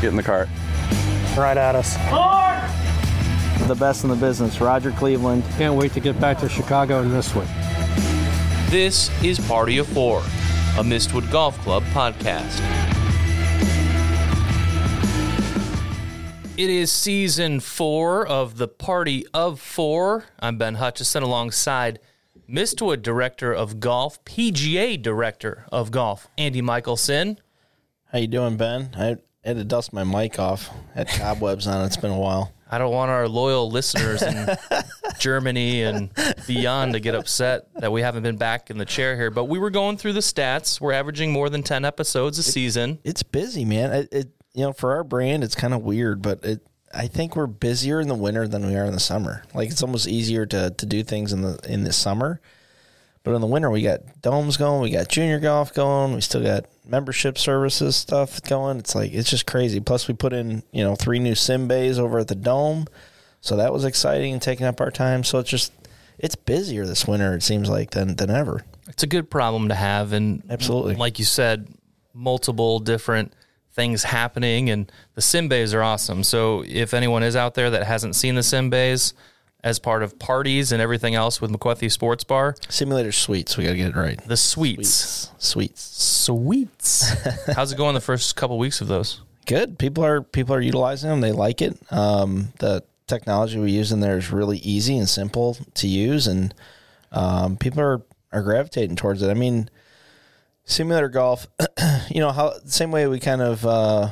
Get 0.00 0.10
in 0.10 0.16
the 0.16 0.22
cart. 0.22 0.48
Right 1.36 1.56
at 1.56 1.74
us. 1.74 1.96
The 3.66 3.74
best 3.74 4.04
in 4.04 4.10
the 4.10 4.16
business, 4.16 4.60
Roger 4.60 4.90
Cleveland. 4.92 5.42
Can't 5.56 5.74
wait 5.74 5.92
to 5.92 6.00
get 6.00 6.20
back 6.20 6.38
to 6.40 6.48
Chicago 6.48 7.00
in 7.00 7.10
this 7.10 7.34
one. 7.34 7.46
This 8.70 9.10
is 9.22 9.38
Party 9.38 9.78
of 9.78 9.86
Four, 9.86 10.18
a 10.18 10.82
Mistwood 10.82 11.30
Golf 11.30 11.58
Club 11.60 11.82
podcast. 11.92 12.60
It 16.56 16.70
is 16.70 16.92
season 16.92 17.58
four 17.60 18.26
of 18.26 18.58
the 18.58 18.68
Party 18.68 19.26
of 19.34 19.58
Four. 19.58 20.26
I'm 20.38 20.56
Ben 20.58 20.74
Hutchison 20.74 21.22
alongside 21.22 21.98
Mistwood 22.48 23.02
Director 23.02 23.52
of 23.52 23.80
Golf, 23.80 24.24
PGA 24.24 25.00
Director 25.00 25.64
of 25.72 25.90
Golf, 25.90 26.28
Andy 26.38 26.62
Michelson. 26.62 27.40
How 28.12 28.18
you 28.18 28.28
doing, 28.28 28.56
Ben? 28.56 28.90
I 28.96 29.16
had 29.48 29.56
to 29.56 29.64
dust 29.64 29.92
my 29.92 30.04
mic 30.04 30.38
off. 30.38 30.70
Had 30.94 31.08
cobwebs 31.08 31.66
on 31.66 31.82
it. 31.82 31.86
It's 31.86 31.96
been 31.96 32.10
a 32.10 32.18
while. 32.18 32.52
I 32.70 32.78
don't 32.78 32.92
want 32.92 33.10
our 33.10 33.28
loyal 33.28 33.70
listeners 33.70 34.22
in 34.22 34.48
Germany 35.18 35.82
and 35.82 36.10
beyond 36.46 36.94
to 36.94 37.00
get 37.00 37.14
upset 37.14 37.72
that 37.74 37.92
we 37.92 38.00
haven't 38.00 38.22
been 38.24 38.36
back 38.36 38.70
in 38.70 38.78
the 38.78 38.84
chair 38.84 39.16
here. 39.16 39.30
But 39.30 39.44
we 39.44 39.58
were 39.58 39.70
going 39.70 39.96
through 39.96 40.14
the 40.14 40.20
stats. 40.20 40.80
We're 40.80 40.92
averaging 40.92 41.30
more 41.30 41.50
than 41.50 41.62
10 41.62 41.84
episodes 41.84 42.38
a 42.38 42.42
season. 42.42 42.98
It's 43.04 43.22
busy, 43.22 43.64
man. 43.64 43.92
It, 43.92 44.08
it 44.10 44.28
you 44.54 44.64
know, 44.64 44.72
for 44.72 44.94
our 44.94 45.04
brand, 45.04 45.44
it's 45.44 45.54
kind 45.54 45.74
of 45.74 45.82
weird, 45.82 46.22
but 46.22 46.44
it 46.44 46.66
I 46.96 47.08
think 47.08 47.34
we're 47.34 47.48
busier 47.48 48.00
in 48.00 48.08
the 48.08 48.14
winter 48.14 48.46
than 48.46 48.66
we 48.66 48.76
are 48.76 48.84
in 48.84 48.92
the 48.92 49.00
summer. 49.00 49.44
Like 49.52 49.70
it's 49.70 49.82
almost 49.82 50.06
easier 50.06 50.46
to 50.46 50.70
to 50.70 50.86
do 50.86 51.02
things 51.02 51.32
in 51.32 51.42
the 51.42 51.58
in 51.68 51.84
the 51.84 51.92
summer. 51.92 52.40
But 53.24 53.34
in 53.34 53.40
the 53.40 53.46
winter, 53.46 53.70
we 53.70 53.82
got 53.82 54.20
domes 54.20 54.56
going, 54.56 54.82
we 54.82 54.90
got 54.90 55.08
junior 55.08 55.40
golf 55.40 55.72
going, 55.72 56.14
we 56.14 56.20
still 56.20 56.42
got 56.42 56.66
membership 56.84 57.38
services 57.38 57.96
stuff 57.96 58.42
going. 58.42 58.78
It's 58.78 58.94
like 58.94 59.12
it's 59.12 59.30
just 59.30 59.46
crazy. 59.46 59.80
Plus, 59.80 60.08
we 60.08 60.14
put 60.14 60.32
in 60.32 60.62
you 60.72 60.84
know 60.84 60.94
three 60.94 61.18
new 61.18 61.34
sim 61.34 61.68
bays 61.68 61.98
over 61.98 62.18
at 62.18 62.28
the 62.28 62.34
dome, 62.34 62.86
so 63.40 63.56
that 63.56 63.72
was 63.72 63.84
exciting 63.84 64.32
and 64.32 64.42
taking 64.42 64.66
up 64.66 64.80
our 64.80 64.90
time. 64.90 65.24
So 65.24 65.38
it's 65.38 65.50
just 65.50 65.72
it's 66.18 66.36
busier 66.36 66.86
this 66.86 67.06
winter. 67.06 67.34
It 67.34 67.42
seems 67.42 67.68
like 67.68 67.90
than 67.90 68.16
than 68.16 68.30
ever. 68.30 68.64
It's 68.88 69.02
a 69.02 69.08
good 69.08 69.30
problem 69.30 69.68
to 69.68 69.74
have. 69.74 70.12
And 70.12 70.42
Absolutely. 70.48 70.94
like 70.96 71.18
you 71.18 71.24
said, 71.24 71.68
multiple 72.12 72.78
different 72.78 73.32
things 73.72 74.04
happening, 74.04 74.70
and 74.70 74.90
the 75.14 75.22
sim 75.22 75.48
bays 75.48 75.74
are 75.74 75.82
awesome. 75.82 76.22
So 76.22 76.64
if 76.66 76.94
anyone 76.94 77.22
is 77.22 77.34
out 77.34 77.54
there 77.54 77.70
that 77.70 77.84
hasn't 77.84 78.14
seen 78.14 78.34
the 78.34 78.42
sim 78.42 78.70
bays, 78.70 79.14
as 79.64 79.80
part 79.80 80.04
of 80.04 80.18
parties 80.20 80.70
and 80.70 80.80
everything 80.80 81.16
else 81.16 81.40
with 81.40 81.50
McQuethy 81.50 81.90
Sports 81.90 82.22
Bar, 82.22 82.54
Simulator 82.68 83.10
suites. 83.10 83.56
We 83.56 83.64
got 83.64 83.70
to 83.70 83.76
get 83.76 83.88
it 83.88 83.96
right. 83.96 84.22
the 84.28 84.36
suites. 84.36 85.32
Suites. 85.38 85.82
Sweets. 85.82 87.12
How's 87.56 87.72
it 87.72 87.76
going 87.76 87.94
the 87.94 88.00
first 88.00 88.36
couple 88.36 88.58
weeks 88.58 88.80
of 88.80 88.86
those? 88.86 89.20
good. 89.46 89.78
People 89.78 90.04
are 90.04 90.22
people 90.22 90.54
are 90.54 90.60
utilizing 90.60 91.10
them. 91.10 91.20
They 91.20 91.32
like 91.32 91.62
it. 91.62 91.76
Um, 91.90 92.52
the 92.58 92.84
technology 93.06 93.58
we 93.58 93.72
use 93.72 93.92
in 93.92 94.00
there 94.00 94.16
is 94.16 94.30
really 94.30 94.58
easy 94.58 94.96
and 94.96 95.08
simple 95.08 95.56
to 95.74 95.88
use, 95.88 96.26
and 96.26 96.54
um, 97.12 97.56
people 97.56 97.80
are 97.80 98.02
are 98.32 98.42
gravitating 98.42 98.96
towards 98.96 99.22
it. 99.22 99.30
I 99.30 99.34
mean, 99.34 99.70
simulator 100.64 101.08
golf. 101.08 101.46
you 102.10 102.20
know 102.20 102.32
how 102.32 102.54
same 102.66 102.90
way 102.90 103.06
we 103.06 103.20
kind 103.20 103.42
of 103.42 103.66
uh, 103.66 104.10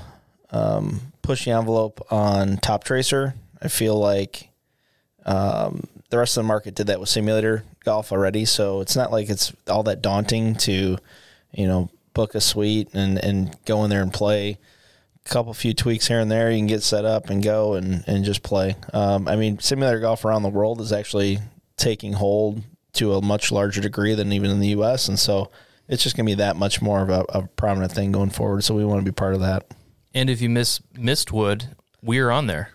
um, 0.50 1.12
push 1.22 1.44
the 1.44 1.52
envelope 1.52 2.06
on 2.10 2.58
Top 2.58 2.84
Tracer. 2.84 3.34
I 3.60 3.68
feel 3.68 3.98
like 3.98 4.48
um, 5.24 5.86
the 6.10 6.18
rest 6.18 6.36
of 6.36 6.44
the 6.44 6.48
market 6.48 6.74
did 6.74 6.88
that 6.88 7.00
with 7.00 7.08
simulator 7.08 7.64
golf 7.84 8.12
already, 8.12 8.44
so 8.44 8.80
it's 8.80 8.96
not 8.96 9.10
like 9.10 9.30
it's 9.30 9.52
all 9.68 9.82
that 9.84 10.02
daunting 10.02 10.54
to, 10.56 10.98
you 11.52 11.66
know, 11.66 11.90
book 12.14 12.34
a 12.34 12.40
suite 12.40 12.88
and 12.92 13.18
and 13.18 13.56
go 13.64 13.82
in 13.84 13.90
there 13.90 14.02
and 14.02 14.12
play 14.12 14.58
A 15.24 15.28
couple 15.28 15.54
few 15.54 15.72
tweaks 15.72 16.08
here 16.08 16.20
and 16.20 16.30
there, 16.30 16.50
you 16.50 16.58
can 16.58 16.66
get 16.66 16.82
set 16.82 17.04
up 17.04 17.30
and 17.30 17.42
go 17.42 17.74
and, 17.74 18.04
and 18.06 18.24
just 18.24 18.42
play. 18.42 18.76
Um, 18.92 19.28
I 19.28 19.36
mean, 19.36 19.58
simulator 19.58 20.00
golf 20.00 20.24
around 20.24 20.42
the 20.42 20.48
world 20.48 20.80
is 20.80 20.92
actually 20.92 21.38
taking 21.76 22.12
hold 22.12 22.62
to 22.94 23.14
a 23.14 23.22
much 23.22 23.50
larger 23.50 23.80
degree 23.80 24.14
than 24.14 24.32
even 24.32 24.50
in 24.50 24.60
the 24.60 24.68
U.S. 24.68 25.08
And 25.08 25.18
so 25.18 25.50
it's 25.88 26.02
just 26.02 26.16
going 26.16 26.26
to 26.26 26.30
be 26.30 26.36
that 26.36 26.56
much 26.56 26.82
more 26.82 27.02
of 27.02 27.08
a, 27.08 27.24
a 27.30 27.48
prominent 27.56 27.92
thing 27.92 28.12
going 28.12 28.30
forward. 28.30 28.64
So 28.64 28.74
we 28.74 28.84
want 28.84 29.00
to 29.00 29.04
be 29.04 29.14
part 29.14 29.34
of 29.34 29.40
that. 29.40 29.64
And 30.12 30.28
if 30.28 30.42
you 30.42 30.50
miss 30.50 30.80
Mistwood, 30.94 31.68
we're 32.02 32.30
on 32.30 32.46
there. 32.46 32.70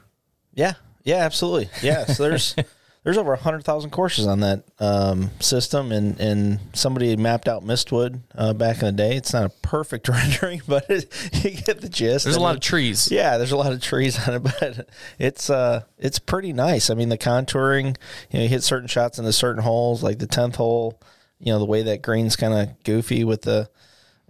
Yeah, 0.54 0.74
yeah, 1.08 1.18
absolutely. 1.24 1.70
Yeah, 1.82 2.06
so 2.06 2.24
there's 2.24 2.54
there's 3.04 3.18
over 3.18 3.36
hundred 3.38 3.64
thousand 3.64 3.92
courses 3.92 4.28
on 4.28 4.42
that 4.42 4.64
um, 4.80 5.32
system, 5.40 5.92
and 5.94 6.20
and 6.20 6.60
somebody 6.74 7.16
mapped 7.16 7.48
out 7.48 7.64
Mistwood 7.64 8.20
uh, 8.36 8.54
back 8.54 8.80
in 8.80 8.86
the 8.88 8.92
day. 8.92 9.16
It's 9.16 9.32
not 9.32 9.46
a 9.46 9.50
perfect 9.62 10.10
rendering, 10.10 10.62
but 10.68 10.86
it, 10.90 11.12
you 11.44 11.52
get 11.62 11.80
the 11.82 11.88
gist. 11.90 12.26
There's 12.26 12.36
a 12.36 12.42
lot 12.42 12.56
it- 12.56 12.58
of 12.58 12.62
trees. 12.64 13.10
Yeah, 13.10 13.38
there's 13.38 13.54
a 13.54 13.58
lot 13.58 13.72
of 13.72 13.82
trees 13.82 14.28
on 14.28 14.36
it, 14.36 14.40
but 14.60 14.90
it's 15.18 15.50
uh 15.50 15.84
it's 15.98 16.20
pretty 16.20 16.52
nice. 16.52 16.90
I 16.90 16.94
mean, 16.96 17.10
the 17.10 17.18
contouring, 17.18 17.96
you 18.30 18.40
know, 18.40 18.44
you 18.44 18.50
hit 18.50 18.64
certain 18.64 18.88
shots 18.90 19.18
into 19.18 19.32
certain 19.32 19.64
holes, 19.64 20.04
like 20.04 20.20
the 20.20 20.28
tenth 20.28 20.58
hole. 20.58 21.00
You 21.40 21.54
know, 21.54 21.60
the 21.60 21.66
way 21.66 21.84
that 21.84 22.02
green's 22.02 22.36
kind 22.36 22.52
of 22.54 22.84
goofy 22.84 23.24
with 23.24 23.44
the, 23.44 23.70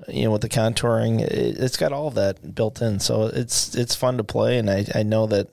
you 0.10 0.26
know, 0.26 0.32
with 0.32 0.42
the 0.42 0.50
contouring. 0.50 1.22
It, 1.22 1.58
it's 1.58 1.78
got 1.78 1.94
all 1.94 2.10
of 2.10 2.16
that 2.16 2.54
built 2.54 2.82
in, 2.82 3.00
so 3.00 3.24
it's 3.24 3.74
it's 3.76 3.96
fun 3.96 4.18
to 4.18 4.24
play, 4.26 4.58
and 4.60 4.70
I 4.70 4.86
I 4.94 5.04
know 5.04 5.26
that 5.28 5.48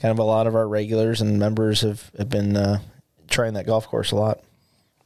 kind 0.00 0.12
of 0.12 0.18
a 0.18 0.24
lot 0.24 0.46
of 0.46 0.54
our 0.54 0.66
regulars 0.66 1.20
and 1.20 1.38
members 1.38 1.82
have 1.82 2.10
have 2.18 2.28
been 2.28 2.56
uh, 2.56 2.80
trying 3.28 3.54
that 3.54 3.66
golf 3.66 3.86
course 3.86 4.12
a 4.12 4.16
lot. 4.16 4.40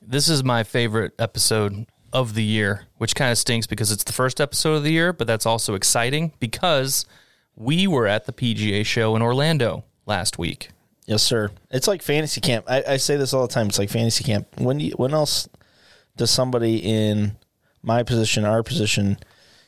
This 0.01 0.29
is 0.29 0.45
my 0.45 0.65
favorite 0.65 1.13
episode 1.19 1.87
of 2.13 2.35
the 2.35 2.45
year, 2.45 2.87
which 2.99 3.15
kind 3.15 3.33
of 3.33 3.39
stinks 3.39 3.67
because 3.67 3.91
it's 3.91 4.05
the 4.05 4.13
first 4.13 4.41
episode 4.41 4.75
of 4.75 4.85
the 4.85 4.93
year, 4.93 5.13
but 5.13 5.27
that's 5.27 5.47
also 5.47 5.75
exciting 5.75 6.33
because 6.39 7.07
we 7.57 7.87
were 7.87 8.07
at 8.07 8.27
the 8.27 8.33
PGA 8.33 8.85
show 8.87 9.17
in 9.17 9.23
Orlando 9.23 9.85
last 10.07 10.39
week. 10.39 10.71
Yes, 11.07 11.23
sir. 11.23 11.51
It's 11.71 11.89
like 11.89 12.03
fantasy 12.03 12.41
camp. 12.41 12.67
I, 12.69 12.83
I 12.89 12.97
say 12.97 13.17
this 13.17 13.35
all 13.35 13.47
the 13.47 13.53
time. 13.53 13.67
It's 13.67 13.79
like 13.79 13.91
fantasy 13.91 14.25
camp. 14.25 14.47
When 14.57 14.79
do 14.79 14.85
you, 14.87 14.93
when 14.93 15.13
else 15.13 15.49
does 16.17 16.31
somebody 16.31 16.79
in 16.79 17.37
my 17.83 18.03
position, 18.03 18.45
our 18.45 18.63
position, 18.63 19.19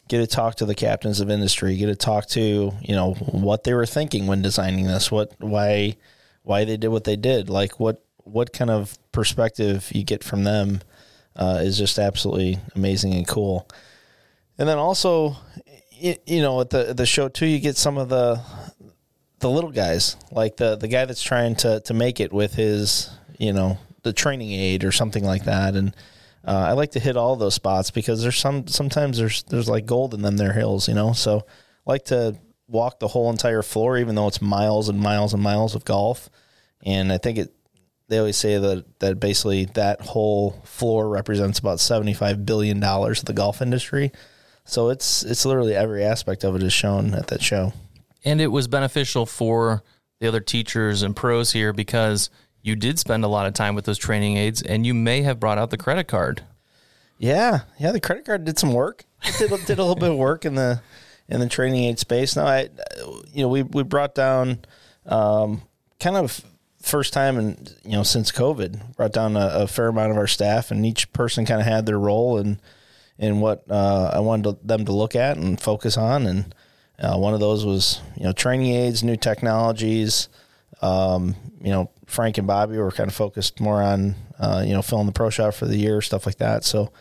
get 0.08 0.18
to 0.18 0.26
talk 0.26 0.56
to 0.56 0.66
the 0.66 0.74
captains 0.74 1.20
of 1.20 1.30
industry? 1.30 1.76
Get 1.76 1.86
to 1.86 1.96
talk 1.96 2.26
to 2.30 2.72
you 2.80 2.94
know 2.94 3.14
what 3.14 3.64
they 3.64 3.74
were 3.74 3.86
thinking 3.86 4.26
when 4.26 4.42
designing 4.42 4.86
this. 4.86 5.10
What 5.10 5.32
why 5.38 5.96
why 6.46 6.64
they 6.64 6.76
did 6.76 6.88
what 6.88 7.04
they 7.04 7.16
did. 7.16 7.50
Like 7.50 7.80
what 7.80 8.04
what 8.18 8.52
kind 8.52 8.70
of 8.70 8.98
perspective 9.12 9.90
you 9.92 10.04
get 10.04 10.22
from 10.22 10.44
them 10.44 10.80
uh, 11.34 11.60
is 11.62 11.76
just 11.76 11.98
absolutely 11.98 12.58
amazing 12.74 13.14
and 13.14 13.26
cool. 13.26 13.68
And 14.58 14.68
then 14.68 14.78
also, 14.78 15.36
you 15.98 16.40
know, 16.40 16.60
at 16.60 16.70
the 16.70 16.94
the 16.94 17.06
show 17.06 17.28
too, 17.28 17.46
you 17.46 17.58
get 17.58 17.76
some 17.76 17.98
of 17.98 18.08
the 18.08 18.40
the 19.40 19.50
little 19.50 19.70
guys, 19.70 20.16
like 20.30 20.56
the 20.56 20.76
the 20.76 20.88
guy 20.88 21.04
that's 21.04 21.22
trying 21.22 21.56
to 21.56 21.80
to 21.80 21.94
make 21.94 22.20
it 22.20 22.32
with 22.32 22.54
his, 22.54 23.10
you 23.38 23.52
know, 23.52 23.78
the 24.02 24.12
training 24.12 24.52
aid 24.52 24.84
or 24.84 24.92
something 24.92 25.24
like 25.24 25.44
that. 25.44 25.74
And 25.74 25.94
uh, 26.46 26.66
I 26.68 26.72
like 26.72 26.92
to 26.92 27.00
hit 27.00 27.16
all 27.16 27.34
those 27.34 27.54
spots 27.54 27.90
because 27.90 28.22
there's 28.22 28.38
some 28.38 28.68
sometimes 28.68 29.18
there's 29.18 29.42
there's 29.44 29.68
like 29.68 29.84
gold 29.84 30.14
in 30.14 30.22
them 30.22 30.36
there 30.36 30.52
hills, 30.52 30.86
you 30.88 30.94
know. 30.94 31.12
So 31.12 31.44
I 31.86 31.90
like 31.90 32.04
to 32.06 32.38
walk 32.68 33.00
the 33.00 33.08
whole 33.08 33.30
entire 33.30 33.62
floor, 33.62 33.98
even 33.98 34.14
though 34.14 34.28
it's 34.28 34.40
miles 34.40 34.88
and 34.88 35.00
miles 35.00 35.34
and 35.34 35.42
miles 35.42 35.74
of 35.74 35.84
golf. 35.84 36.30
And 36.84 37.12
I 37.12 37.18
think 37.18 37.38
it. 37.38 37.52
They 38.08 38.18
always 38.18 38.36
say 38.36 38.56
that 38.56 39.00
that 39.00 39.18
basically 39.18 39.64
that 39.74 40.00
whole 40.00 40.52
floor 40.62 41.08
represents 41.08 41.58
about 41.58 41.80
seventy 41.80 42.14
five 42.14 42.46
billion 42.46 42.78
dollars 42.78 43.18
of 43.18 43.24
the 43.24 43.32
golf 43.32 43.60
industry. 43.60 44.12
So 44.64 44.90
it's 44.90 45.24
it's 45.24 45.44
literally 45.44 45.74
every 45.74 46.04
aspect 46.04 46.44
of 46.44 46.54
it 46.54 46.62
is 46.62 46.72
shown 46.72 47.14
at 47.14 47.26
that 47.28 47.42
show. 47.42 47.72
And 48.24 48.40
it 48.40 48.48
was 48.48 48.68
beneficial 48.68 49.26
for 49.26 49.82
the 50.20 50.28
other 50.28 50.40
teachers 50.40 51.02
and 51.02 51.16
pros 51.16 51.52
here 51.52 51.72
because 51.72 52.30
you 52.66 52.75
did 52.75 52.99
spend 52.99 53.22
a 53.22 53.28
lot 53.28 53.47
of 53.47 53.54
time 53.54 53.77
with 53.77 53.84
those 53.84 53.97
training 53.97 54.37
aids 54.37 54.60
and 54.60 54.84
you 54.84 54.93
may 54.93 55.22
have 55.22 55.38
brought 55.38 55.56
out 55.56 55.71
the 55.71 55.77
credit 55.77 56.09
card. 56.09 56.43
Yeah, 57.16 57.60
yeah. 57.78 57.93
The 57.93 58.00
credit 58.00 58.27
card 58.27 58.44
did 58.44 58.59
some 58.59 58.72
work. 58.72 59.04
It 59.22 59.38
did, 59.38 59.66
did 59.66 59.78
a 59.78 59.82
little 59.82 59.94
bit 59.94 60.10
of 60.10 60.16
work 60.16 60.44
in 60.44 60.56
the 60.56 60.82
in 61.28 61.41
the 61.41 61.49
training 61.49 61.84
aid 61.84 61.98
space. 61.98 62.36
Now, 62.36 62.47
I, 62.47 62.68
you 63.33 63.42
know, 63.42 63.48
we 63.48 63.63
we 63.63 63.84
brought 63.84 64.15
down 64.15 64.59
um, 65.07 65.63
kind 66.01 66.16
of 66.16 66.45
first 66.83 67.13
time 67.13 67.39
and 67.39 67.74
you 67.84 67.92
know 67.92 68.03
since 68.03 68.30
COVID 68.30 68.97
brought 68.97 69.12
down 69.12 69.36
a, 69.36 69.48
a 69.53 69.66
fair 69.66 69.89
amount 69.89 70.10
of 70.10 70.19
our 70.19 70.27
staff, 70.27 70.71
and 70.71 70.84
each 70.84 71.12
person 71.12 71.47
kind 71.47 71.60
of 71.60 71.66
had 71.66 71.86
their 71.86 71.98
role 71.98 72.36
and 72.36 72.60
and 73.19 73.41
what 73.41 73.65
uh, 73.71 74.10
I 74.12 74.19
wanted 74.19 74.42
to, 74.42 74.66
them 74.66 74.84
to 74.84 74.92
look 74.92 75.15
at 75.15 75.36
and 75.36 75.59
focus 75.59 75.97
on. 75.97 76.27
And 76.27 76.54
uh, 76.98 77.16
one 77.16 77.33
of 77.33 77.41
those 77.41 77.65
was 77.65 78.01
you 78.16 78.24
know 78.24 78.33
training 78.33 78.72
aids, 78.72 79.04
new 79.04 79.16
technologies. 79.16 80.28
Um, 80.82 81.34
you 81.60 81.70
know, 81.70 81.90
Frank 82.06 82.38
and 82.38 82.46
Bobby 82.46 82.76
were 82.76 82.90
kind 82.90 83.08
of 83.08 83.14
focused 83.14 83.60
more 83.60 83.82
on 83.82 84.14
uh, 84.38 84.62
you 84.66 84.72
know 84.72 84.82
filling 84.82 85.06
the 85.06 85.12
pro 85.12 85.30
shop 85.30 85.54
for 85.54 85.66
the 85.66 85.76
year, 85.76 86.00
stuff 86.00 86.26
like 86.26 86.38
that. 86.38 86.64
So 86.64 86.92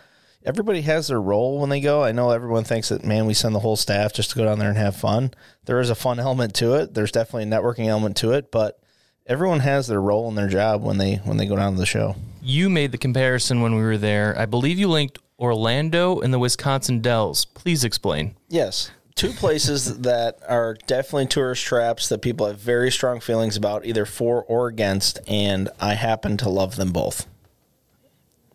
everybody 0.45 0.81
has 0.81 1.07
their 1.07 1.22
role 1.22 1.60
when 1.60 1.69
they 1.69 1.81
go. 1.81 2.04
I 2.04 2.12
know 2.12 2.31
everyone 2.31 2.63
thinks 2.63 2.89
that 2.89 3.04
man, 3.04 3.25
we 3.25 3.33
send 3.33 3.54
the 3.54 3.60
whole 3.60 3.75
staff 3.75 4.13
just 4.13 4.31
to 4.31 4.38
go 4.38 4.45
down 4.45 4.60
there 4.60 4.69
and 4.69 4.77
have 4.77 4.95
fun. 4.95 5.31
There 5.66 5.80
is 5.80 5.89
a 5.89 5.95
fun 5.95 6.19
element 6.19 6.54
to 6.56 6.75
it. 6.75 6.94
There's 6.94 7.12
definitely 7.12 7.44
a 7.44 7.60
networking 7.60 7.88
element 7.88 8.18
to 8.18 8.31
it, 8.31 8.51
but 8.51 8.80
everyone 9.27 9.60
has 9.60 9.88
their 9.88 10.01
role 10.01 10.27
and 10.27 10.38
their 10.38 10.48
job 10.48 10.83
when 10.83 10.98
they 10.98 11.16
when 11.18 11.38
they 11.38 11.48
go 11.48 11.56
down 11.56 11.74
to 11.74 11.80
the 11.80 11.86
show. 11.86 12.16
You 12.42 12.69
made 12.69 12.92
the 12.92 12.98
comparison 12.98 13.62
when 13.62 13.75
we 13.75 13.81
were 13.81 13.98
there. 13.98 14.38
I 14.38 14.45
believe 14.45 14.77
you 14.77 14.88
linked 14.88 15.19
Orlando 15.39 16.19
and 16.19 16.33
the 16.33 16.39
Wisconsin 16.39 17.01
Dells. 17.01 17.45
Please 17.45 17.83
explain. 17.83 18.36
Yes. 18.48 18.92
Two 19.16 19.32
places 19.32 20.00
that 20.02 20.40
are 20.48 20.78
definitely 20.88 21.28
tourist 21.28 21.64
traps 21.64 22.10
that 22.10 22.22
people 22.22 22.48
have 22.48 22.60
very 22.60 22.92
strong 22.92 23.20
feelings 23.20 23.58
about, 23.58 23.86
either 23.86 24.06
for 24.06 24.44
or 24.44 24.68
against, 24.68 25.20
and 25.28 25.70
I 25.80 25.96
happen 25.96 26.38
to 26.38 26.50
love 26.50 26.76
them 26.76 26.92
both. 26.92 27.26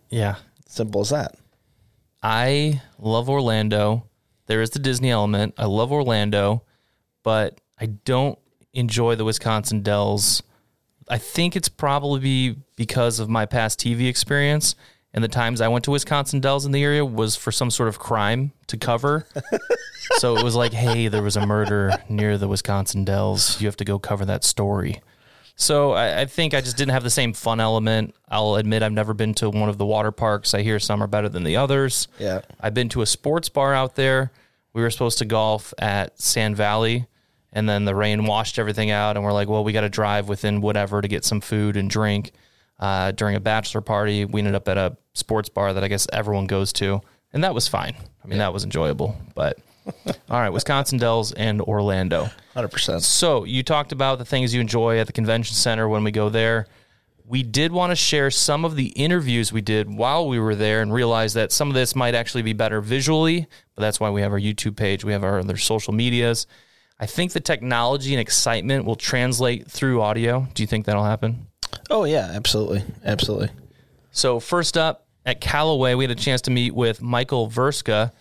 Yeah. 0.09 0.37
Simple 0.67 1.01
as 1.01 1.11
that. 1.11 1.37
I 2.23 2.83
love 2.99 3.29
Orlando. 3.31 4.07
There 4.47 4.61
is 4.61 4.71
the 4.71 4.79
Disney 4.79 5.11
element. 5.11 5.55
I 5.57 5.65
love 5.65 5.93
Orlando, 5.93 6.65
but 7.23 7.61
I 7.81 7.87
don't 7.87 8.39
enjoy 8.73 9.15
the 9.15 9.25
Wisconsin 9.25 9.83
Dells. 9.83 10.43
I 11.09 11.19
think 11.19 11.57
it's 11.57 11.69
probably 11.69 12.57
because 12.77 13.19
of 13.19 13.29
my 13.29 13.47
past 13.47 13.81
TV 13.81 14.09
experience 14.09 14.75
and 15.13 15.25
the 15.25 15.29
times 15.29 15.61
I 15.61 15.69
went 15.69 15.85
to 15.87 15.91
Wisconsin 15.91 16.41
Dells 16.41 16.67
in 16.67 16.73
the 16.73 16.83
area 16.83 17.05
was 17.05 17.37
for 17.37 17.51
some 17.51 17.71
sort 17.71 17.89
of 17.89 17.99
crime 17.99 18.53
to 18.69 18.77
cover. 18.77 19.27
so 20.19 20.37
it 20.37 20.45
was 20.45 20.55
like, 20.55 20.73
hey, 20.73 21.09
there 21.09 21.23
was 21.23 21.37
a 21.37 21.47
murder 21.47 21.93
near 22.09 22.39
the 22.39 22.47
Wisconsin 22.47 23.05
Dells. 23.05 23.61
You 23.61 23.67
have 23.67 23.77
to 23.79 23.85
go 23.85 23.99
cover 23.99 24.25
that 24.27 24.45
story. 24.45 25.03
So 25.57 25.93
I, 25.93 26.23
I, 26.23 26.25
think 26.25 26.55
I 26.55 26.63
just 26.63 26.79
didn't 26.79 26.93
have 26.93 27.03
the 27.03 27.11
same 27.11 27.35
fun 27.35 27.61
element. 27.61 28.15
I'll 28.31 28.55
admit 28.55 28.83
I've 28.83 28.93
never 28.93 29.13
been 29.13 29.35
to 29.35 29.51
one 29.51 29.69
of 29.69 29.77
the 29.77 29.85
water 29.85 30.11
parks. 30.11 30.55
I 30.55 30.63
hear 30.63 30.79
some 30.79 31.03
are 31.03 31.07
better 31.07 31.29
than 31.29 31.45
the 31.45 31.57
others. 31.57 32.09
Yeah. 32.19 32.41
I've 32.61 32.73
been 32.73 32.89
to 32.91 33.03
a 33.03 33.07
sports 33.07 33.51
bar 33.51 33.75
out 33.75 33.95
there. 33.95 34.33
We 34.73 34.81
were 34.81 34.91
supposed 34.91 35.19
to 35.19 35.27
golf 35.27 35.75
at 35.79 36.19
Sand 36.19 36.57
Valley, 36.57 37.09
and 37.53 37.69
then 37.69 37.85
the 37.85 37.95
rain 37.95 38.25
washed 38.25 38.59
everything 38.59 38.91
out, 38.91 39.17
and 39.17 39.25
we're 39.25 39.33
like, 39.33 39.49
well, 39.49 39.65
we 39.65 39.73
got 39.73 39.81
to 39.83 39.89
drive 39.89 40.29
within 40.29 40.61
whatever 40.61 41.03
to 41.03 41.09
get 41.09 41.25
some 41.25 41.41
food 41.41 41.77
and 41.77 41.91
drink. 41.91 42.33
Uh, 42.81 43.13
during 43.13 43.37
a 43.37 43.41
bachelor 43.41 43.83
party, 43.83 44.25
we 44.25 44.41
ended 44.41 44.55
up 44.55 44.67
at 44.67 44.79
a 44.79 44.97
sports 45.13 45.51
bar 45.51 45.75
that 45.75 45.85
I 45.85 45.89
guess 45.89 46.07
everyone 46.13 46.47
goes 46.47 46.73
to, 46.75 47.03
and 47.33 47.45
that 47.45 47.55
was 47.55 47.69
fine. 47.69 47.95
I 48.25 48.27
mean, 48.27 48.39
yeah. 48.39 48.47
that 48.47 48.55
was 48.55 48.65
enjoyable. 48.65 49.17
But 49.35 49.59
all 50.07 50.41
right, 50.41 50.49
Wisconsin 50.49 50.99
Dells 50.99 51.33
and 51.33 51.61
Orlando, 51.61 52.31
hundred 52.55 52.69
percent. 52.69 53.03
So 53.03 53.45
you 53.45 53.63
talked 53.63 53.93
about 53.93 54.19
the 54.19 54.25
things 54.25 54.55
you 54.55 54.63
enjoy 54.63 54.99
at 54.99 55.07
the 55.07 55.13
convention 55.13 55.55
center 55.55 55.89
when 55.89 56.05
we 56.05 56.11
go 56.11 56.31
there. 56.31 56.67
We 57.27 57.43
did 57.45 57.71
want 57.71 57.91
to 57.91 57.97
share 57.97 58.31
some 58.31 58.65
of 58.65 58.75
the 58.75 58.87
interviews 58.87 59.53
we 59.53 59.61
did 59.61 59.89
while 59.89 60.27
we 60.27 60.41
were 60.41 60.57
there 60.57 60.83
and 60.83 60.93
realize 60.93 61.35
that 61.35 61.53
some 61.53 61.69
of 61.69 61.75
this 61.75 61.95
might 61.95 62.17
actually 62.17 62.43
be 62.43 62.55
better 62.55 62.81
visually, 62.81 63.47
but 63.77 63.83
that's 63.83 64.01
why 64.01 64.11
we 64.11 64.23
have 64.23 64.33
our 64.33 64.41
YouTube 64.41 64.75
page, 64.75 65.05
we 65.05 65.13
have 65.13 65.23
our 65.23 65.39
other 65.39 65.57
social 65.57 65.93
medias. 65.93 66.49
I 66.99 67.07
think 67.07 67.33
the 67.33 67.41
technology 67.41 68.15
and 68.15 68.21
excitement 68.21 68.85
will 68.85 68.97
translate 68.97 69.71
through 69.71 70.03
audio. 70.03 70.49
Do 70.55 70.63
you 70.63 70.67
think 70.67 70.87
that'll 70.87 71.05
happen? 71.05 71.47
Oh 71.91 72.05
yeah, 72.05 72.31
absolutely, 72.33 72.85
absolutely. 73.05 73.51
So 74.13 74.41
first 74.41 74.77
up 74.77 75.07
at 75.27 75.41
Callaway, 75.41 75.95
we 75.95 76.05
had 76.05 76.11
a 76.11 76.15
chance 76.15 76.41
to 76.43 76.51
meet 76.51 76.75
with 76.75 77.03
Michael 77.03 77.49
Verska, 77.49 78.13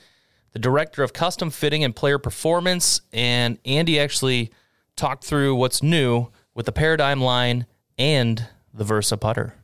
the 0.52 0.60
director 0.60 1.04
of 1.04 1.14
custom 1.14 1.50
fitting 1.50 1.84
and 1.84 1.96
player 1.96 2.18
performance, 2.18 3.02
and 3.14 3.58
Andy 3.66 4.00
actually 4.00 4.52
talked 4.96 5.24
through 5.24 5.56
what's 5.56 5.82
new 5.82 6.28
with 6.54 6.66
the 6.66 6.72
Paradigm 6.72 7.22
line 7.22 7.66
and 7.98 8.48
the 8.74 8.84
Versa 8.84 9.18
putter. 9.18 9.56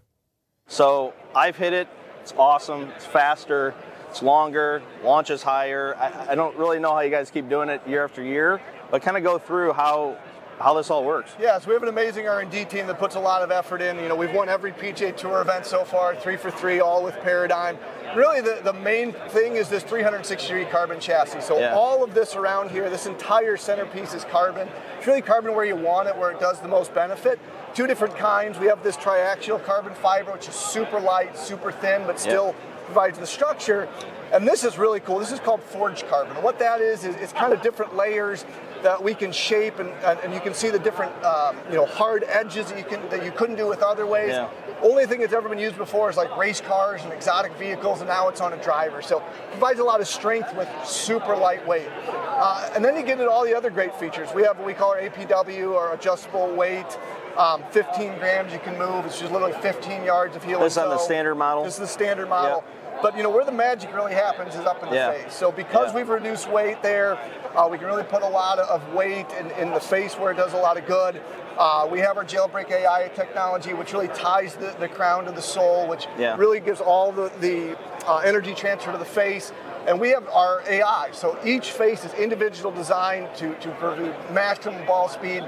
So 0.68 1.14
I've 1.36 1.58
hit 1.58 1.74
it. 1.74 1.88
It's 2.22 2.34
awesome. 2.38 2.90
It's 2.96 3.06
faster. 3.06 3.76
It's 4.10 4.24
longer. 4.24 4.82
Launches 5.04 5.44
higher. 5.44 5.96
I, 5.98 6.32
I 6.32 6.36
don't 6.36 6.56
really 6.56 6.80
know 6.80 6.94
how 6.94 7.02
you 7.02 7.12
guys 7.12 7.30
keep 7.30 7.50
doing 7.50 7.70
it 7.70 7.86
year 7.88 8.04
after 8.04 8.24
year, 8.24 8.62
but 8.90 9.02
kind 9.02 9.18
of 9.18 9.24
go 9.24 9.38
through 9.38 9.74
how 9.74 10.18
how 10.60 10.74
this 10.74 10.90
all 10.90 11.04
works. 11.04 11.32
Yeah, 11.40 11.60
so 11.60 11.68
we 11.68 11.74
have 11.74 11.84
an 11.84 11.90
amazing 11.90 12.28
R&D 12.28 12.66
team 12.66 12.88
that 12.88 12.98
puts 12.98 13.16
a 13.16 13.20
lot 13.20 13.42
of 13.42 13.52
effort 13.52 13.82
in. 13.82 13.98
You 14.00 14.08
know, 14.08 14.16
we've 14.16 14.34
won 14.34 14.48
every 14.48 14.72
PGA 14.72 15.16
Tour 15.16 15.42
event 15.42 15.66
so 15.66 15.84
far, 15.84 16.16
three 16.16 16.38
for 16.38 16.50
three, 16.50 16.80
all 16.80 17.04
with 17.04 17.16
Paradigm. 17.22 17.78
Really, 18.16 18.40
the, 18.40 18.62
the 18.64 18.74
main 18.74 19.12
thing 19.30 19.58
is 19.58 19.68
this 19.68 19.84
360 19.84 20.48
degree 20.48 20.66
carbon 20.72 21.00
chassis. 21.00 21.42
So 21.42 21.60
yeah. 21.60 21.76
all 21.76 22.04
of 22.04 22.14
this 22.14 22.36
around 22.36 22.72
here, 22.72 22.90
this 22.90 23.06
entire 23.06 23.58
centerpiece 23.58 24.14
is 24.14 24.24
carbon. 24.26 24.70
It's 24.98 25.08
really 25.08 25.22
carbon 25.22 25.54
where 25.54 25.66
you 25.66 25.76
want 25.76 26.08
it, 26.08 26.18
where 26.18 26.32
it 26.32 26.40
does 26.40 26.62
the 26.62 26.68
most 26.70 26.94
benefit. 26.94 27.40
Two 27.74 27.88
different 27.88 28.16
kinds. 28.16 28.58
We 28.58 28.68
have 28.68 28.82
this 28.84 28.96
triaxial 28.96 29.64
carbon 29.64 29.94
fiber, 29.96 30.32
which 30.32 30.48
is 30.48 30.56
super 30.56 31.00
light, 31.00 31.38
super 31.38 31.74
thin, 31.74 32.04
but 32.08 32.18
still 32.18 32.48
yeah. 32.58 32.86
provides 32.86 33.20
the 33.20 33.28
structure. 33.28 33.90
And 34.32 34.48
this 34.48 34.64
is 34.64 34.78
really 34.78 35.02
cool. 35.02 35.20
This 35.20 35.32
is 35.32 35.40
called 35.40 35.62
forged 35.62 36.08
carbon. 36.08 36.42
What 36.42 36.58
that 36.60 36.80
is, 36.80 37.04
is 37.04 37.16
it's 37.18 37.34
kind 37.34 37.52
of 37.52 37.62
different 37.62 37.96
layers 37.96 38.46
that 38.86 39.02
we 39.02 39.16
can 39.16 39.32
shape, 39.32 39.80
and, 39.80 39.90
and 40.04 40.32
you 40.32 40.40
can 40.40 40.54
see 40.54 40.70
the 40.70 40.78
different 40.78 41.12
um, 41.26 41.58
you 41.70 41.76
know 41.76 41.88
hard 41.88 42.24
edges 42.28 42.68
that 42.68 42.78
you 42.78 42.84
can 42.84 43.02
that 43.10 43.26
you 43.26 43.32
couldn't 43.32 43.56
do 43.56 43.68
with 43.68 43.82
other 43.82 44.06
ways. 44.06 44.30
Yeah. 44.30 44.48
Only 44.84 45.08
thing 45.08 45.22
that's 45.22 45.34
ever 45.34 45.50
been 45.50 45.58
used 45.58 45.78
before 45.78 46.08
is 46.10 46.18
like 46.18 46.38
race 46.38 46.62
cars 46.62 47.02
and 47.04 47.12
exotic 47.12 47.52
vehicles, 47.54 48.02
and 48.02 48.08
now 48.08 48.30
it's 48.30 48.42
on 48.42 48.54
a 48.54 48.64
driver. 48.64 49.02
So 49.02 49.18
it 49.18 49.52
provides 49.52 49.80
a 49.80 49.84
lot 49.84 50.02
of 50.02 50.08
strength 50.08 50.56
with 50.56 50.70
super 50.86 51.36
lightweight. 51.36 51.90
Uh, 52.08 52.70
and 52.76 52.86
then 52.86 52.96
you 52.96 53.02
get 53.02 53.20
into 53.20 53.32
all 53.32 53.44
the 53.44 53.56
other 53.56 53.72
great 53.72 53.96
features. 53.96 54.30
We 54.36 54.44
have 54.44 54.58
what 54.60 54.68
we 54.68 54.74
call 54.74 54.92
our 54.92 55.02
APW 55.02 55.72
or 55.72 55.94
adjustable 55.94 56.54
weight. 56.54 57.00
Um, 57.38 57.64
15 57.72 58.20
grams 58.20 58.54
you 58.54 58.60
can 58.60 58.78
move. 58.78 59.06
It's 59.06 59.20
just 59.20 59.32
literally 59.32 59.60
15 59.62 60.04
yards 60.04 60.36
of 60.36 60.44
heel. 60.44 60.60
This 60.60 60.78
on 60.78 60.90
the 60.90 60.98
standard 61.00 61.36
model. 61.36 61.64
This 61.64 61.74
is 61.74 61.80
the 61.80 61.88
standard 61.88 62.30
model. 62.30 62.64
Yep. 62.64 62.85
But 63.02 63.18
you 63.18 63.24
know 63.24 63.30
where 63.30 63.46
the 63.46 63.52
magic 63.52 63.94
really 63.94 64.14
happens 64.14 64.56
is 64.56 64.66
up 64.66 64.82
in 64.84 64.90
the 64.90 64.96
yeah. 64.96 65.12
face. 65.12 65.34
So 65.34 65.52
because 65.52 65.92
yeah. 65.92 65.98
we've 65.98 66.10
reduced 66.10 66.50
weight 66.50 66.82
there, 66.82 67.18
uh, 67.56 67.68
we 67.70 67.78
can 67.78 67.88
really 67.88 68.04
put 68.04 68.22
a 68.22 68.28
lot 68.28 68.60
of 68.60 68.94
weight 68.94 69.28
in, 69.40 69.52
in, 69.52 69.72
the 69.72 69.80
face 69.80 70.16
where 70.16 70.32
it 70.32 70.36
does 70.36 70.54
a 70.54 70.58
lot 70.58 70.78
of 70.78 70.86
good. 70.86 71.22
Uh, 71.58 71.88
we 71.90 72.00
have 72.00 72.18
our 72.18 72.26
jailbreak 72.26 72.70
AI 72.70 73.10
technology, 73.16 73.74
which 73.74 73.94
really 73.94 74.10
ties 74.10 74.56
the, 74.56 74.76
the 74.80 74.88
crown 74.88 75.26
to 75.26 75.32
the 75.32 75.42
sole, 75.42 75.88
which 75.88 76.08
yeah. 76.18 76.36
really 76.36 76.60
gives 76.60 76.82
all 76.82 77.12
the, 77.12 77.32
the 77.40 77.78
uh, 78.08 78.18
energy 78.18 78.54
transfer 78.54 78.92
to 78.92 78.98
the 78.98 79.06
face. 79.06 79.52
And 79.88 80.00
we 80.00 80.10
have 80.10 80.28
our 80.30 80.64
AI. 80.68 81.10
So 81.12 81.38
each 81.46 81.72
face 81.72 82.04
is 82.06 82.14
individual 82.14 82.72
designed 82.72 83.36
to, 83.36 83.54
to 83.56 83.72
produce 83.72 84.16
maximum 84.32 84.86
ball 84.86 85.08
speed 85.10 85.44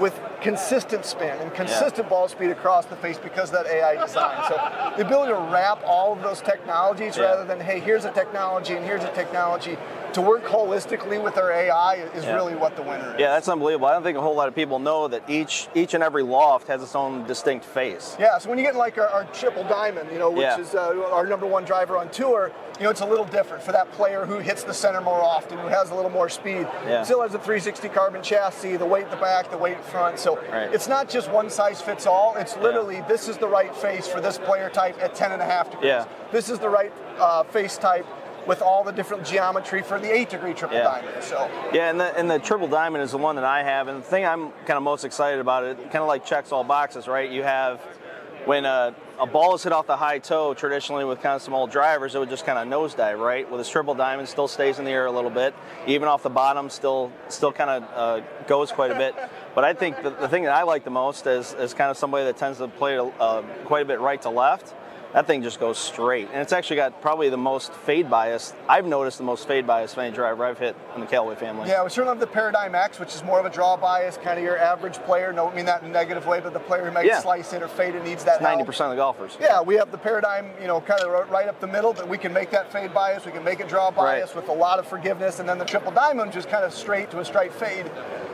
with 0.00 0.18
consistent 0.40 1.04
spin 1.04 1.38
and 1.40 1.52
consistent 1.54 1.98
yeah. 1.98 2.08
ball 2.08 2.28
speed 2.28 2.50
across 2.50 2.86
the 2.86 2.96
face 2.96 3.18
because 3.18 3.50
of 3.50 3.64
that 3.64 3.66
AI 3.66 4.00
design. 4.04 4.44
So 4.48 4.54
the 4.96 5.06
ability 5.06 5.32
to 5.32 5.38
wrap 5.52 5.82
all 5.84 6.12
of 6.12 6.22
those 6.22 6.40
technologies 6.40 7.16
yeah. 7.16 7.24
rather 7.24 7.44
than, 7.44 7.60
hey, 7.60 7.80
here's 7.80 8.04
a 8.04 8.12
technology 8.12 8.74
and 8.74 8.84
here's 8.84 9.04
a 9.04 9.12
technology 9.14 9.76
to 10.14 10.20
work 10.20 10.44
holistically 10.44 11.22
with 11.22 11.36
our 11.36 11.50
AI 11.52 11.94
is 12.14 12.24
yeah. 12.24 12.34
really 12.34 12.54
what 12.54 12.76
the 12.76 12.82
winner 12.82 13.14
is. 13.14 13.20
Yeah, 13.20 13.28
that's 13.28 13.48
unbelievable. 13.48 13.86
I 13.86 13.92
don't 13.92 14.02
think 14.02 14.18
a 14.18 14.20
whole 14.20 14.36
lot 14.36 14.48
of 14.48 14.54
people 14.54 14.78
know 14.78 15.08
that 15.08 15.28
each 15.28 15.68
each 15.74 15.94
and 15.94 16.02
every 16.02 16.22
loft 16.22 16.68
has 16.68 16.82
its 16.82 16.94
own 16.94 17.26
distinct 17.26 17.64
face. 17.64 18.16
Yeah, 18.18 18.38
so 18.38 18.48
when 18.48 18.58
you 18.58 18.64
get 18.64 18.76
like 18.76 18.98
our, 18.98 19.08
our 19.08 19.24
triple 19.26 19.64
diamond, 19.64 20.10
you 20.12 20.18
know, 20.18 20.30
which 20.30 20.42
yeah. 20.42 20.60
is 20.60 20.74
uh, 20.74 21.08
our 21.12 21.26
number 21.26 21.46
one 21.46 21.64
driver 21.64 21.96
on 21.96 22.10
tour, 22.10 22.52
you 22.78 22.84
know, 22.84 22.90
it's 22.90 23.00
a 23.00 23.06
little 23.06 23.24
different 23.24 23.62
for 23.62 23.72
that 23.72 23.90
player 23.92 24.26
who 24.26 24.38
hits 24.38 24.64
the 24.64 24.74
center 24.74 25.00
more 25.00 25.22
often, 25.22 25.58
who 25.58 25.68
has 25.68 25.90
a 25.90 25.94
little 25.94 26.10
more 26.10 26.28
speed. 26.28 26.66
Yeah. 26.86 27.02
Still 27.02 27.22
has 27.22 27.34
a 27.34 27.38
360 27.38 27.88
carbon 27.88 28.22
chassis, 28.22 28.76
the 28.76 28.86
weight 28.86 29.04
in 29.04 29.10
the 29.10 29.16
back, 29.16 29.50
the 29.50 29.58
weight 29.58 29.76
in 29.76 29.82
front. 29.84 30.18
So 30.18 30.36
right. 30.50 30.72
it's 30.72 30.88
not 30.88 31.08
just 31.08 31.30
one 31.30 31.50
size 31.50 31.80
fits 31.80 32.06
all. 32.06 32.34
It's 32.36 32.56
literally 32.56 33.02
this 33.08 33.28
is 33.28 33.38
the 33.38 33.48
right 33.48 33.74
face 33.74 34.06
for 34.06 34.20
this 34.20 34.38
player 34.38 34.68
type 34.70 35.00
at 35.00 35.14
10 35.14 35.32
and 35.32 35.42
a 35.42 35.44
half 35.44 35.70
degrees. 35.70 35.88
Yeah. 35.88 36.06
This 36.30 36.48
is 36.48 36.58
the 36.58 36.68
right 36.68 36.92
uh, 37.18 37.44
face 37.44 37.78
type 37.78 38.06
with 38.46 38.62
all 38.62 38.84
the 38.84 38.92
different 38.92 39.24
geometry 39.24 39.82
for 39.82 39.98
the 39.98 40.12
eight 40.12 40.30
degree 40.30 40.54
triple 40.54 40.76
yeah. 40.76 40.84
diamond. 40.84 41.22
So 41.22 41.48
yeah, 41.72 41.90
and 41.90 42.00
the 42.00 42.16
and 42.18 42.30
the 42.30 42.38
triple 42.38 42.68
diamond 42.68 43.02
is 43.04 43.12
the 43.12 43.18
one 43.18 43.36
that 43.36 43.44
I 43.44 43.62
have, 43.62 43.88
and 43.88 43.98
the 43.98 44.06
thing 44.06 44.24
I'm 44.24 44.50
kind 44.66 44.76
of 44.76 44.82
most 44.82 45.04
excited 45.04 45.40
about 45.40 45.64
it, 45.64 45.76
kind 45.76 45.96
of 45.96 46.08
like 46.08 46.24
checks 46.24 46.52
all 46.52 46.64
boxes, 46.64 47.08
right? 47.08 47.30
You 47.30 47.42
have 47.42 47.80
when 48.44 48.64
a, 48.64 48.94
a 49.20 49.26
ball 49.26 49.54
is 49.54 49.62
hit 49.62 49.72
off 49.72 49.86
the 49.86 49.96
high 49.96 50.18
toe, 50.18 50.54
traditionally 50.54 51.04
with 51.04 51.20
kind 51.20 51.36
of 51.36 51.42
some 51.42 51.54
old 51.54 51.70
drivers, 51.70 52.14
it 52.14 52.18
would 52.18 52.28
just 52.28 52.44
kind 52.44 52.58
of 52.58 52.66
nosedive, 52.66 53.18
right? 53.18 53.48
With 53.48 53.60
this 53.60 53.68
triple 53.68 53.94
diamond, 53.94 54.28
still 54.28 54.48
stays 54.48 54.78
in 54.78 54.84
the 54.84 54.90
air 54.90 55.06
a 55.06 55.12
little 55.12 55.30
bit, 55.30 55.54
even 55.86 56.08
off 56.08 56.22
the 56.22 56.30
bottom, 56.30 56.68
still 56.70 57.12
still 57.28 57.52
kind 57.52 57.70
of 57.70 57.82
uh, 57.94 58.26
goes 58.46 58.72
quite 58.72 58.90
a 58.90 58.96
bit. 58.96 59.14
But 59.54 59.64
I 59.64 59.74
think 59.74 60.02
the, 60.02 60.10
the 60.10 60.28
thing 60.28 60.44
that 60.44 60.52
I 60.52 60.62
like 60.62 60.84
the 60.84 60.90
most 60.90 61.26
is, 61.26 61.52
is 61.54 61.74
kind 61.74 61.90
of 61.90 61.96
somebody 61.96 62.24
that 62.24 62.36
tends 62.36 62.58
to 62.58 62.68
play 62.68 62.98
uh, 62.98 63.42
quite 63.64 63.82
a 63.82 63.86
bit 63.86 64.00
right 64.00 64.20
to 64.22 64.30
left 64.30 64.74
that 65.12 65.26
thing 65.26 65.42
just 65.42 65.60
goes 65.60 65.78
straight. 65.78 66.28
And 66.32 66.40
it's 66.40 66.52
actually 66.52 66.76
got 66.76 67.00
probably 67.00 67.28
the 67.28 67.36
most 67.36 67.72
fade 67.72 68.08
bias. 68.08 68.54
I've 68.68 68.86
noticed 68.86 69.18
the 69.18 69.24
most 69.24 69.46
fade 69.46 69.66
bias 69.66 69.92
of 69.92 69.98
any 69.98 70.14
driver 70.14 70.44
I've 70.44 70.58
hit 70.58 70.76
in 70.94 71.00
the 71.00 71.06
Callaway 71.06 71.34
family. 71.34 71.68
Yeah, 71.68 71.84
we 71.84 71.90
certainly 71.90 72.12
have 72.12 72.20
the 72.20 72.26
Paradigm 72.26 72.74
X, 72.74 72.98
which 72.98 73.14
is 73.14 73.22
more 73.22 73.38
of 73.38 73.46
a 73.46 73.50
draw 73.50 73.76
bias, 73.76 74.16
kind 74.16 74.38
of 74.38 74.44
your 74.44 74.58
average 74.58 74.94
player. 75.00 75.32
Don't 75.32 75.54
mean 75.54 75.66
that 75.66 75.82
in 75.82 75.88
a 75.88 75.92
negative 75.92 76.26
way, 76.26 76.40
but 76.40 76.52
the 76.52 76.60
player 76.60 76.84
who 76.84 76.90
might 76.90 77.06
yeah. 77.06 77.20
slice 77.20 77.52
it 77.52 77.62
or 77.62 77.68
fade 77.68 77.94
it 77.94 78.04
needs 78.04 78.24
that. 78.24 78.40
Ninety 78.42 78.64
percent 78.64 78.90
of 78.90 78.96
the 78.96 79.02
golfers. 79.02 79.36
Yeah, 79.40 79.60
we 79.60 79.74
have 79.74 79.90
the 79.90 79.98
Paradigm, 79.98 80.50
you 80.60 80.66
know, 80.66 80.80
kind 80.80 81.00
of 81.00 81.30
right 81.30 81.48
up 81.48 81.60
the 81.60 81.66
middle, 81.66 81.92
but 81.92 82.08
we 82.08 82.18
can 82.18 82.32
make 82.32 82.50
that 82.50 82.72
fade 82.72 82.94
bias. 82.94 83.24
We 83.26 83.32
can 83.32 83.44
make 83.44 83.60
it 83.60 83.68
draw 83.68 83.90
bias 83.90 84.34
right. 84.34 84.36
with 84.36 84.48
a 84.48 84.58
lot 84.58 84.78
of 84.78 84.86
forgiveness, 84.86 85.40
and 85.40 85.48
then 85.48 85.58
the 85.58 85.64
Triple 85.64 85.92
Diamond 85.92 86.32
just 86.32 86.48
kind 86.48 86.64
of 86.64 86.72
straight 86.72 87.10
to 87.10 87.20
a 87.20 87.24
straight 87.24 87.52
fade. 87.52 87.90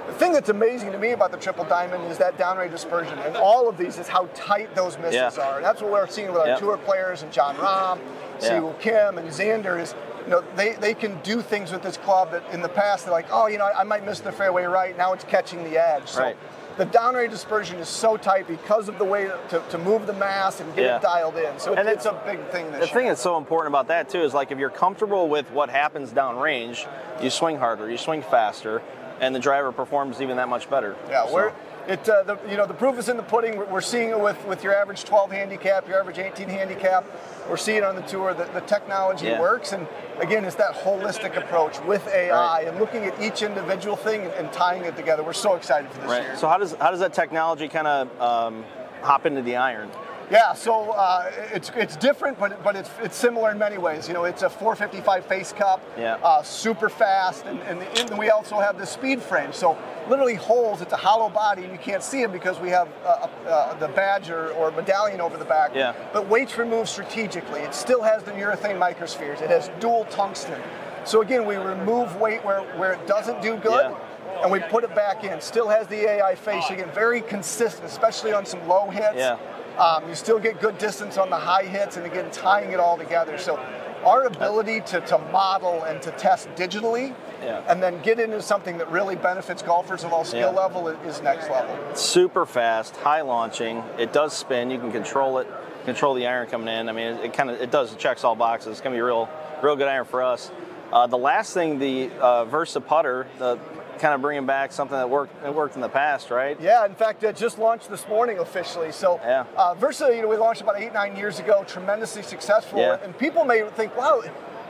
The 0.08 0.14
thing 0.14 0.32
that's 0.32 0.48
amazing 0.48 0.92
to 0.92 0.98
me 0.98 1.12
about 1.12 1.30
the 1.30 1.36
triple 1.36 1.64
diamond 1.64 2.04
is 2.10 2.18
that 2.18 2.36
downrange 2.36 2.70
dispersion, 2.70 3.18
and 3.20 3.36
all 3.36 3.68
of 3.68 3.76
these 3.76 3.98
is 3.98 4.08
how 4.08 4.26
tight 4.34 4.74
those 4.74 4.98
misses 4.98 5.14
yeah. 5.14 5.44
are. 5.44 5.56
And 5.56 5.64
that's 5.64 5.80
what 5.80 5.92
we're 5.92 6.08
seeing 6.08 6.32
with 6.32 6.40
our 6.40 6.48
yep. 6.48 6.58
tour 6.58 6.78
players 6.78 7.22
and 7.22 7.30
Jon 7.30 7.54
Rahm, 7.56 8.00
yeah. 8.40 8.60
See, 8.60 8.76
Kim 8.80 9.18
and 9.18 9.28
Xander 9.28 9.80
is 9.80 9.94
you 10.28 10.34
know, 10.34 10.44
they, 10.56 10.74
they 10.74 10.92
can 10.92 11.18
do 11.22 11.40
things 11.40 11.72
with 11.72 11.82
this 11.82 11.96
club 11.96 12.32
that 12.32 12.44
in 12.52 12.60
the 12.60 12.68
past 12.68 13.06
they're 13.06 13.12
like, 13.12 13.28
oh, 13.30 13.46
you 13.46 13.56
know, 13.56 13.64
I, 13.64 13.80
I 13.80 13.84
might 13.84 14.04
miss 14.04 14.20
the 14.20 14.30
fairway 14.30 14.64
right. 14.64 14.94
Now 14.96 15.14
it's 15.14 15.24
catching 15.24 15.64
the 15.64 15.78
edge. 15.78 16.06
So 16.06 16.20
right. 16.20 16.36
the 16.76 16.84
downrange 16.84 17.30
dispersion 17.30 17.78
is 17.78 17.88
so 17.88 18.18
tight 18.18 18.46
because 18.46 18.90
of 18.90 18.98
the 18.98 19.06
way 19.06 19.30
to, 19.48 19.62
to 19.70 19.78
move 19.78 20.06
the 20.06 20.12
mass 20.12 20.60
and 20.60 20.74
get 20.76 20.84
yeah. 20.84 20.96
it 20.96 21.02
dialed 21.02 21.36
in. 21.36 21.58
So 21.58 21.74
and 21.74 21.88
it's, 21.88 22.04
a 22.04 22.12
big 22.26 22.46
thing. 22.50 22.70
the 22.72 22.78
year. 22.78 22.86
thing 22.88 23.06
that's 23.06 23.22
so 23.22 23.38
important 23.38 23.70
about 23.70 23.88
that 23.88 24.10
too 24.10 24.20
is 24.20 24.34
like 24.34 24.50
if 24.50 24.58
you're 24.58 24.68
comfortable 24.68 25.30
with 25.30 25.50
what 25.50 25.70
happens 25.70 26.12
downrange, 26.12 26.86
you 27.22 27.30
swing 27.30 27.56
harder, 27.56 27.90
you 27.90 27.96
swing 27.96 28.20
faster, 28.20 28.82
and 29.20 29.34
the 29.34 29.40
driver 29.40 29.72
performs 29.72 30.20
even 30.20 30.36
that 30.36 30.48
much 30.48 30.68
better. 30.70 30.96
Yeah, 31.08 31.26
so. 31.26 31.34
we're 31.34 31.52
it, 31.88 32.06
uh, 32.06 32.22
the, 32.22 32.38
you 32.50 32.58
know, 32.58 32.66
the 32.66 32.74
proof 32.74 32.98
is 32.98 33.08
in 33.08 33.16
the 33.16 33.22
pudding. 33.22 33.56
We're 33.56 33.80
seeing 33.80 34.10
it 34.10 34.20
with, 34.20 34.46
with 34.46 34.62
your 34.62 34.74
average 34.74 35.04
12 35.04 35.30
handicap, 35.30 35.88
your 35.88 35.98
average 35.98 36.18
18 36.18 36.46
handicap. 36.46 37.06
We're 37.48 37.56
seeing 37.56 37.82
on 37.82 37.96
the 37.96 38.02
tour 38.02 38.34
that 38.34 38.52
the 38.52 38.60
technology 38.60 39.26
yeah. 39.26 39.40
works. 39.40 39.72
And 39.72 39.88
again, 40.18 40.44
it's 40.44 40.56
that 40.56 40.74
holistic 40.74 41.38
approach 41.38 41.80
with 41.84 42.06
AI 42.08 42.30
right. 42.30 42.68
and 42.68 42.78
looking 42.78 43.04
at 43.04 43.18
each 43.22 43.40
individual 43.40 43.96
thing 43.96 44.20
and, 44.20 44.32
and, 44.32 44.52
tying 44.52 44.84
it 44.84 44.96
together. 44.96 45.22
We're 45.22 45.32
so 45.32 45.54
excited 45.54 45.90
for 45.90 46.00
this 46.00 46.10
right. 46.10 46.22
year. 46.22 46.36
So 46.36 46.46
how 46.46 46.58
does 46.58 46.74
how 46.74 46.90
does 46.90 47.00
that 47.00 47.14
technology 47.14 47.68
kind 47.68 47.86
of 47.86 48.20
um, 48.20 48.64
hop 49.00 49.24
into 49.24 49.40
the 49.40 49.56
iron? 49.56 49.90
Yeah, 50.30 50.52
so 50.52 50.90
uh, 50.90 51.30
it's 51.52 51.70
it's 51.74 51.96
different, 51.96 52.38
but 52.38 52.62
but 52.62 52.76
it's 52.76 52.90
it's 53.00 53.16
similar 53.16 53.50
in 53.50 53.58
many 53.58 53.78
ways. 53.78 54.08
You 54.08 54.14
know, 54.14 54.24
it's 54.24 54.42
a 54.42 54.50
455 54.50 55.24
face 55.24 55.52
cup, 55.52 55.82
yeah. 55.96 56.18
uh, 56.22 56.42
super 56.42 56.88
fast, 56.88 57.46
and, 57.46 57.60
and, 57.62 57.82
and, 57.82 58.18
we 58.18 58.30
also 58.30 58.58
have 58.58 58.78
the 58.78 58.86
speed 58.86 59.22
frame. 59.22 59.52
So 59.52 59.78
literally 60.08 60.34
holes. 60.34 60.82
It's 60.82 60.92
a 60.92 60.96
hollow 60.96 61.30
body, 61.30 61.64
and 61.64 61.72
you 61.72 61.78
can't 61.78 62.02
see 62.02 62.20
them 62.20 62.32
because 62.32 62.60
we 62.60 62.68
have 62.68 62.88
uh, 63.04 63.28
uh, 63.46 63.74
the 63.78 63.88
badge 63.88 64.28
or, 64.28 64.50
or, 64.52 64.70
medallion 64.72 65.20
over 65.20 65.36
the 65.36 65.44
back. 65.44 65.74
Yeah. 65.74 65.94
But 66.12 66.28
weights 66.28 66.58
removed 66.58 66.88
strategically. 66.88 67.60
It 67.60 67.74
still 67.74 68.02
has 68.02 68.22
the 68.22 68.32
urethane 68.32 68.78
microspheres. 68.78 69.40
It 69.40 69.48
has 69.48 69.70
dual 69.80 70.04
tungsten. 70.10 70.60
So 71.04 71.22
again, 71.22 71.46
we 71.46 71.56
remove 71.56 72.16
weight 72.16 72.44
where 72.44 72.62
where 72.76 72.92
it 72.92 73.06
doesn't 73.06 73.40
do 73.40 73.56
good. 73.56 73.90
Yeah 73.90 73.98
and 74.42 74.52
we 74.52 74.60
put 74.60 74.84
it 74.84 74.94
back 74.94 75.24
in. 75.24 75.40
Still 75.40 75.68
has 75.68 75.88
the 75.88 76.08
AI 76.08 76.36
face 76.36 76.70
again, 76.70 76.88
very 76.92 77.20
consistent, 77.22 77.84
especially 77.86 78.32
on 78.32 78.46
some 78.46 78.68
low 78.68 78.88
hits. 78.88 79.16
Yeah. 79.16 79.36
Um, 79.78 80.08
you 80.08 80.14
still 80.14 80.38
get 80.38 80.60
good 80.60 80.78
distance 80.78 81.16
on 81.16 81.30
the 81.30 81.36
high 81.36 81.64
hits, 81.64 81.96
and 81.96 82.04
again, 82.04 82.30
tying 82.30 82.72
it 82.72 82.80
all 82.80 82.98
together. 82.98 83.38
So, 83.38 83.56
our 84.04 84.24
ability 84.24 84.80
to, 84.82 85.00
to 85.02 85.18
model 85.32 85.84
and 85.84 86.00
to 86.02 86.10
test 86.12 86.48
digitally 86.54 87.14
yeah. 87.42 87.64
and 87.68 87.82
then 87.82 88.00
get 88.02 88.20
into 88.20 88.40
something 88.42 88.78
that 88.78 88.90
really 88.90 89.16
benefits 89.16 89.62
golfers 89.62 90.04
of 90.04 90.12
all 90.12 90.24
skill 90.24 90.52
yeah. 90.52 90.60
level 90.60 90.88
is 90.88 91.22
next 91.22 91.50
level. 91.50 91.76
Super 91.94 92.46
fast, 92.46 92.96
high 92.96 93.20
launching. 93.20 93.82
It 93.98 94.12
does 94.12 94.36
spin. 94.36 94.70
You 94.70 94.78
can 94.78 94.92
control 94.92 95.38
it, 95.38 95.48
control 95.84 96.14
the 96.14 96.26
iron 96.26 96.48
coming 96.48 96.68
in. 96.68 96.88
I 96.88 96.92
mean, 96.92 97.06
it, 97.06 97.24
it 97.26 97.32
kind 97.32 97.50
of 97.50 97.60
it 97.60 97.70
does 97.70 97.92
it 97.92 97.98
checks 97.98 98.24
all 98.24 98.34
boxes. 98.34 98.72
It's 98.72 98.80
gonna 98.80 98.96
be 98.96 99.00
real, 99.00 99.28
real 99.62 99.76
good 99.76 99.88
iron 99.88 100.04
for 100.04 100.22
us. 100.22 100.50
Uh, 100.92 101.06
the 101.06 101.18
last 101.18 101.52
thing, 101.52 101.78
the 101.78 102.10
uh, 102.18 102.44
Versa 102.46 102.80
putter, 102.80 103.26
the 103.38 103.58
kind 103.98 104.14
of 104.14 104.20
bringing 104.22 104.46
back 104.46 104.72
something 104.72 104.96
that 104.96 105.08
worked 105.08 105.42
that 105.42 105.54
worked 105.54 105.74
in 105.74 105.80
the 105.80 105.88
past, 105.88 106.30
right? 106.30 106.58
Yeah. 106.60 106.86
In 106.86 106.94
fact, 106.94 107.22
it 107.22 107.36
just 107.36 107.58
launched 107.58 107.90
this 107.90 108.06
morning 108.08 108.38
officially. 108.38 108.92
So 108.92 109.20
yeah. 109.22 109.44
uh, 109.56 109.74
Versa, 109.74 110.14
you 110.14 110.22
know, 110.22 110.28
we 110.28 110.36
launched 110.36 110.62
about 110.62 110.80
eight 110.80 110.92
nine 110.92 111.16
years 111.16 111.38
ago, 111.38 111.64
tremendously 111.66 112.22
successful, 112.22 112.78
yeah. 112.78 112.98
and 113.02 113.16
people 113.18 113.44
may 113.44 113.68
think, 113.70 113.96
wow, 113.96 114.22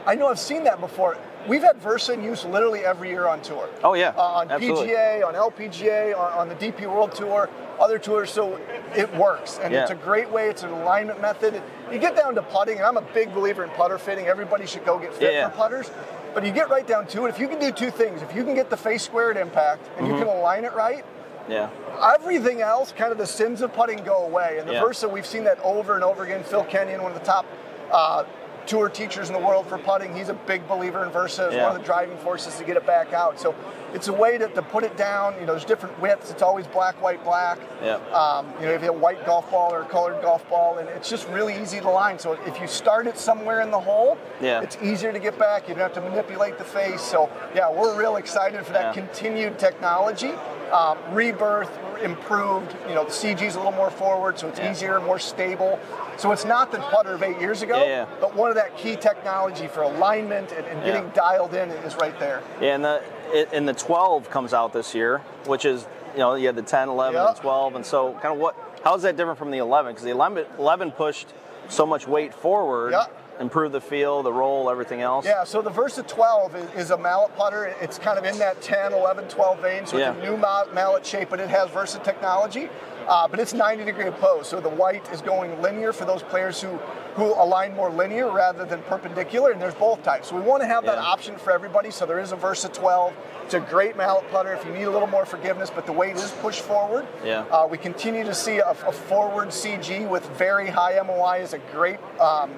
I 0.05 0.15
know 0.15 0.27
I've 0.27 0.39
seen 0.39 0.63
that 0.63 0.79
before. 0.79 1.17
We've 1.47 1.61
had 1.61 1.77
Versa 1.77 2.13
in 2.13 2.23
use 2.23 2.43
literally 2.45 2.81
every 2.81 3.09
year 3.09 3.27
on 3.27 3.41
tour. 3.41 3.69
Oh 3.83 3.93
yeah, 3.93 4.13
uh, 4.17 4.21
on 4.21 4.51
Absolutely. 4.51 4.87
PGA, 4.87 5.25
on 5.25 5.33
LPGA, 5.33 6.17
on, 6.17 6.33
on, 6.33 6.49
the 6.49 6.55
DP 6.55 6.81
World 6.81 7.13
Tour, 7.13 7.49
other 7.79 7.97
tours. 7.97 8.29
So 8.29 8.59
it 8.95 9.13
works, 9.15 9.59
and 9.61 9.73
yeah. 9.73 9.83
it's 9.83 9.91
a 9.91 9.95
great 9.95 10.29
way. 10.29 10.49
It's 10.49 10.63
an 10.63 10.71
alignment 10.71 11.21
method. 11.21 11.61
You 11.91 11.99
get 11.99 12.15
down 12.15 12.35
to 12.35 12.41
putting, 12.41 12.77
and 12.77 12.85
I'm 12.85 12.97
a 12.97 13.01
big 13.13 13.33
believer 13.33 13.63
in 13.63 13.69
putter 13.71 13.97
fitting. 13.97 14.27
Everybody 14.27 14.65
should 14.65 14.85
go 14.85 14.99
get 14.99 15.13
fit 15.13 15.33
yeah, 15.33 15.49
for 15.49 15.55
putters. 15.55 15.91
But 16.39 16.47
you 16.47 16.53
get 16.53 16.69
right 16.69 16.87
down 16.87 17.05
to 17.07 17.25
it. 17.25 17.29
If 17.29 17.37
you 17.37 17.49
can 17.49 17.59
do 17.59 17.69
two 17.69 17.91
things, 17.91 18.21
if 18.21 18.33
you 18.33 18.45
can 18.45 18.55
get 18.55 18.69
the 18.69 18.77
face 18.77 19.03
squared 19.03 19.35
impact 19.35 19.89
and 19.97 20.07
mm-hmm. 20.07 20.15
you 20.15 20.23
can 20.23 20.27
align 20.29 20.63
it 20.63 20.73
right, 20.73 21.03
yeah. 21.49 21.69
Everything 22.15 22.61
else, 22.61 22.93
kind 22.93 23.11
of 23.11 23.17
the 23.17 23.27
sins 23.27 23.61
of 23.61 23.73
putting, 23.73 24.05
go 24.05 24.25
away. 24.25 24.57
And 24.57 24.65
the 24.65 24.73
yeah. 24.73 24.79
Versa, 24.79 25.09
we've 25.09 25.25
seen 25.25 25.43
that 25.43 25.59
over 25.59 25.95
and 25.95 26.03
over 26.03 26.23
again. 26.23 26.45
Phil 26.45 26.63
Kenyon, 26.63 27.03
one 27.03 27.11
of 27.11 27.19
the 27.19 27.25
top 27.25 27.45
uh, 27.91 28.23
tour 28.69 28.87
teachers 28.87 29.29
in 29.29 29.33
the 29.33 29.39
world 29.39 29.67
for 29.67 29.79
putting. 29.79 30.15
He's 30.15 30.29
a 30.29 30.33
big 30.35 30.65
believer 30.67 31.03
in 31.03 31.11
Versa. 31.11 31.47
It's 31.47 31.55
yeah. 31.55 31.63
one 31.65 31.75
of 31.75 31.81
the 31.81 31.85
driving 31.85 32.17
forces 32.19 32.55
to 32.57 32.63
get 32.63 32.77
it 32.77 32.85
back 32.85 33.13
out. 33.13 33.39
So 33.39 33.55
it's 33.93 34.07
a 34.07 34.13
way 34.13 34.37
to, 34.37 34.47
to 34.47 34.61
put 34.61 34.83
it 34.83 34.95
down. 34.95 35.33
You 35.35 35.41
know, 35.41 35.53
there's 35.53 35.65
different 35.65 35.99
widths. 35.99 36.29
It's 36.29 36.43
always 36.43 36.67
black, 36.67 37.01
white, 37.01 37.23
black. 37.23 37.59
Yeah. 37.83 37.95
Um, 38.13 38.47
you 38.59 38.67
know, 38.67 38.73
if 38.73 38.81
you 38.81 38.87
have 38.87 38.95
a 38.95 38.99
white 38.99 39.25
golf 39.25 39.49
ball 39.49 39.73
or 39.73 39.81
a 39.81 39.85
colored 39.85 40.21
golf 40.21 40.47
ball, 40.49 40.77
and 40.77 40.87
it's 40.89 41.09
just 41.09 41.27
really 41.29 41.59
easy 41.59 41.79
to 41.79 41.89
line. 41.89 42.19
So 42.19 42.33
if 42.45 42.61
you 42.61 42.67
start 42.67 43.07
it 43.07 43.17
somewhere 43.17 43.61
in 43.61 43.71
the 43.71 43.79
hole, 43.79 44.19
yeah. 44.39 44.61
it's 44.61 44.77
easier 44.83 45.11
to 45.11 45.19
get 45.19 45.39
back. 45.39 45.67
You 45.67 45.73
don't 45.73 45.81
have 45.81 45.93
to 45.93 46.07
manipulate 46.07 46.59
the 46.59 46.63
face. 46.63 47.01
So 47.01 47.27
yeah, 47.55 47.71
we're 47.71 47.97
real 47.97 48.17
excited 48.17 48.63
for 48.65 48.73
that 48.73 48.95
yeah. 48.95 49.01
continued 49.01 49.57
technology. 49.57 50.33
Um, 50.71 50.99
rebirth, 51.11 51.71
improved. 52.01 52.75
You 52.87 52.95
know, 52.95 53.03
the 53.03 53.11
CG's 53.11 53.55
a 53.55 53.57
little 53.57 53.71
more 53.71 53.89
forward, 53.89 54.37
so 54.39 54.47
it's 54.47 54.59
yeah. 54.59 54.71
easier, 54.71 54.99
more 55.01 55.19
stable. 55.19 55.79
So 56.17 56.31
it's 56.31 56.45
not 56.45 56.71
the 56.71 56.79
putter 56.79 57.13
of 57.13 57.23
eight 57.23 57.39
years 57.39 57.61
ago, 57.61 57.77
yeah, 57.77 57.87
yeah. 57.87 58.07
but 58.19 58.35
one 58.35 58.49
of 58.49 58.55
that 58.55 58.75
key 58.77 58.95
technology 58.95 59.67
for 59.67 59.83
alignment 59.83 60.51
and, 60.51 60.65
and 60.65 60.83
getting 60.83 61.09
dialed 61.09 61.53
in 61.53 61.69
is 61.69 61.95
right 61.95 62.17
there. 62.19 62.43
Yeah, 62.61 62.75
and 62.75 62.83
the 62.83 63.03
it, 63.31 63.49
and 63.53 63.67
the 63.67 63.73
12 63.73 64.29
comes 64.29 64.53
out 64.53 64.73
this 64.73 64.93
year, 64.93 65.19
which 65.45 65.65
is 65.65 65.87
you 66.13 66.19
know 66.19 66.35
you 66.35 66.47
had 66.47 66.55
the 66.55 66.61
10, 66.61 66.89
11, 66.89 67.13
yep. 67.13 67.29
and 67.29 67.37
12, 67.37 67.75
and 67.75 67.85
so 67.85 68.13
kind 68.13 68.33
of 68.33 68.37
what 68.37 68.55
how 68.83 68.95
is 68.95 69.03
that 69.03 69.17
different 69.17 69.37
from 69.37 69.51
the 69.51 69.59
11? 69.59 69.93
Because 69.93 70.03
the 70.03 70.11
11, 70.11 70.45
11 70.57 70.91
pushed 70.91 71.27
so 71.69 71.85
much 71.85 72.07
weight 72.07 72.33
forward. 72.33 72.91
Yep 72.91 73.18
improve 73.39 73.71
the 73.71 73.81
feel, 73.81 74.21
the 74.21 74.33
roll, 74.33 74.69
everything 74.69 75.01
else? 75.01 75.25
Yeah, 75.25 75.43
so 75.43 75.61
the 75.61 75.69
Versa 75.69 76.03
12 76.03 76.55
is, 76.55 76.71
is, 76.75 76.91
a 76.91 76.97
mallet 76.97 77.35
putter. 77.35 77.75
It's 77.81 77.97
kind 77.97 78.17
of 78.17 78.25
in 78.25 78.37
that 78.39 78.61
10, 78.61 78.93
11, 78.93 79.27
12 79.29 79.59
vein, 79.61 79.85
so 79.85 79.97
yeah. 79.97 80.11
it's 80.11 80.19
a 80.19 80.29
new 80.29 80.37
mallet 80.37 81.05
shape, 81.05 81.29
but 81.29 81.39
it 81.39 81.49
has 81.49 81.69
Versa 81.69 81.99
technology. 81.99 82.69
Uh, 83.07 83.27
but 83.27 83.39
it's 83.39 83.53
90 83.53 83.85
degree 83.85 84.05
opposed, 84.05 84.45
so 84.45 84.61
the 84.61 84.69
white 84.69 85.11
is 85.11 85.19
going 85.19 85.59
linear 85.63 85.91
for 85.91 86.05
those 86.05 86.21
players 86.21 86.61
who, 86.61 86.69
who 87.15 87.33
align 87.41 87.75
more 87.75 87.89
linear 87.89 88.31
rather 88.31 88.65
than 88.65 88.83
perpendicular, 88.83 89.51
and 89.51 89.59
there's 89.59 89.73
both 89.73 90.03
types. 90.03 90.29
So 90.29 90.35
we 90.35 90.43
want 90.43 90.61
to 90.61 90.67
have 90.67 90.83
yeah. 90.83 90.91
that 90.91 90.99
option 90.99 91.35
for 91.35 91.51
everybody, 91.51 91.89
so 91.89 92.05
there 92.05 92.19
is 92.19 92.33
a 92.33 92.35
Versa 92.35 92.69
12. 92.69 93.15
It's 93.45 93.55
a 93.55 93.59
great 93.61 93.97
mallet 93.97 94.29
putter 94.29 94.53
if 94.53 94.63
you 94.63 94.71
need 94.71 94.83
a 94.83 94.91
little 94.91 95.07
more 95.07 95.25
forgiveness, 95.25 95.71
but 95.73 95.87
the 95.87 95.91
weight 95.91 96.17
is 96.17 96.29
pushed 96.39 96.61
forward. 96.61 97.07
Yeah. 97.25 97.45
Uh, 97.49 97.65
we 97.65 97.79
continue 97.79 98.23
to 98.23 98.35
see 98.35 98.59
a, 98.59 98.69
a, 98.69 98.91
forward 98.91 99.47
CG 99.47 100.07
with 100.07 100.23
very 100.37 100.67
high 100.67 101.01
MOI 101.01 101.39
is 101.41 101.53
a 101.53 101.59
great 101.71 101.97
um, 102.19 102.51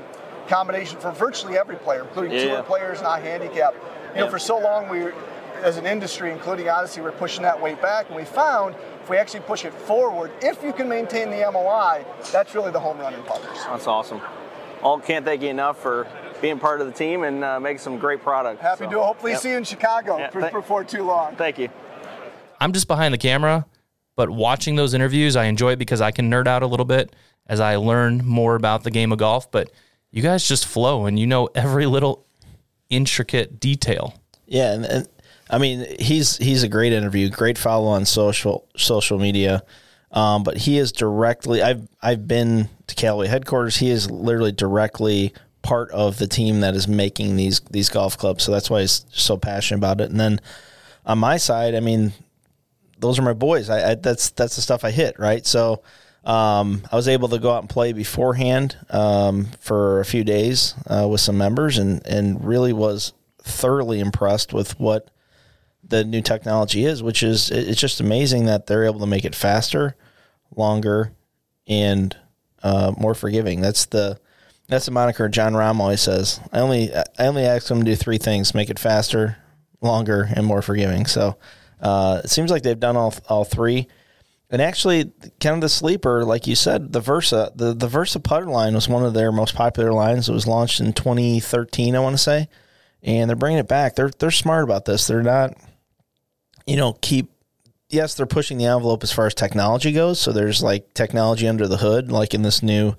combination 0.52 1.00
for 1.00 1.12
virtually 1.12 1.58
every 1.58 1.78
player, 1.78 2.02
including 2.02 2.34
yeah. 2.34 2.56
tour 2.56 2.64
players, 2.64 3.02
not 3.02 3.22
handicap. 3.22 3.74
You 4.14 4.22
know, 4.22 4.30
for 4.30 4.38
so 4.38 4.60
long 4.60 4.90
we, 4.90 5.08
as 5.64 5.78
an 5.78 5.86
industry, 5.86 6.32
including 6.32 6.68
Odyssey, 6.68 7.00
we're 7.00 7.14
pushing 7.14 7.44
that 7.44 7.60
weight 7.60 7.82
back, 7.82 8.08
and 8.08 8.16
we 8.16 8.26
found 8.26 8.76
if 9.02 9.10
we 9.10 9.16
actually 9.16 9.40
push 9.42 9.64
it 9.64 9.74
forward, 9.74 10.30
if 10.42 10.62
you 10.62 10.74
can 10.74 10.90
maintain 10.90 11.30
the 11.30 11.50
MOI, 11.52 12.06
that's 12.32 12.54
really 12.54 12.72
the 12.72 12.80
home 12.80 13.00
run 13.00 13.14
in 13.14 13.24
putters. 13.24 13.58
That's 13.66 13.88
awesome. 13.88 14.20
Well, 14.84 15.00
can't 15.00 15.24
thank 15.24 15.42
you 15.42 15.50
enough 15.50 15.82
for 15.82 16.08
being 16.42 16.60
part 16.60 16.82
of 16.82 16.88
the 16.88 16.94
team 16.94 17.24
and 17.24 17.44
uh, 17.44 17.60
making 17.60 17.80
some 17.80 17.98
great 17.98 18.22
product. 18.22 18.62
Happy 18.62 18.86
so, 18.86 18.92
to 18.92 19.02
hopefully 19.02 19.32
yep. 19.32 19.42
see 19.42 19.52
you 19.52 19.58
in 19.58 19.64
Chicago 19.64 20.18
yeah, 20.18 20.30
th- 20.32 20.52
before 20.52 20.84
too 20.84 21.04
long. 21.04 21.36
Thank 21.36 21.60
you. 21.60 21.70
I'm 22.60 22.74
just 22.74 22.88
behind 22.88 23.14
the 23.14 23.18
camera, 23.18 23.66
but 24.18 24.30
watching 24.30 24.76
those 24.76 24.94
interviews, 24.94 25.36
I 25.36 25.46
enjoy 25.46 25.74
it 25.74 25.80
because 25.80 26.02
I 26.02 26.12
can 26.12 26.30
nerd 26.30 26.48
out 26.48 26.62
a 26.62 26.68
little 26.68 26.86
bit 26.86 27.16
as 27.48 27.60
I 27.60 27.78
learn 27.78 28.26
more 28.26 28.56
about 28.56 28.84
the 28.84 28.92
game 28.92 29.12
of 29.12 29.20
golf. 29.20 29.50
But 29.50 29.72
you 30.12 30.22
guys 30.22 30.48
just 30.48 30.66
flow 30.66 31.06
and 31.06 31.20
you 31.20 31.28
know 31.28 31.50
every 31.56 31.86
little 31.86 32.26
intricate 32.90 33.60
detail. 33.60 34.14
Yeah, 34.46 34.74
and, 34.74 34.86
and 34.86 35.10
I 35.50 35.58
mean 35.58 35.86
he's 36.00 36.38
he's 36.38 36.64
a 36.64 36.68
great 36.68 36.94
interview, 36.94 37.30
great 37.30 37.58
follow 37.58 37.88
on 37.88 38.06
social 38.06 38.68
social 38.76 39.18
media. 39.18 39.64
Um, 40.12 40.44
but 40.44 40.58
he 40.58 40.78
is 40.78 40.92
directly. 40.92 41.62
I've 41.62 41.88
I've 42.02 42.28
been 42.28 42.70
to 42.88 42.96
Callaway 42.96 43.28
headquarters. 43.28 43.78
He 43.78 43.90
is 43.90 44.12
literally 44.12 44.52
directly 44.52 45.34
part 45.62 45.92
of 45.92 46.18
the 46.18 46.28
team 46.28 46.62
that 46.62 46.76
is 46.76 46.88
making 46.88 47.38
these 47.38 47.62
these 47.72 47.90
golf 47.90 48.18
clubs. 48.18 48.44
So 48.44 48.52
that's 48.52 48.70
why 48.70 48.82
he's 48.82 49.06
so 49.12 49.38
passionate 49.38 49.80
about 49.80 50.02
it. 50.02 50.12
And 50.12 50.20
then 50.20 50.42
on 51.06 51.20
my 51.20 51.38
side, 51.38 51.76
I 51.76 51.80
mean, 51.80 52.12
those 53.00 53.18
are 53.20 53.24
my 53.24 53.34
boys. 53.34 53.70
I, 53.70 53.92
I 53.92 53.96
that's 53.96 54.32
that's 54.32 54.58
the 54.58 54.62
stuff 54.62 54.84
I 54.84 54.92
hit 54.92 55.18
right. 55.18 55.46
So 55.46 55.82
um, 56.24 56.84
I 56.92 56.96
was 56.96 57.08
able 57.08 57.30
to 57.30 57.40
go 57.40 57.52
out 57.52 57.64
and 57.64 57.70
play 57.70 57.94
beforehand 57.94 58.78
um, 58.90 59.46
for 59.60 60.00
a 60.00 60.06
few 60.06 60.24
days 60.24 60.76
uh, 60.88 61.08
with 61.10 61.22
some 61.22 61.38
members, 61.38 61.78
and 61.78 62.06
and 62.06 62.44
really 62.44 62.74
was 62.74 63.14
thoroughly 63.42 64.00
impressed 64.00 64.54
with 64.54 64.80
what 64.80 65.10
the 65.84 66.04
new 66.04 66.22
technology 66.22 66.86
is, 66.86 67.02
which 67.02 67.24
is 67.24 67.50
it's 67.50 67.80
just 67.80 68.00
amazing 68.00 68.46
that 68.46 68.68
they're 68.68 68.86
able 68.86 69.00
to 69.00 69.08
make 69.08 69.26
it 69.26 69.36
faster, 69.36 69.96
longer, 70.56 71.12
and 71.68 72.16
uh, 72.62 72.94
more 72.98 73.16
forgiving. 73.16 73.62
That's 73.62 73.86
the 73.88 74.20
that's 74.68 74.86
the 74.86 74.92
moniker 74.92 75.28
Jon 75.28 75.54
Rahm 75.54 75.80
always 75.80 76.02
says. 76.02 76.40
I 76.54 76.60
only 76.60 76.94
I 76.94 77.04
only 77.26 77.46
ask 77.46 77.68
them 77.68 77.80
to 77.80 77.86
do 77.86 77.96
three 77.96 78.20
things: 78.20 78.54
make 78.54 78.70
it 78.70 78.78
faster, 78.78 79.38
longer, 79.82 80.30
and 80.36 80.46
more 80.46 80.62
forgiving. 80.62 81.08
So 81.08 81.38
uh, 81.82 82.22
it 82.24 82.30
seems 82.30 82.52
like 82.52 82.62
they've 82.62 82.80
done 82.80 82.96
all 82.96 83.14
all 83.28 83.44
three. 83.44 83.88
And 84.52 84.62
actually, 84.62 85.06
kind 85.40 85.56
of 85.56 85.62
the 85.62 85.70
sleeper, 85.70 86.26
like 86.26 86.46
you 86.46 86.56
said, 86.56 86.92
the 86.92 87.00
Versa, 87.00 87.54
the, 87.56 87.74
the 87.74 87.88
Versa 87.88 88.20
putter 88.20 88.48
line 88.48 88.76
was 88.76 88.90
one 88.90 89.06
of 89.06 89.14
their 89.14 89.32
most 89.32 89.56
popular 89.56 89.94
lines. 89.94 90.28
It 90.28 90.34
was 90.34 90.46
launched 90.46 90.82
in 90.82 90.92
2013, 90.92 91.96
I 91.96 92.00
want 92.00 92.16
to 92.16 92.22
say, 92.22 92.50
and 93.02 93.30
they're 93.30 93.38
bringing 93.38 93.60
it 93.60 93.70
back. 93.70 93.96
They're 93.96 94.12
they're 94.20 94.30
smart 94.30 94.66
about 94.66 94.84
this. 94.84 95.08
They're 95.08 95.24
not, 95.24 95.54
you 96.68 96.76
know, 96.76 96.98
keep. 97.02 97.32
Yes, 97.88 98.16
they're 98.16 98.26
pushing 98.26 98.58
the 98.58 98.66
envelope 98.66 99.04
as 99.04 99.12
far 99.14 99.26
as 99.26 99.34
technology 99.34 99.94
goes. 99.94 100.20
So 100.20 100.34
there's 100.34 100.62
like 100.62 100.94
technology 100.94 101.48
under 101.48 101.68
the 101.68 101.78
hood, 101.78 102.12
like 102.12 102.34
in 102.34 102.42
this 102.42 102.62
new 102.62 102.96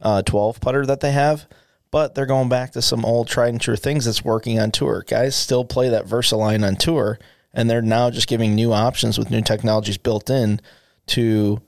uh, 0.00 0.22
12 0.22 0.60
putter 0.60 0.86
that 0.86 1.00
they 1.00 1.12
have. 1.12 1.46
But 1.90 2.14
they're 2.14 2.26
going 2.26 2.48
back 2.48 2.72
to 2.72 2.82
some 2.82 3.04
old 3.04 3.28
tried 3.28 3.48
and 3.48 3.60
true 3.60 3.76
things 3.76 4.04
that's 4.04 4.24
working 4.24 4.58
on 4.58 4.70
tour. 4.70 5.04
Guys 5.06 5.36
still 5.36 5.64
play 5.64 5.90
that 5.90 6.06
Versa 6.06 6.36
line 6.36 6.64
on 6.64 6.76
tour, 6.76 7.18
and 7.52 7.68
they're 7.68 7.82
now 7.82 8.08
just 8.10 8.28
giving 8.28 8.54
new 8.54 8.72
options 8.72 9.18
with 9.18 9.30
new 9.30 9.42
technologies 9.42 9.98
built 9.98 10.30
in 10.30 10.60
to 11.06 11.60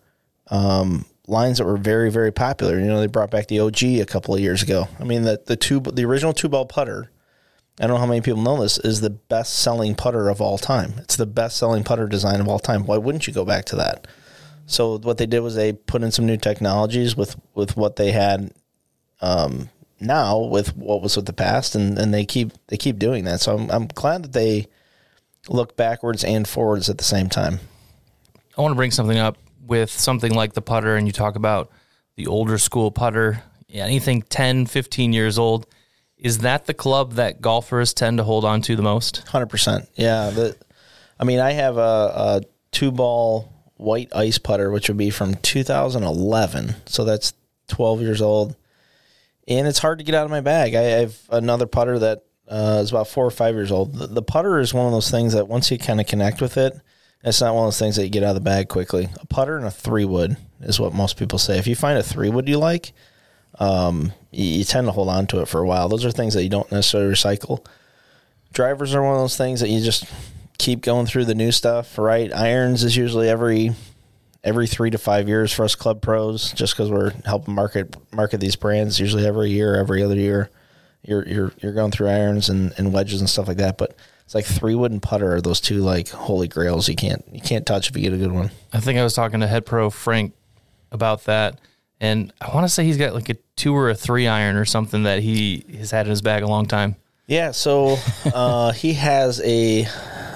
um, 0.50 1.04
lines 1.26 1.58
that 1.58 1.64
were 1.64 1.76
very 1.76 2.10
very 2.10 2.32
popular. 2.32 2.78
You 2.78 2.86
know, 2.86 3.00
they 3.00 3.06
brought 3.06 3.30
back 3.30 3.48
the 3.48 3.60
OG 3.60 3.82
a 3.82 4.04
couple 4.04 4.34
of 4.34 4.40
years 4.40 4.62
ago. 4.62 4.88
I 5.00 5.04
mean, 5.04 5.22
the 5.22 5.42
the 5.44 5.56
two 5.56 5.80
the 5.80 6.04
original 6.04 6.32
two 6.32 6.48
ball 6.48 6.66
putter. 6.66 7.10
I 7.80 7.88
don't 7.88 7.96
know 7.96 8.00
how 8.00 8.06
many 8.06 8.20
people 8.20 8.40
know 8.40 8.60
this 8.60 8.78
is 8.78 9.00
the 9.00 9.10
best 9.10 9.54
selling 9.54 9.96
putter 9.96 10.28
of 10.28 10.40
all 10.40 10.58
time. 10.58 10.94
It's 10.98 11.16
the 11.16 11.26
best 11.26 11.56
selling 11.56 11.82
putter 11.82 12.06
design 12.06 12.40
of 12.40 12.46
all 12.46 12.60
time. 12.60 12.86
Why 12.86 12.98
wouldn't 12.98 13.26
you 13.26 13.32
go 13.32 13.44
back 13.44 13.64
to 13.66 13.76
that? 13.76 14.06
So 14.66 14.98
what 14.98 15.18
they 15.18 15.26
did 15.26 15.40
was 15.40 15.56
they 15.56 15.72
put 15.72 16.02
in 16.02 16.12
some 16.12 16.26
new 16.26 16.36
technologies 16.36 17.16
with 17.16 17.36
with 17.54 17.76
what 17.76 17.96
they 17.96 18.12
had 18.12 18.52
um, 19.20 19.70
now 20.00 20.38
with 20.38 20.76
what 20.76 21.02
was 21.02 21.16
with 21.16 21.26
the 21.26 21.32
past, 21.32 21.74
and, 21.74 21.98
and 21.98 22.14
they 22.14 22.24
keep 22.24 22.52
they 22.68 22.76
keep 22.76 22.98
doing 22.98 23.24
that. 23.24 23.40
So 23.40 23.56
I'm 23.56 23.70
I'm 23.70 23.86
glad 23.88 24.22
that 24.22 24.32
they 24.32 24.68
look 25.48 25.76
backwards 25.76 26.24
and 26.24 26.48
forwards 26.48 26.88
at 26.88 26.98
the 26.98 27.04
same 27.04 27.28
time. 27.28 27.60
I 28.56 28.62
want 28.62 28.72
to 28.72 28.76
bring 28.76 28.90
something 28.90 29.18
up 29.18 29.38
with 29.66 29.90
something 29.90 30.34
like 30.34 30.52
the 30.52 30.62
putter, 30.62 30.96
and 30.96 31.06
you 31.06 31.12
talk 31.12 31.36
about 31.36 31.70
the 32.16 32.26
older 32.26 32.58
school 32.58 32.90
putter, 32.90 33.42
yeah, 33.68 33.84
anything 33.84 34.22
10, 34.22 34.66
15 34.66 35.12
years 35.12 35.38
old. 35.38 35.66
Is 36.16 36.38
that 36.38 36.66
the 36.66 36.74
club 36.74 37.14
that 37.14 37.40
golfers 37.40 37.92
tend 37.92 38.18
to 38.18 38.24
hold 38.24 38.44
on 38.44 38.62
to 38.62 38.76
the 38.76 38.82
most? 38.82 39.24
100%. 39.26 39.88
Yeah. 39.96 40.30
The, 40.30 40.56
I 41.18 41.24
mean, 41.24 41.40
I 41.40 41.52
have 41.52 41.76
a, 41.76 41.80
a 41.80 42.42
two 42.70 42.92
ball 42.92 43.52
white 43.76 44.14
ice 44.14 44.38
putter, 44.38 44.70
which 44.70 44.88
would 44.88 44.96
be 44.96 45.10
from 45.10 45.34
2011. 45.34 46.76
So 46.86 47.04
that's 47.04 47.34
12 47.68 48.00
years 48.00 48.22
old. 48.22 48.56
And 49.48 49.66
it's 49.66 49.80
hard 49.80 49.98
to 49.98 50.04
get 50.04 50.14
out 50.14 50.24
of 50.24 50.30
my 50.30 50.40
bag. 50.40 50.74
I 50.74 50.82
have 50.82 51.18
another 51.30 51.66
putter 51.66 51.98
that 51.98 52.24
uh, 52.48 52.80
is 52.82 52.90
about 52.90 53.08
four 53.08 53.26
or 53.26 53.30
five 53.30 53.54
years 53.54 53.72
old. 53.72 53.94
The, 53.94 54.06
the 54.06 54.22
putter 54.22 54.60
is 54.60 54.72
one 54.72 54.86
of 54.86 54.92
those 54.92 55.10
things 55.10 55.34
that 55.34 55.48
once 55.48 55.70
you 55.70 55.78
kind 55.78 56.00
of 56.00 56.06
connect 56.06 56.40
with 56.40 56.56
it, 56.56 56.74
it's 57.24 57.40
not 57.40 57.54
one 57.54 57.64
of 57.64 57.68
those 57.68 57.78
things 57.78 57.96
that 57.96 58.04
you 58.04 58.10
get 58.10 58.22
out 58.22 58.30
of 58.30 58.34
the 58.34 58.40
bag 58.40 58.68
quickly. 58.68 59.08
A 59.20 59.26
putter 59.26 59.56
and 59.56 59.66
a 59.66 59.70
three 59.70 60.04
wood 60.04 60.36
is 60.60 60.78
what 60.78 60.92
most 60.92 61.16
people 61.16 61.38
say. 61.38 61.58
If 61.58 61.66
you 61.66 61.74
find 61.74 61.98
a 61.98 62.02
three 62.02 62.28
wood 62.28 62.48
you 62.48 62.58
like, 62.58 62.92
um, 63.58 64.12
you, 64.30 64.44
you, 64.44 64.64
tend 64.64 64.86
to 64.86 64.92
hold 64.92 65.08
on 65.08 65.26
to 65.28 65.40
it 65.40 65.48
for 65.48 65.60
a 65.60 65.66
while. 65.66 65.88
Those 65.88 66.04
are 66.04 66.10
things 66.10 66.34
that 66.34 66.42
you 66.42 66.50
don't 66.50 66.70
necessarily 66.70 67.12
recycle. 67.12 67.64
Drivers 68.52 68.94
are 68.94 69.02
one 69.02 69.14
of 69.14 69.20
those 69.20 69.36
things 69.36 69.60
that 69.60 69.68
you 69.68 69.80
just 69.80 70.04
keep 70.58 70.82
going 70.82 71.06
through 71.06 71.24
the 71.24 71.34
new 71.34 71.52
stuff, 71.52 71.98
right? 71.98 72.32
Irons 72.34 72.84
is 72.84 72.96
usually 72.96 73.28
every 73.28 73.72
every 74.42 74.66
three 74.66 74.90
to 74.90 74.98
five 74.98 75.28
years 75.28 75.52
for 75.52 75.64
us 75.64 75.74
club 75.74 76.02
pros, 76.02 76.52
just 76.52 76.74
because 76.74 76.90
we're 76.90 77.12
helping 77.24 77.54
market 77.54 77.96
market 78.12 78.38
these 78.38 78.56
brands. 78.56 79.00
Usually 79.00 79.26
every 79.26 79.50
year, 79.50 79.76
every 79.76 80.02
other 80.02 80.16
year, 80.16 80.50
you're 81.02 81.26
you're 81.26 81.52
you're 81.62 81.72
going 81.72 81.90
through 81.90 82.08
irons 82.08 82.48
and, 82.48 82.74
and 82.76 82.92
wedges 82.92 83.20
and 83.20 83.30
stuff 83.30 83.48
like 83.48 83.56
that. 83.58 83.78
But 83.78 83.96
it's 84.24 84.34
like 84.34 84.44
three 84.44 84.74
wood 84.74 84.92
and 84.92 85.02
putter 85.02 85.34
are 85.34 85.40
those 85.40 85.60
two 85.60 85.80
like 85.80 86.08
holy 86.08 86.48
grails 86.48 86.88
you 86.88 86.96
can't 86.96 87.24
you 87.30 87.40
can't 87.40 87.66
touch 87.66 87.90
if 87.90 87.96
you 87.96 88.02
get 88.02 88.12
a 88.12 88.18
good 88.18 88.32
one. 88.32 88.50
I 88.72 88.80
think 88.80 88.98
I 88.98 89.04
was 89.04 89.14
talking 89.14 89.40
to 89.40 89.46
head 89.46 89.66
pro 89.66 89.90
Frank 89.90 90.34
about 90.90 91.24
that, 91.24 91.60
and 92.00 92.32
I 92.40 92.54
want 92.54 92.64
to 92.64 92.68
say 92.68 92.84
he's 92.84 92.98
got 92.98 93.14
like 93.14 93.28
a 93.28 93.36
two 93.56 93.74
or 93.74 93.90
a 93.90 93.94
three 93.94 94.26
iron 94.26 94.56
or 94.56 94.64
something 94.64 95.04
that 95.04 95.20
he 95.20 95.64
has 95.78 95.90
had 95.90 96.06
in 96.06 96.10
his 96.10 96.22
bag 96.22 96.42
a 96.42 96.46
long 96.46 96.66
time. 96.66 96.96
Yeah, 97.26 97.52
so 97.52 97.96
uh, 98.34 98.72
he 98.72 98.94
has 98.94 99.40
a 99.42 99.86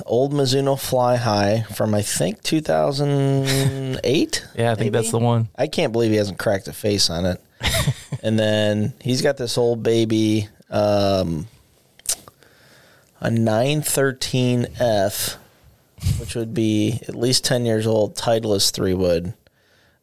old 0.07 0.33
Mizuno 0.33 0.77
Fli-Hi 0.77 1.63
from 1.75 1.95
I 1.95 2.03
think 2.03 2.43
2008. 2.43 4.47
yeah, 4.57 4.73
I 4.73 4.75
think 4.75 4.79
maybe? 4.79 4.91
that's 4.91 5.11
the 5.11 5.19
one. 5.19 5.49
I 5.57 5.67
can't 5.67 5.93
believe 5.93 6.11
he 6.11 6.17
hasn't 6.17 6.39
cracked 6.39 6.69
a 6.69 6.73
face 6.73 7.11
on 7.11 7.27
it. 7.27 7.43
and 8.23 8.39
then 8.39 8.95
he's 9.01 9.23
got 9.23 9.37
this 9.37 9.59
old 9.59 9.83
baby. 9.83 10.49
Um, 10.71 11.47
a 13.21 13.29
913F, 13.29 15.37
which 16.19 16.35
would 16.35 16.55
be 16.55 17.01
at 17.09 17.15
least 17.15 17.45
10 17.45 17.67
years 17.67 17.87
old, 17.87 18.17
Titleist 18.17 18.73
three 18.73 18.95
wood 18.95 19.35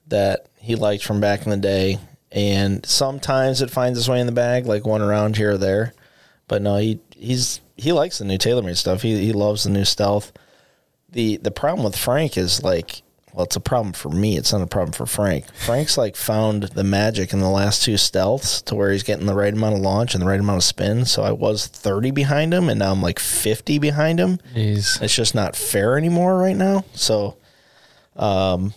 that 0.08 0.47
he 0.60 0.75
liked 0.75 1.04
from 1.04 1.19
back 1.19 1.43
in 1.43 1.51
the 1.51 1.58
day. 1.58 1.99
And 2.32 2.86
sometimes 2.86 3.62
it 3.62 3.71
finds 3.71 3.97
its 3.97 4.10
way 4.10 4.19
in 4.19 4.25
the 4.25 4.34
bag, 4.34 4.65
like 4.65 4.86
one 4.86 5.01
around 5.01 5.38
here 5.38 5.54
or 5.54 5.58
there. 5.58 5.93
But 6.47 6.62
no, 6.62 6.78
he 6.78 6.99
he's 7.15 7.62
he 7.78 7.91
likes 7.91 8.17
the 8.17 8.25
new 8.25 8.38
TaylorMade 8.38 8.78
stuff. 8.78 9.01
He 9.01 9.23
he 9.23 9.32
loves 9.32 9.63
the 9.63 9.69
new 9.69 9.86
stealth. 9.86 10.34
The 11.10 11.38
the 11.38 11.51
problem 11.51 11.86
with 11.86 11.95
Frank 11.95 12.38
is 12.38 12.62
like 12.62 13.01
well, 13.36 13.43
it's 13.43 13.58
a 13.58 13.62
problem 13.62 13.91
for 13.91 14.08
me. 14.08 14.38
It's 14.38 14.54
not 14.54 14.62
a 14.62 14.67
problem 14.67 14.93
for 14.93 15.06
Frank. 15.06 15.54
Frank's 15.54 15.98
like 15.98 16.15
found 16.15 16.63
the 16.63 16.86
magic 16.86 17.34
in 17.34 17.39
the 17.39 17.50
last 17.50 17.84
two 17.84 17.95
stealths 17.95 18.63
to 18.65 18.76
where 18.76 18.93
he's 18.93 19.04
getting 19.04 19.26
the 19.26 19.36
right 19.36 19.54
amount 19.54 19.76
of 19.76 19.82
launch 19.82 20.15
and 20.15 20.21
the 20.21 20.28
right 20.28 20.39
amount 20.39 20.58
of 20.58 20.63
spin. 20.63 21.04
So 21.04 21.21
I 21.21 21.32
was 21.32 21.67
30 21.67 22.12
behind 22.12 22.54
him 22.54 22.69
and 22.69 22.80
now 22.80 22.93
I'm 22.93 23.02
like 23.02 23.19
50 23.19 23.78
behind 23.80 24.21
him. 24.21 24.39
Jeez. 24.54 25.02
It's 25.02 25.13
just 25.13 25.36
not 25.36 25.58
fair 25.58 25.98
anymore 25.98 26.38
right 26.38 26.56
now. 26.56 26.86
So, 26.93 27.36
um, 28.15 28.74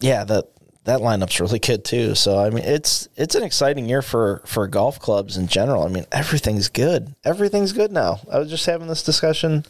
yeah, 0.00 0.24
that 0.24 0.46
that 0.84 1.00
lineup's 1.00 1.38
really 1.38 1.58
good 1.58 1.84
too. 1.84 2.14
So 2.14 2.38
I 2.38 2.48
mean, 2.48 2.64
it's 2.64 3.06
it's 3.16 3.34
an 3.34 3.42
exciting 3.42 3.86
year 3.86 4.00
for 4.00 4.40
for 4.46 4.66
golf 4.66 4.98
clubs 4.98 5.36
in 5.36 5.46
general. 5.46 5.82
I 5.82 5.88
mean, 5.88 6.06
everything's 6.12 6.70
good. 6.70 7.14
Everything's 7.22 7.74
good 7.74 7.92
now. 7.92 8.20
I 8.32 8.38
was 8.38 8.48
just 8.48 8.64
having 8.64 8.88
this 8.88 9.02
discussion 9.02 9.66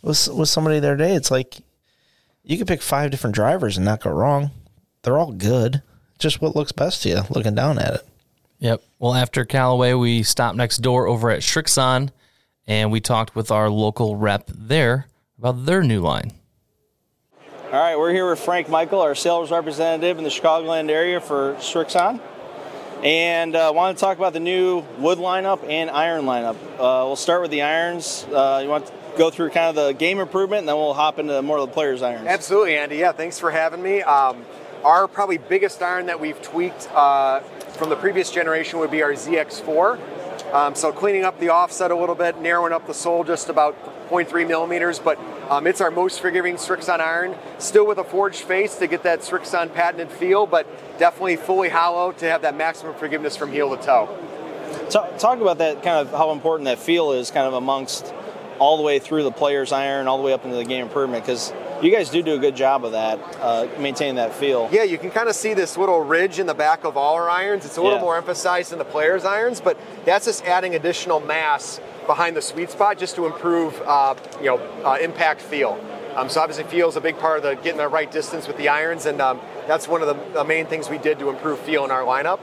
with 0.00 0.28
with 0.28 0.48
somebody 0.48 0.78
the 0.78 0.86
other 0.92 0.96
day. 0.96 1.16
It's 1.16 1.32
like 1.32 1.56
you 2.44 2.58
could 2.58 2.66
pick 2.66 2.82
five 2.82 3.10
different 3.10 3.34
drivers 3.34 3.76
and 3.76 3.84
not 3.84 4.02
go 4.02 4.10
wrong. 4.10 4.50
They're 5.02 5.18
all 5.18 5.32
good. 5.32 5.82
Just 6.18 6.40
what 6.40 6.54
looks 6.54 6.72
best 6.72 7.02
to 7.02 7.08
you 7.08 7.22
looking 7.30 7.54
down 7.54 7.78
at 7.78 7.94
it. 7.94 8.08
Yep. 8.60 8.82
Well, 8.98 9.14
after 9.14 9.44
Callaway, 9.44 9.94
we 9.94 10.22
stopped 10.22 10.56
next 10.56 10.78
door 10.78 11.06
over 11.06 11.30
at 11.30 11.40
Srixon 11.40 12.10
and 12.66 12.92
we 12.92 13.00
talked 13.00 13.34
with 13.34 13.50
our 13.50 13.68
local 13.68 14.16
rep 14.16 14.48
there 14.54 15.06
about 15.38 15.66
their 15.66 15.82
new 15.82 16.00
line. 16.00 16.32
All 17.72 17.80
right, 17.80 17.96
we're 17.96 18.12
here 18.12 18.28
with 18.28 18.38
Frank 18.38 18.68
Michael, 18.68 19.00
our 19.00 19.14
sales 19.14 19.50
representative 19.50 20.18
in 20.18 20.24
the 20.24 20.30
Chicagoland 20.30 20.90
area 20.90 21.20
for 21.20 21.54
Srixon. 21.54 22.20
And 23.02 23.56
I 23.56 23.66
uh, 23.66 23.72
want 23.72 23.96
to 23.96 24.00
talk 24.00 24.18
about 24.18 24.32
the 24.32 24.40
new 24.40 24.84
wood 24.98 25.18
lineup 25.18 25.68
and 25.68 25.90
iron 25.90 26.24
lineup. 26.24 26.54
Uh, 26.74 27.06
we'll 27.06 27.16
start 27.16 27.42
with 27.42 27.50
the 27.50 27.62
irons. 27.62 28.24
Uh, 28.30 28.60
you 28.62 28.68
want 28.68 28.92
go 29.16 29.30
through 29.30 29.50
kind 29.50 29.76
of 29.76 29.86
the 29.86 29.92
game 29.92 30.18
improvement, 30.18 30.60
and 30.60 30.68
then 30.68 30.76
we'll 30.76 30.94
hop 30.94 31.18
into 31.18 31.40
more 31.42 31.58
of 31.58 31.68
the 31.68 31.72
players' 31.72 32.02
irons. 32.02 32.26
Absolutely, 32.26 32.76
Andy. 32.76 32.96
Yeah, 32.96 33.12
thanks 33.12 33.38
for 33.38 33.50
having 33.50 33.82
me. 33.82 34.02
Um, 34.02 34.44
our 34.84 35.06
probably 35.06 35.38
biggest 35.38 35.82
iron 35.82 36.06
that 36.06 36.18
we've 36.18 36.40
tweaked 36.42 36.88
uh, 36.92 37.40
from 37.76 37.88
the 37.88 37.96
previous 37.96 38.30
generation 38.30 38.78
would 38.80 38.90
be 38.90 39.02
our 39.02 39.12
ZX4. 39.12 40.52
Um, 40.52 40.74
so 40.74 40.92
cleaning 40.92 41.24
up 41.24 41.38
the 41.40 41.48
offset 41.48 41.90
a 41.90 41.96
little 41.96 42.14
bit, 42.14 42.40
narrowing 42.40 42.72
up 42.72 42.86
the 42.86 42.94
sole 42.94 43.24
just 43.24 43.48
about 43.48 43.76
0.3 44.10 44.46
millimeters, 44.46 44.98
but 44.98 45.18
um, 45.48 45.66
it's 45.66 45.80
our 45.80 45.90
most 45.90 46.20
forgiving 46.20 46.56
Srixon 46.56 47.00
iron. 47.00 47.34
Still 47.58 47.86
with 47.86 47.98
a 47.98 48.04
forged 48.04 48.40
face 48.40 48.76
to 48.76 48.86
get 48.86 49.02
that 49.04 49.20
Srixon 49.20 49.72
patented 49.72 50.10
feel, 50.10 50.46
but 50.46 50.66
definitely 50.98 51.36
fully 51.36 51.70
hollow 51.70 52.12
to 52.12 52.26
have 52.26 52.42
that 52.42 52.56
maximum 52.56 52.94
forgiveness 52.94 53.36
from 53.36 53.50
heel 53.50 53.74
to 53.74 53.82
toe. 53.82 54.18
Talk, 54.90 55.18
talk 55.18 55.40
about 55.40 55.58
that 55.58 55.82
kind 55.82 56.06
of 56.06 56.10
how 56.10 56.32
important 56.32 56.66
that 56.66 56.78
feel 56.78 57.12
is 57.12 57.30
kind 57.30 57.46
of 57.46 57.54
amongst 57.54 58.12
all 58.62 58.76
the 58.76 58.82
way 58.84 59.00
through 59.00 59.24
the 59.24 59.32
player's 59.32 59.72
iron, 59.72 60.06
all 60.06 60.18
the 60.18 60.22
way 60.22 60.32
up 60.32 60.44
into 60.44 60.56
the 60.56 60.64
game 60.64 60.82
improvement, 60.82 61.24
because 61.24 61.52
you 61.82 61.90
guys 61.90 62.10
do 62.10 62.22
do 62.22 62.34
a 62.34 62.38
good 62.38 62.54
job 62.54 62.84
of 62.84 62.92
that, 62.92 63.18
uh, 63.40 63.66
maintaining 63.80 64.14
that 64.14 64.32
feel. 64.32 64.68
Yeah, 64.70 64.84
you 64.84 64.98
can 64.98 65.10
kind 65.10 65.28
of 65.28 65.34
see 65.34 65.52
this 65.52 65.76
little 65.76 66.00
ridge 66.00 66.38
in 66.38 66.46
the 66.46 66.54
back 66.54 66.84
of 66.84 66.96
all 66.96 67.16
our 67.16 67.28
irons. 67.28 67.64
It's 67.64 67.76
a 67.76 67.82
little 67.82 67.98
yeah. 67.98 68.04
more 68.04 68.16
emphasized 68.16 68.72
in 68.72 68.78
the 68.78 68.84
player's 68.84 69.24
irons, 69.24 69.60
but 69.60 69.76
that's 70.04 70.26
just 70.26 70.44
adding 70.44 70.76
additional 70.76 71.18
mass 71.18 71.80
behind 72.06 72.36
the 72.36 72.42
sweet 72.42 72.70
spot 72.70 72.98
just 72.98 73.16
to 73.16 73.26
improve, 73.26 73.82
uh, 73.84 74.14
you 74.38 74.46
know, 74.46 74.58
uh, 74.84 74.96
impact 75.02 75.40
feel. 75.40 75.84
Um, 76.14 76.28
so 76.28 76.40
obviously, 76.40 76.62
feel 76.64 76.88
is 76.88 76.94
a 76.94 77.00
big 77.00 77.18
part 77.18 77.38
of 77.38 77.42
the 77.42 77.54
getting 77.56 77.78
the 77.78 77.88
right 77.88 78.12
distance 78.12 78.46
with 78.46 78.58
the 78.58 78.68
irons, 78.68 79.06
and 79.06 79.20
um, 79.20 79.40
that's 79.66 79.88
one 79.88 80.02
of 80.02 80.06
the, 80.06 80.34
the 80.34 80.44
main 80.44 80.66
things 80.66 80.88
we 80.88 80.98
did 80.98 81.18
to 81.18 81.30
improve 81.30 81.58
feel 81.58 81.84
in 81.84 81.90
our 81.90 82.02
lineup. 82.02 82.38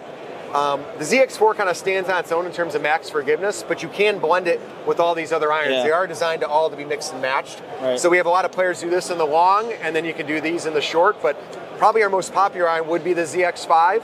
Um, 0.53 0.83
the 0.97 1.05
ZX4 1.05 1.55
kind 1.55 1.69
of 1.69 1.77
stands 1.77 2.09
on 2.09 2.19
its 2.19 2.31
own 2.31 2.45
in 2.45 2.51
terms 2.51 2.73
of 2.73 2.81
max 2.81 3.09
forgiveness, 3.09 3.63
but 3.67 3.83
you 3.83 3.89
can 3.89 4.17
blend 4.19 4.47
it 4.47 4.59
with 4.87 4.99
all 4.99 5.13
these 5.13 5.31
other 5.31 5.51
irons. 5.51 5.75
Yeah. 5.75 5.83
They 5.83 5.91
are 5.91 6.07
designed 6.07 6.41
to 6.41 6.47
all 6.47 6.69
to 6.69 6.75
be 6.75 6.85
mixed 6.85 7.13
and 7.13 7.21
matched. 7.21 7.61
Right. 7.81 7.99
So 7.99 8.09
we 8.09 8.17
have 8.17 8.25
a 8.25 8.31
lot 8.31 8.45
of 8.45 8.51
players 8.51 8.81
do 8.81 8.89
this 8.89 9.11
in 9.11 9.17
the 9.17 9.25
long, 9.25 9.71
and 9.73 9.95
then 9.95 10.05
you 10.05 10.13
can 10.13 10.25
do 10.25 10.41
these 10.41 10.65
in 10.65 10.73
the 10.73 10.81
short. 10.81 11.21
But 11.21 11.37
probably 11.77 12.01
our 12.01 12.09
most 12.09 12.33
popular 12.33 12.67
iron 12.67 12.87
would 12.87 13.03
be 13.03 13.13
the 13.13 13.21
ZX5. 13.21 14.03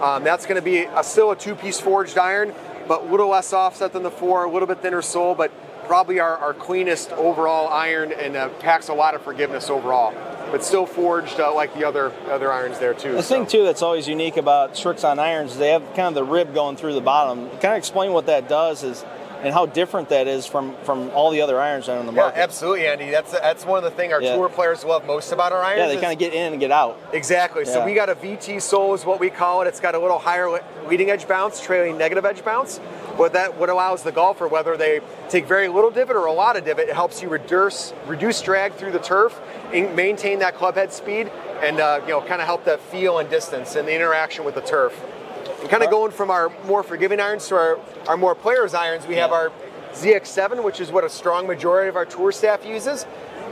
Um, 0.00 0.24
that's 0.24 0.46
going 0.46 0.56
to 0.56 0.62
be 0.62 0.84
a, 0.84 1.04
still 1.04 1.30
a 1.30 1.36
two-piece 1.36 1.80
forged 1.80 2.16
iron, 2.16 2.54
but 2.88 3.02
a 3.02 3.04
little 3.04 3.28
less 3.28 3.52
offset 3.52 3.92
than 3.92 4.02
the 4.02 4.10
four, 4.10 4.44
a 4.44 4.50
little 4.50 4.66
bit 4.66 4.80
thinner 4.80 5.02
sole, 5.02 5.34
but 5.34 5.52
probably 5.84 6.20
our, 6.20 6.36
our 6.38 6.54
cleanest 6.54 7.12
overall 7.12 7.68
iron 7.68 8.12
and 8.12 8.36
uh, 8.36 8.48
packs 8.60 8.88
a 8.88 8.94
lot 8.94 9.14
of 9.14 9.22
forgiveness 9.22 9.70
overall. 9.70 10.12
But 10.50 10.62
still 10.62 10.86
forged 10.86 11.40
uh, 11.40 11.52
like 11.54 11.74
the 11.74 11.84
other 11.84 12.12
other 12.28 12.52
irons 12.52 12.78
there 12.78 12.94
too. 12.94 13.12
The 13.12 13.22
so. 13.22 13.34
thing 13.34 13.46
too 13.46 13.64
that's 13.64 13.82
always 13.82 14.06
unique 14.06 14.36
about 14.36 14.74
Srixon 14.74 15.18
irons 15.18 15.52
is 15.52 15.58
they 15.58 15.70
have 15.70 15.82
kind 15.94 16.08
of 16.08 16.14
the 16.14 16.24
rib 16.24 16.54
going 16.54 16.76
through 16.76 16.94
the 16.94 17.00
bottom. 17.00 17.48
Kind 17.50 17.64
of 17.64 17.76
explain 17.76 18.12
what 18.12 18.26
that 18.26 18.48
does 18.48 18.84
is 18.84 19.04
and 19.44 19.52
how 19.52 19.66
different 19.66 20.08
that 20.08 20.26
is 20.26 20.46
from 20.46 20.74
from 20.84 21.10
all 21.10 21.30
the 21.30 21.42
other 21.42 21.60
irons 21.60 21.88
on 21.88 22.06
the 22.06 22.12
market. 22.12 22.36
Yeah, 22.36 22.42
absolutely, 22.42 22.86
Andy. 22.86 23.10
That's 23.10 23.32
that's 23.32 23.64
one 23.66 23.78
of 23.78 23.84
the 23.84 23.90
things 23.90 24.12
our 24.12 24.22
yeah. 24.22 24.36
tour 24.36 24.48
players 24.48 24.84
love 24.84 25.06
most 25.06 25.32
about 25.32 25.52
our 25.52 25.62
irons. 25.62 25.80
Yeah, 25.80 25.88
they 25.88 26.00
kind 26.00 26.12
of 26.12 26.18
get 26.18 26.32
in 26.32 26.52
and 26.52 26.60
get 26.60 26.70
out. 26.70 26.98
Exactly. 27.12 27.64
Yeah. 27.66 27.72
So 27.72 27.84
we 27.84 27.94
got 27.94 28.08
a 28.08 28.14
VT 28.14 28.60
sole 28.62 28.94
is 28.94 29.04
what 29.04 29.20
we 29.20 29.28
call 29.30 29.62
it. 29.62 29.66
It's 29.66 29.80
got 29.80 29.94
a 29.94 29.98
little 29.98 30.18
higher 30.18 30.60
leading 30.88 31.10
edge 31.10 31.28
bounce, 31.28 31.60
trailing 31.60 31.98
negative 31.98 32.24
edge 32.24 32.44
bounce. 32.44 32.80
What 33.16 33.32
that 33.34 33.56
what 33.56 33.68
allows 33.68 34.02
the 34.02 34.12
golfer, 34.12 34.48
whether 34.48 34.76
they 34.76 35.00
take 35.28 35.46
very 35.46 35.68
little 35.68 35.90
divot 35.90 36.16
or 36.16 36.26
a 36.26 36.32
lot 36.32 36.56
of 36.56 36.64
divot, 36.64 36.88
it 36.88 36.94
helps 36.94 37.22
you 37.22 37.28
reduce 37.28 37.92
reduce 38.06 38.42
drag 38.42 38.74
through 38.74 38.92
the 38.92 38.98
turf, 38.98 39.40
maintain 39.72 40.40
that 40.40 40.56
club 40.56 40.74
head 40.74 40.92
speed, 40.92 41.30
and 41.62 41.78
uh, 41.78 42.00
you 42.02 42.08
know 42.08 42.20
kind 42.20 42.40
of 42.40 42.46
help 42.46 42.64
that 42.64 42.80
feel 42.80 43.18
and 43.18 43.30
distance 43.30 43.76
and 43.76 43.86
the 43.86 43.94
interaction 43.94 44.44
with 44.44 44.56
the 44.56 44.60
turf. 44.62 45.00
And 45.60 45.70
kind 45.70 45.82
of 45.82 45.90
going 45.90 46.12
from 46.12 46.30
our 46.30 46.52
more 46.66 46.82
forgiving 46.82 47.20
irons 47.20 47.48
to 47.48 47.54
our, 47.54 47.80
our 48.06 48.16
more 48.16 48.34
players 48.34 48.74
irons, 48.74 49.06
we 49.06 49.14
have 49.14 49.32
our 49.32 49.50
ZX7, 49.92 50.62
which 50.62 50.80
is 50.80 50.92
what 50.92 51.04
a 51.04 51.08
strong 51.08 51.46
majority 51.46 51.88
of 51.88 51.96
our 51.96 52.04
tour 52.04 52.32
staff 52.32 52.66
uses. 52.66 53.06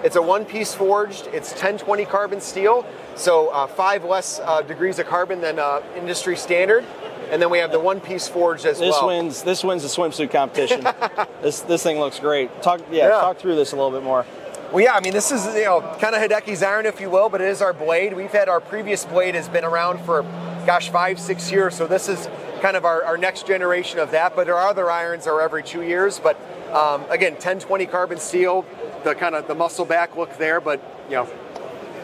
It's 0.05 0.16
a 0.16 0.22
one-piece 0.22 0.75
forged. 0.75 1.29
It's 1.29 1.53
1020 1.53 2.05
carbon 2.07 2.40
steel, 2.40 2.85
so 3.14 3.48
uh, 3.48 3.66
five 3.68 4.05
less 4.05 4.40
uh, 4.40 4.61
degrees 4.62 4.98
of 4.98 5.07
carbon 5.07 5.40
than 5.40 5.59
uh, 5.59 5.81
industry 5.96 6.37
standard. 6.37 6.85
And 7.33 7.40
then 7.40 7.49
we 7.49 7.59
have 7.59 7.73
the 7.73 7.81
one-piece 7.81 8.29
forged 8.29 8.66
as 8.66 8.79
this 8.79 8.90
well. 8.90 9.07
Wins, 9.07 9.42
this 9.42 9.64
wins 9.64 9.83
the 9.83 9.88
swimsuit 9.88 10.31
competition. 10.31 10.83
this 11.42 11.62
this 11.62 11.83
thing 11.83 11.99
looks 11.99 12.21
great. 12.21 12.62
Talk 12.62 12.83
yeah, 12.90 13.09
yeah, 13.09 13.21
talk 13.21 13.38
through 13.38 13.57
this 13.57 13.73
a 13.73 13.77
little 13.77 13.90
bit 13.90 14.03
more. 14.03 14.27
Well, 14.71 14.85
yeah, 14.85 14.95
I 14.95 15.01
mean, 15.01 15.14
this 15.14 15.33
is 15.33 15.47
you 15.55 15.64
know 15.64 15.81
kind 15.99 16.14
of 16.14 16.21
Hideki's 16.21 16.62
iron, 16.62 16.85
if 16.85 17.01
you 17.01 17.09
will, 17.09 17.31
but 17.31 17.40
it 17.40 17.49
is 17.49 17.62
our 17.62 17.73
blade. 17.73 18.14
We've 18.14 18.31
had 18.31 18.51
our 18.51 18.61
previous 18.61 19.07
blade 19.07 19.35
has 19.35 19.49
been 19.49 19.64
around 19.64 20.05
for 20.05 20.23
gosh, 20.66 20.90
five, 20.90 21.18
six 21.18 21.51
years. 21.51 21.75
So 21.75 21.87
this 21.87 22.09
is 22.09 22.29
kind 22.61 22.77
of 22.77 22.85
our, 22.85 23.03
our 23.05 23.16
next 23.16 23.47
generation 23.47 23.99
of 23.99 24.11
that. 24.11 24.37
But 24.37 24.49
our 24.49 24.68
other 24.68 24.90
irons 24.90 25.27
are 25.27 25.40
every 25.40 25.62
two 25.62 25.83
years. 25.83 26.18
But 26.18 26.37
um, 26.71 27.03
again, 27.11 27.33
1020 27.33 27.87
carbon 27.87 28.18
steel, 28.18 28.66
the 29.05 29.14
kind 29.14 29.35
of 29.35 29.49
the 29.49 29.55
muscle 29.55 29.85
back 29.85 30.16
look 30.16 30.37
there. 30.37 30.61
But 30.61 30.81
you 31.09 31.16
know, 31.16 31.29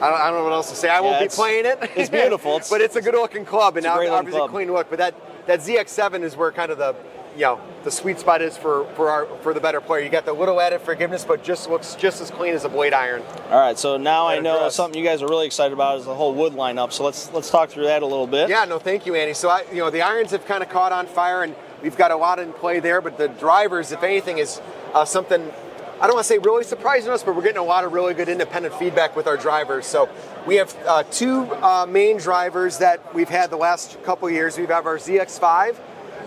I 0.01 0.11
don't, 0.11 0.21
I 0.21 0.31
don't 0.31 0.39
know 0.39 0.45
what 0.45 0.53
else 0.53 0.71
to 0.71 0.77
say. 0.77 0.89
I 0.89 1.01
won't 1.01 1.21
be 1.21 1.29
playing 1.29 1.67
it. 1.67 1.79
It's 1.97 2.11
beautiful, 2.11 2.57
it's, 2.59 2.71
but 2.71 2.81
it's 2.81 2.97
a 2.97 3.03
good 3.03 3.15
looking 3.15 3.45
club, 3.45 3.77
and 3.77 3.85
now 3.85 3.95
obviously 3.95 4.39
club. 4.39 4.51
clean 4.51 4.73
look. 4.73 4.91
But 4.91 4.99
that 4.99 5.47
that 5.47 5.61
ZX7 5.61 6.23
is 6.23 6.37
where 6.37 6.53
kind 6.53 6.71
of 6.71 6.79
the 6.79 6.95
you 7.35 7.43
know 7.43 7.61
the 7.85 7.91
sweet 7.91 8.19
spot 8.19 8.43
is 8.43 8.57
for 8.57 8.85
for 8.95 9.11
our 9.11 9.27
for 9.43 9.55
the 9.55 9.61
better 9.61 9.81
player. 9.81 10.03
You 10.03 10.11
got 10.11 10.25
the 10.25 10.33
little 10.33 10.61
added 10.61 10.81
forgiveness, 10.81 11.25
but 11.25 11.43
just 11.43 11.69
looks 11.69 11.95
just 11.95 12.21
as 12.21 12.31
clean 12.31 12.55
as 12.55 12.65
a 12.65 12.69
blade 12.69 12.93
iron. 12.93 13.23
All 13.51 13.59
right, 13.59 13.79
so 13.79 13.97
now 13.97 14.27
I 14.27 14.41
know 14.41 14.59
dress. 14.59 14.75
something 14.75 14.99
you 14.99 15.07
guys 15.07 15.23
are 15.23 15.29
really 15.29 15.47
excited 15.47 15.73
about 15.73 15.99
is 15.99 16.05
the 16.05 16.15
whole 16.15 16.35
wood 16.35 16.53
lineup. 16.53 16.93
So 16.93 17.05
let's 17.05 17.33
let's 17.33 17.51
talk 17.51 17.71
through 17.71 17.85
that 17.85 18.03
a 18.03 18.07
little 18.07 18.27
bit. 18.27 18.51
Yeah, 18.51 18.65
no, 18.65 18.79
thank 18.79 19.07
you, 19.07 19.15
Andy. 19.15 19.35
So 19.35 19.49
I, 19.49 19.65
you 19.71 19.79
know 19.79 19.91
the 19.91 20.03
irons 20.03 20.31
have 20.33 20.45
kind 20.47 20.63
of 20.63 20.69
caught 20.69 20.93
on 20.93 21.07
fire, 21.07 21.43
and 21.43 21.55
we've 21.83 21.97
got 21.97 22.11
a 22.11 22.17
lot 22.17 22.39
in 22.39 22.53
play 22.53 22.81
there. 22.81 23.01
But 23.01 23.19
the 23.19 23.29
drivers, 23.29 23.93
if 23.93 24.03
anything, 24.03 24.39
is 24.39 24.61
uh, 24.95 25.05
something. 25.05 25.51
I 26.01 26.07
don't 26.07 26.15
want 26.15 26.27
to 26.27 26.29
say 26.29 26.39
really 26.39 26.63
surprising 26.63 27.11
us, 27.11 27.25
but 27.25 27.35
we're 27.35 27.43
getting 27.43 27.59
a 27.59 27.65
lot 27.65 27.85
of 27.85 27.93
really 27.93 28.15
good 28.15 28.29
independent 28.29 28.73
feedback 28.77 29.17
with 29.17 29.27
our 29.27 29.37
drivers. 29.37 29.85
So 29.85 30.09
we 30.47 30.55
have 30.55 30.73
uh, 30.87 31.03
two 31.03 31.41
uh, 31.57 31.87
main 31.89 32.19
drivers 32.19 32.79
that 32.79 33.13
we've 33.17 33.29
had 33.29 33.51
the 33.51 33.57
last 33.57 34.01
couple 34.05 34.31
years. 34.31 34.57
We 34.57 34.67
have 34.67 34.87
our 34.87 34.97
ZX5 34.97 35.77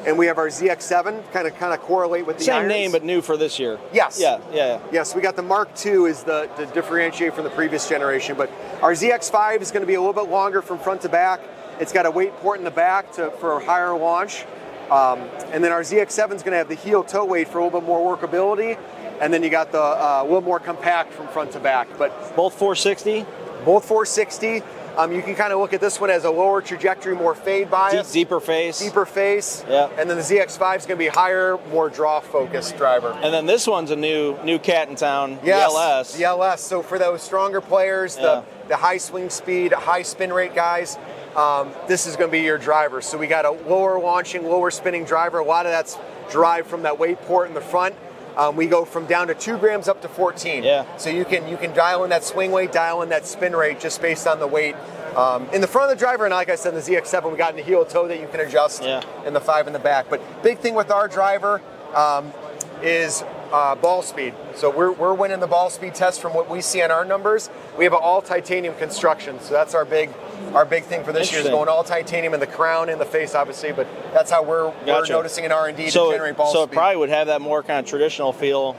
and 0.05 0.17
we 0.17 0.25
have 0.25 0.37
our 0.37 0.47
ZX7 0.47 1.31
kind 1.31 1.47
of 1.47 1.55
kind 1.55 1.73
of 1.73 1.79
correlate 1.79 2.25
with 2.25 2.39
the 2.39 2.43
same 2.43 2.55
irons. 2.55 2.69
name 2.69 2.91
but 2.91 3.05
new 3.05 3.21
for 3.21 3.37
this 3.37 3.59
year. 3.59 3.79
Yes. 3.93 4.19
Yeah. 4.19 4.39
Yeah. 4.51 4.81
Yes, 4.91 5.15
we 5.15 5.21
got 5.21 5.37
the 5.37 5.41
Mark 5.41 5.69
II 5.85 6.05
is 6.05 6.23
the 6.23 6.47
to 6.57 6.65
differentiate 6.73 7.33
from 7.33 7.45
the 7.45 7.49
previous 7.51 7.87
generation, 7.87 8.35
but 8.35 8.51
our 8.81 8.91
ZX5 8.91 9.61
is 9.61 9.71
going 9.71 9.83
to 9.83 9.87
be 9.87 9.93
a 9.93 10.01
little 10.01 10.13
bit 10.13 10.29
longer 10.29 10.61
from 10.61 10.79
front 10.79 11.01
to 11.01 11.09
back. 11.09 11.39
It's 11.79 11.93
got 11.93 12.05
a 12.05 12.11
weight 12.11 12.33
port 12.37 12.59
in 12.59 12.65
the 12.65 12.71
back 12.71 13.13
to, 13.13 13.31
for 13.31 13.53
a 13.53 13.65
higher 13.65 13.97
launch, 13.97 14.43
um, 14.91 15.21
and 15.53 15.63
then 15.63 15.71
our 15.71 15.81
ZX7 15.81 16.35
is 16.35 16.43
going 16.43 16.51
to 16.51 16.57
have 16.57 16.67
the 16.67 16.75
heel 16.75 17.03
toe 17.03 17.23
weight 17.23 17.47
for 17.47 17.59
a 17.59 17.63
little 17.63 17.79
bit 17.79 17.87
more 17.87 18.17
workability, 18.17 18.77
and 19.21 19.31
then 19.31 19.43
you 19.43 19.49
got 19.49 19.71
the 19.71 19.81
uh, 19.81 20.21
a 20.21 20.25
little 20.25 20.41
more 20.41 20.59
compact 20.59 21.13
from 21.13 21.27
front 21.27 21.51
to 21.51 21.59
back. 21.59 21.87
But 21.97 22.35
both 22.35 22.55
460. 22.55 23.25
Both 23.63 23.85
460. 23.85 24.63
Um, 24.97 25.13
you 25.13 25.21
can 25.21 25.35
kind 25.35 25.53
of 25.53 25.59
look 25.59 25.71
at 25.71 25.79
this 25.79 26.01
one 26.01 26.09
as 26.09 26.25
a 26.25 26.29
lower 26.29 26.61
trajectory, 26.61 27.15
more 27.15 27.33
fade 27.33 27.71
bias. 27.71 28.11
Deep, 28.11 28.27
deeper 28.27 28.41
face. 28.41 28.79
Deeper 28.79 29.05
face. 29.05 29.63
Yeah. 29.69 29.89
And 29.97 30.09
then 30.09 30.17
the 30.17 30.23
ZX5 30.23 30.77
is 30.79 30.85
going 30.85 30.97
to 30.97 31.05
be 31.05 31.07
higher, 31.07 31.57
more 31.69 31.89
draw 31.89 32.19
focused 32.19 32.75
driver. 32.77 33.17
And 33.23 33.33
then 33.33 33.45
this 33.45 33.67
one's 33.67 33.91
a 33.91 33.95
new 33.95 34.37
new 34.43 34.59
cat 34.59 34.89
in 34.89 34.95
town, 34.95 35.39
yes, 35.43 35.71
the 35.71 35.75
LS. 35.75 36.17
The 36.17 36.23
LS. 36.25 36.61
So 36.61 36.81
for 36.81 36.99
those 36.99 37.21
stronger 37.21 37.61
players, 37.61 38.17
yeah. 38.17 38.23
the, 38.23 38.69
the 38.69 38.75
high 38.75 38.97
swing 38.97 39.29
speed, 39.29 39.71
high 39.71 40.01
spin 40.01 40.33
rate 40.33 40.55
guys, 40.55 40.97
um, 41.37 41.71
this 41.87 42.05
is 42.05 42.17
going 42.17 42.29
to 42.29 42.37
be 42.37 42.43
your 42.43 42.57
driver. 42.57 43.01
So 43.01 43.17
we 43.17 43.27
got 43.27 43.45
a 43.45 43.51
lower 43.51 43.97
launching, 43.97 44.43
lower 44.43 44.71
spinning 44.71 45.05
driver. 45.05 45.39
A 45.39 45.45
lot 45.45 45.65
of 45.65 45.71
that's 45.71 45.97
drive 46.29 46.67
from 46.67 46.83
that 46.83 46.99
weight 46.99 47.21
port 47.21 47.47
in 47.47 47.53
the 47.53 47.61
front. 47.61 47.95
Um, 48.37 48.55
we 48.55 48.67
go 48.67 48.85
from 48.85 49.05
down 49.05 49.27
to 49.27 49.33
two 49.33 49.57
grams 49.57 49.87
up 49.87 50.01
to 50.01 50.07
14. 50.07 50.63
Yeah. 50.63 50.97
So 50.97 51.09
you 51.09 51.25
can 51.25 51.47
you 51.47 51.57
can 51.57 51.73
dial 51.73 52.03
in 52.03 52.09
that 52.11 52.23
swing 52.23 52.51
weight, 52.51 52.71
dial 52.71 53.01
in 53.01 53.09
that 53.09 53.25
spin 53.25 53.55
rate 53.55 53.79
just 53.79 54.01
based 54.01 54.27
on 54.27 54.39
the 54.39 54.47
weight. 54.47 54.75
Um, 55.15 55.49
in 55.49 55.59
the 55.59 55.67
front 55.67 55.91
of 55.91 55.97
the 55.97 55.99
driver, 55.99 56.23
and 56.23 56.31
like 56.31 56.49
I 56.49 56.55
said, 56.55 56.73
in 56.73 56.79
the 56.79 56.85
ZX7, 56.85 57.29
we 57.29 57.37
got 57.37 57.51
in 57.51 57.57
the 57.57 57.63
heel 57.63 57.83
toe 57.83 58.07
that 58.07 58.21
you 58.21 58.27
can 58.27 58.39
adjust, 58.39 58.81
yeah. 58.81 59.03
and 59.25 59.35
the 59.35 59.41
five 59.41 59.67
in 59.67 59.73
the 59.73 59.79
back. 59.79 60.09
But 60.09 60.21
big 60.41 60.59
thing 60.59 60.73
with 60.73 60.89
our 60.89 61.09
driver 61.09 61.61
um, 61.93 62.31
is 62.81 63.21
uh, 63.51 63.75
ball 63.75 64.01
speed. 64.01 64.33
So 64.55 64.69
we're, 64.69 64.91
we're 64.91 65.13
winning 65.13 65.39
the 65.39 65.47
ball 65.47 65.69
speed 65.69 65.95
test 65.95 66.21
from 66.21 66.33
what 66.33 66.49
we 66.49 66.61
see 66.61 66.81
on 66.81 66.91
our 66.91 67.05
numbers. 67.05 67.49
We 67.77 67.83
have 67.83 67.93
an 67.93 67.99
all 68.01 68.21
titanium 68.21 68.75
construction, 68.75 69.39
so 69.39 69.53
that's 69.53 69.73
our 69.73 69.85
big 69.85 70.09
our 70.53 70.65
big 70.65 70.83
thing 70.83 71.03
for 71.03 71.13
this 71.13 71.31
year 71.31 71.41
is 71.41 71.47
going 71.47 71.69
all 71.69 71.83
titanium 71.83 72.33
in 72.33 72.39
the 72.39 72.47
crown 72.47 72.89
and 72.89 72.99
the 72.99 73.05
face, 73.05 73.35
obviously. 73.35 73.71
But 73.71 73.87
that's 74.11 74.31
how 74.31 74.43
we're, 74.43 74.71
gotcha. 74.85 74.87
we're 74.87 75.05
noticing 75.07 75.45
in 75.45 75.51
R 75.51 75.67
and 75.67 75.77
D 75.77 75.85
to 75.85 75.91
generate 75.91 76.35
ball 76.35 76.47
so 76.47 76.65
speed. 76.65 76.69
So 76.69 76.71
it 76.71 76.75
probably 76.75 76.97
would 76.97 77.09
have 77.09 77.27
that 77.27 77.41
more 77.41 77.63
kind 77.63 77.79
of 77.79 77.85
traditional 77.85 78.33
feel. 78.33 78.75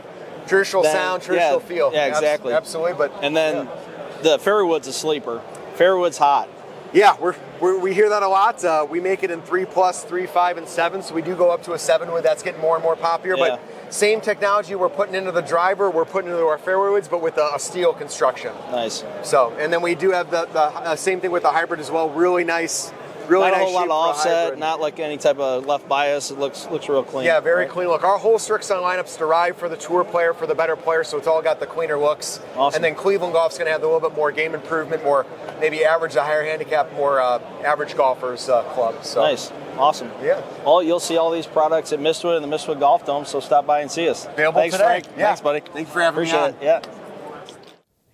Traditional 0.46 0.82
than, 0.82 0.92
sound, 0.92 1.22
traditional 1.22 1.60
yeah, 1.60 1.66
feel. 1.66 1.90
Yeah, 1.92 2.06
exactly. 2.06 2.52
Absolutely. 2.52 2.94
But 2.94 3.12
and 3.22 3.36
then 3.36 3.66
yeah. 3.66 4.22
the 4.22 4.38
Fairwood's 4.38 4.88
a 4.88 4.92
sleeper. 4.92 5.40
Fairwood's 5.76 6.18
hot. 6.18 6.48
Yeah, 6.92 7.16
we're, 7.18 7.34
we're, 7.58 7.78
we 7.78 7.94
hear 7.94 8.10
that 8.10 8.22
a 8.22 8.28
lot. 8.28 8.62
Uh, 8.62 8.86
we 8.88 9.00
make 9.00 9.22
it 9.22 9.30
in 9.30 9.40
three 9.40 9.64
plus, 9.64 10.04
three, 10.04 10.26
five, 10.26 10.58
and 10.58 10.68
seven. 10.68 11.00
So 11.02 11.14
we 11.14 11.22
do 11.22 11.34
go 11.34 11.50
up 11.50 11.62
to 11.62 11.72
a 11.72 11.78
seven 11.78 12.12
wood. 12.12 12.22
That's 12.22 12.42
getting 12.42 12.60
more 12.60 12.74
and 12.74 12.82
more 12.82 12.96
popular. 12.96 13.36
Yeah. 13.38 13.56
But 13.56 13.81
same 13.92 14.22
technology 14.22 14.74
we're 14.74 14.88
putting 14.88 15.14
into 15.14 15.32
the 15.32 15.42
driver, 15.42 15.90
we're 15.90 16.06
putting 16.06 16.30
into 16.30 16.42
our 16.44 16.56
fairway 16.56 16.90
woods, 16.90 17.08
but 17.08 17.20
with 17.20 17.36
a, 17.36 17.50
a 17.54 17.58
steel 17.58 17.92
construction. 17.92 18.54
Nice. 18.70 19.04
So, 19.22 19.54
and 19.58 19.70
then 19.70 19.82
we 19.82 19.94
do 19.94 20.10
have 20.12 20.30
the, 20.30 20.46
the 20.46 20.62
uh, 20.62 20.96
same 20.96 21.20
thing 21.20 21.30
with 21.30 21.42
the 21.42 21.50
hybrid 21.50 21.78
as 21.78 21.90
well. 21.90 22.08
Really 22.08 22.42
nice 22.42 22.90
Really 23.28 23.50
not 23.50 23.52
nice 23.52 23.60
a 23.60 23.64
whole 23.64 23.74
lot 23.74 23.84
of 23.84 23.90
offset, 23.90 24.58
not 24.58 24.80
like 24.80 24.98
any 25.00 25.16
type 25.16 25.38
of 25.38 25.66
left 25.66 25.88
bias. 25.88 26.30
It 26.30 26.38
looks 26.38 26.66
looks 26.70 26.88
real 26.88 27.02
clean. 27.02 27.24
Yeah, 27.24 27.40
very 27.40 27.64
right? 27.64 27.70
clean 27.70 27.88
look. 27.88 28.04
Our 28.04 28.18
whole 28.18 28.38
Srixon 28.38 28.82
lineup's 28.82 29.16
derived 29.16 29.58
for 29.58 29.68
the 29.68 29.76
tour 29.76 30.04
player, 30.04 30.34
for 30.34 30.46
the 30.46 30.54
better 30.54 30.76
player, 30.76 31.04
so 31.04 31.18
it's 31.18 31.26
all 31.26 31.42
got 31.42 31.60
the 31.60 31.66
cleaner 31.66 31.98
looks. 31.98 32.40
Awesome. 32.56 32.76
And 32.76 32.84
then 32.84 32.94
Cleveland 32.94 33.32
Golf's 33.32 33.58
going 33.58 33.66
to 33.66 33.72
have 33.72 33.82
a 33.82 33.86
little 33.86 34.00
bit 34.00 34.16
more 34.16 34.32
game 34.32 34.54
improvement, 34.54 35.04
more 35.04 35.26
maybe 35.60 35.84
average, 35.84 36.16
a 36.16 36.22
higher 36.22 36.44
handicap, 36.44 36.92
more 36.94 37.20
uh, 37.20 37.38
average 37.64 37.96
golfers 37.96 38.48
uh, 38.48 38.62
club. 38.74 39.04
So. 39.04 39.22
Nice. 39.22 39.52
Awesome. 39.76 40.10
Yeah. 40.22 40.42
Well, 40.64 40.82
you'll 40.82 41.00
see 41.00 41.16
all 41.16 41.30
these 41.30 41.46
products 41.46 41.92
at 41.92 41.98
Mistwood 41.98 42.42
and 42.42 42.44
the 42.44 42.54
Mistwood 42.54 42.78
Golf 42.78 43.06
Dome, 43.06 43.24
so 43.24 43.40
stop 43.40 43.66
by 43.66 43.80
and 43.80 43.90
see 43.90 44.08
us. 44.08 44.26
Available 44.26 44.60
Thanks, 44.60 44.74
today. 44.74 44.84
Frank. 44.84 45.06
Yeah. 45.16 45.26
Thanks, 45.28 45.40
buddy. 45.40 45.60
Thanks 45.60 45.90
for 45.90 46.00
having 46.00 46.18
Appreciate 46.18 46.40
me 46.40 46.48
it. 46.48 46.56
Yeah. 46.62 46.82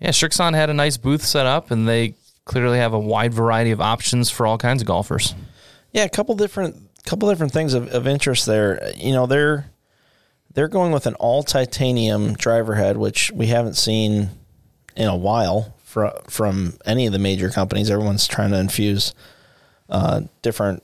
Yeah, 0.00 0.10
Srixon 0.10 0.54
had 0.54 0.70
a 0.70 0.74
nice 0.74 0.96
booth 0.96 1.24
set 1.24 1.46
up, 1.46 1.72
and 1.72 1.88
they 1.88 2.14
clearly 2.48 2.78
have 2.78 2.94
a 2.94 2.98
wide 2.98 3.32
variety 3.32 3.70
of 3.70 3.80
options 3.80 4.30
for 4.30 4.46
all 4.46 4.58
kinds 4.58 4.82
of 4.82 4.88
golfers. 4.88 5.34
Yeah, 5.92 6.04
a 6.04 6.08
couple 6.08 6.34
different 6.34 6.76
couple 7.04 7.28
different 7.28 7.52
things 7.52 7.74
of, 7.74 7.88
of 7.88 8.08
interest 8.08 8.46
there. 8.46 8.90
You 8.96 9.12
know, 9.12 9.26
they're 9.26 9.70
they're 10.54 10.68
going 10.68 10.90
with 10.90 11.06
an 11.06 11.14
all 11.14 11.44
titanium 11.44 12.34
driver 12.34 12.74
head, 12.74 12.96
which 12.96 13.30
we 13.30 13.46
haven't 13.46 13.74
seen 13.74 14.30
in 14.96 15.06
a 15.06 15.16
while 15.16 15.74
from 15.84 16.10
from 16.28 16.74
any 16.84 17.06
of 17.06 17.12
the 17.12 17.18
major 17.18 17.50
companies. 17.50 17.90
Everyone's 17.90 18.26
trying 18.26 18.50
to 18.50 18.58
infuse 18.58 19.14
uh, 19.88 20.22
different 20.42 20.82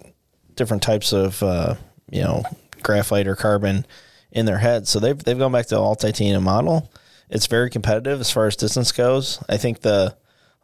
different 0.55 0.83
types 0.83 1.13
of 1.13 1.43
uh, 1.43 1.75
you 2.11 2.23
know 2.23 2.45
graphite 2.83 3.27
or 3.27 3.35
carbon 3.35 3.87
in 4.31 4.47
their 4.47 4.59
heads. 4.59 4.91
So 4.91 5.01
they've 5.01 5.19
they've 5.19 5.39
gone 5.39 5.53
back 5.53 5.67
to 5.67 5.79
all 5.79 5.97
titanium 5.97 6.45
model. 6.45 6.91
It's 7.31 7.47
very 7.47 7.71
competitive 7.71 8.21
as 8.21 8.31
far 8.31 8.47
as 8.47 8.55
distance 8.55 8.93
goes. 8.93 9.43
I 9.49 9.57
think 9.57 9.81
the 9.81 10.15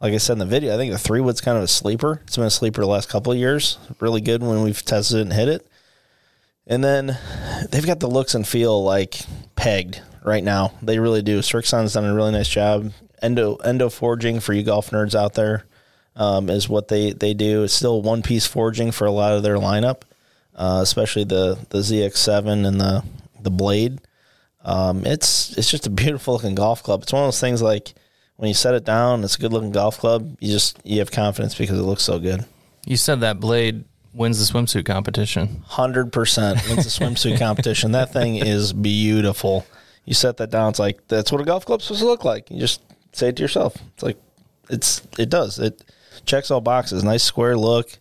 like 0.01 0.13
I 0.13 0.17
said 0.17 0.33
in 0.33 0.39
the 0.39 0.45
video, 0.45 0.73
I 0.73 0.77
think 0.77 0.91
the 0.91 0.97
three 0.97 1.21
wood's 1.21 1.41
kind 1.41 1.57
of 1.57 1.63
a 1.63 1.67
sleeper. 1.67 2.21
It's 2.23 2.35
been 2.35 2.45
a 2.45 2.49
sleeper 2.49 2.81
the 2.81 2.87
last 2.87 3.07
couple 3.07 3.31
of 3.31 3.37
years. 3.37 3.77
Really 3.99 4.19
good 4.19 4.41
when 4.41 4.63
we've 4.63 4.83
tested 4.83 5.19
it 5.19 5.21
and 5.21 5.33
hit 5.33 5.47
it. 5.47 5.67
And 6.65 6.83
then 6.83 7.17
they've 7.69 7.85
got 7.85 7.99
the 7.99 8.07
looks 8.07 8.33
and 8.33 8.47
feel 8.47 8.83
like 8.83 9.19
pegged 9.55 10.01
right 10.23 10.43
now. 10.43 10.73
They 10.81 10.97
really 10.97 11.21
do. 11.21 11.39
Srixon's 11.39 11.93
done 11.93 12.05
a 12.05 12.15
really 12.15 12.31
nice 12.31 12.49
job. 12.49 12.91
Endo 13.21 13.55
endo 13.57 13.89
forging 13.89 14.39
for 14.39 14.53
you 14.53 14.63
golf 14.63 14.89
nerds 14.89 15.13
out 15.13 15.35
there 15.35 15.65
um, 16.15 16.49
is 16.49 16.67
what 16.67 16.87
they, 16.87 17.13
they 17.13 17.35
do. 17.35 17.63
It's 17.63 17.73
still 17.73 18.01
one 18.01 18.23
piece 18.23 18.47
forging 18.47 18.91
for 18.91 19.05
a 19.05 19.11
lot 19.11 19.33
of 19.33 19.43
their 19.43 19.57
lineup, 19.57 20.01
uh, 20.55 20.79
especially 20.81 21.25
the 21.25 21.59
the 21.69 21.79
ZX7 21.79 22.65
and 22.65 22.81
the 22.81 23.03
the 23.39 23.51
blade. 23.51 24.01
Um, 24.63 25.05
it's 25.05 25.55
it's 25.57 25.69
just 25.69 25.85
a 25.85 25.89
beautiful 25.91 26.33
looking 26.33 26.55
golf 26.55 26.81
club. 26.81 27.03
It's 27.03 27.13
one 27.13 27.21
of 27.21 27.27
those 27.27 27.39
things 27.39 27.61
like 27.61 27.93
when 28.41 28.47
you 28.47 28.55
set 28.55 28.73
it 28.73 28.83
down, 28.83 29.23
it's 29.23 29.35
a 29.35 29.39
good 29.39 29.53
looking 29.53 29.71
golf 29.71 29.99
club. 29.99 30.35
You 30.39 30.51
just 30.51 30.79
you 30.83 30.97
have 30.97 31.11
confidence 31.11 31.53
because 31.53 31.77
it 31.77 31.83
looks 31.83 32.01
so 32.01 32.17
good. 32.17 32.43
You 32.87 32.97
said 32.97 33.19
that 33.19 33.39
blade 33.39 33.85
wins 34.15 34.39
the 34.39 34.51
swimsuit 34.51 34.83
competition. 34.83 35.61
Hundred 35.67 36.11
percent 36.11 36.59
wins 36.67 36.83
the 36.83 37.05
swimsuit 37.05 37.37
competition. 37.37 37.91
That 37.91 38.11
thing 38.11 38.37
is 38.37 38.73
beautiful. 38.73 39.67
You 40.05 40.15
set 40.15 40.37
that 40.37 40.49
down, 40.49 40.69
it's 40.69 40.79
like 40.79 41.07
that's 41.07 41.31
what 41.31 41.39
a 41.39 41.43
golf 41.43 41.67
club's 41.67 41.83
supposed 41.83 42.01
to 42.01 42.07
look 42.07 42.25
like. 42.25 42.49
You 42.49 42.59
just 42.59 42.81
say 43.11 43.27
it 43.27 43.35
to 43.35 43.43
yourself. 43.43 43.75
It's 43.93 44.01
like 44.01 44.17
it's 44.71 45.03
it 45.19 45.29
does. 45.29 45.59
It 45.59 45.83
checks 46.25 46.49
all 46.49 46.61
boxes. 46.61 47.03
Nice 47.03 47.23
square 47.23 47.55
look. 47.55 47.91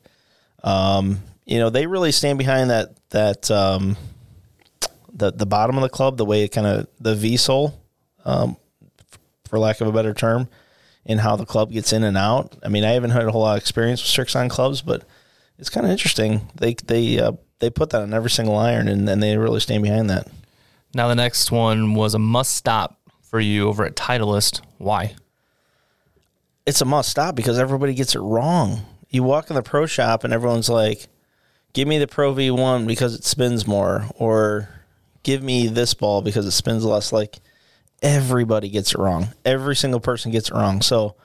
Um, 0.64 1.20
you 1.44 1.58
know, 1.58 1.68
they 1.68 1.86
really 1.86 2.12
stand 2.12 2.38
behind 2.38 2.70
that 2.70 2.94
that 3.10 3.50
um, 3.50 3.98
the 5.12 5.32
the 5.32 5.44
bottom 5.44 5.76
of 5.76 5.82
the 5.82 5.90
club, 5.90 6.16
the 6.16 6.24
way 6.24 6.44
it 6.44 6.48
kind 6.48 6.66
of 6.66 6.88
the 6.98 7.14
V 7.14 7.36
sole, 7.36 7.78
um, 8.24 8.56
for 9.50 9.58
lack 9.58 9.80
of 9.80 9.88
a 9.88 9.92
better 9.92 10.14
term, 10.14 10.48
in 11.04 11.18
how 11.18 11.36
the 11.36 11.44
club 11.44 11.72
gets 11.72 11.92
in 11.92 12.04
and 12.04 12.16
out. 12.16 12.56
I 12.62 12.68
mean, 12.68 12.84
I 12.84 12.92
haven't 12.92 13.10
had 13.10 13.24
a 13.24 13.32
whole 13.32 13.42
lot 13.42 13.56
of 13.56 13.60
experience 13.60 14.00
with 14.00 14.26
Srixon 14.26 14.48
clubs, 14.48 14.80
but 14.80 15.04
it's 15.58 15.68
kind 15.68 15.84
of 15.84 15.92
interesting. 15.92 16.48
They 16.54 16.74
they 16.74 17.18
uh, 17.18 17.32
they 17.58 17.68
put 17.68 17.90
that 17.90 18.02
on 18.02 18.14
every 18.14 18.30
single 18.30 18.56
iron, 18.56 18.88
and, 18.88 19.08
and 19.08 19.22
they 19.22 19.36
really 19.36 19.60
stand 19.60 19.82
behind 19.82 20.08
that. 20.08 20.28
Now 20.94 21.08
the 21.08 21.14
next 21.14 21.50
one 21.50 21.94
was 21.94 22.14
a 22.14 22.18
must 22.18 22.54
stop 22.56 22.98
for 23.22 23.40
you 23.40 23.68
over 23.68 23.84
at 23.84 23.96
Titleist. 23.96 24.60
Why? 24.78 25.14
It's 26.66 26.80
a 26.80 26.84
must 26.84 27.10
stop 27.10 27.34
because 27.34 27.58
everybody 27.58 27.94
gets 27.94 28.14
it 28.14 28.20
wrong. 28.20 28.82
You 29.08 29.22
walk 29.22 29.50
in 29.50 29.56
the 29.56 29.62
pro 29.62 29.86
shop 29.86 30.24
and 30.24 30.32
everyone's 30.32 30.68
like, 30.68 31.08
"Give 31.72 31.88
me 31.88 31.98
the 31.98 32.06
Pro 32.06 32.32
V1 32.32 32.86
because 32.86 33.14
it 33.14 33.24
spins 33.24 33.66
more," 33.66 34.06
or 34.16 34.68
"Give 35.22 35.42
me 35.42 35.66
this 35.66 35.94
ball 35.94 36.22
because 36.22 36.46
it 36.46 36.52
spins 36.52 36.84
less." 36.84 37.12
Like 37.12 37.40
everybody 38.02 38.68
gets 38.68 38.92
it 38.92 38.98
wrong. 38.98 39.28
Every 39.44 39.76
single 39.76 40.00
person 40.00 40.32
gets 40.32 40.50
it 40.50 40.54
wrong. 40.54 40.82
So 40.82 41.16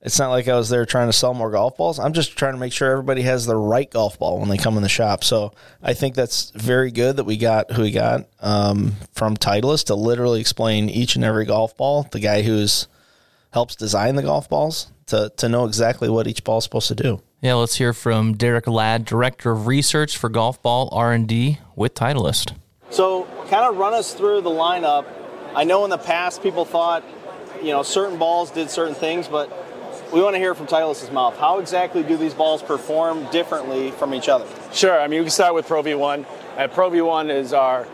it's 0.00 0.18
not 0.18 0.30
like 0.30 0.48
I 0.48 0.56
was 0.56 0.68
there 0.68 0.86
trying 0.86 1.08
to 1.08 1.12
sell 1.12 1.34
more 1.34 1.50
golf 1.50 1.76
balls. 1.76 1.98
I'm 1.98 2.12
just 2.12 2.36
trying 2.36 2.54
to 2.54 2.58
make 2.58 2.72
sure 2.72 2.90
everybody 2.90 3.22
has 3.22 3.46
the 3.46 3.56
right 3.56 3.90
golf 3.90 4.18
ball 4.18 4.38
when 4.38 4.48
they 4.48 4.56
come 4.56 4.76
in 4.76 4.82
the 4.82 4.88
shop. 4.88 5.24
So 5.24 5.52
I 5.82 5.94
think 5.94 6.14
that's 6.14 6.50
very 6.50 6.90
good 6.90 7.16
that 7.16 7.24
we 7.24 7.36
got 7.36 7.72
who 7.72 7.82
we 7.82 7.90
got 7.90 8.28
um, 8.40 8.94
from 9.12 9.36
Titleist 9.36 9.86
to 9.86 9.94
literally 9.94 10.40
explain 10.40 10.88
each 10.88 11.16
and 11.16 11.24
every 11.24 11.46
golf 11.46 11.76
ball. 11.76 12.06
The 12.10 12.20
guy 12.20 12.42
who's 12.42 12.86
helps 13.50 13.74
design 13.74 14.14
the 14.14 14.22
golf 14.22 14.48
balls 14.48 14.92
to 15.06 15.32
to 15.38 15.48
know 15.48 15.64
exactly 15.64 16.08
what 16.08 16.26
each 16.26 16.44
ball 16.44 16.58
is 16.58 16.64
supposed 16.64 16.88
to 16.88 16.94
do. 16.94 17.20
Yeah, 17.40 17.54
let's 17.54 17.76
hear 17.76 17.92
from 17.92 18.34
Derek 18.34 18.66
Ladd, 18.66 19.04
Director 19.04 19.52
of 19.52 19.68
Research 19.68 20.16
for 20.16 20.28
Golf 20.28 20.60
Ball 20.60 20.88
R 20.90 21.12
and 21.12 21.26
D 21.28 21.58
with 21.76 21.94
Titleist. 21.94 22.54
So, 22.90 23.24
kind 23.48 23.64
of 23.64 23.76
run 23.76 23.94
us 23.94 24.14
through 24.14 24.40
the 24.40 24.50
lineup. 24.50 25.06
I 25.54 25.64
know 25.64 25.84
in 25.84 25.90
the 25.90 25.98
past 25.98 26.42
people 26.42 26.64
thought, 26.64 27.02
you 27.62 27.70
know, 27.70 27.82
certain 27.82 28.18
balls 28.18 28.50
did 28.50 28.70
certain 28.70 28.94
things, 28.94 29.28
but 29.28 29.50
we 30.12 30.22
want 30.22 30.34
to 30.34 30.38
hear 30.38 30.54
from 30.54 30.66
Titleist's 30.66 31.10
mouth. 31.10 31.36
How 31.36 31.58
exactly 31.58 32.02
do 32.02 32.16
these 32.16 32.34
balls 32.34 32.62
perform 32.62 33.30
differently 33.30 33.90
from 33.92 34.14
each 34.14 34.28
other? 34.28 34.46
Sure. 34.72 34.98
I 34.98 35.08
mean, 35.08 35.20
we 35.20 35.24
can 35.24 35.30
start 35.30 35.54
with 35.54 35.66
Pro 35.66 35.82
V1. 35.82 36.26
Uh, 36.56 36.68
Pro 36.68 36.90
V1 36.90 37.30
is 37.30 37.52
our 37.52 37.86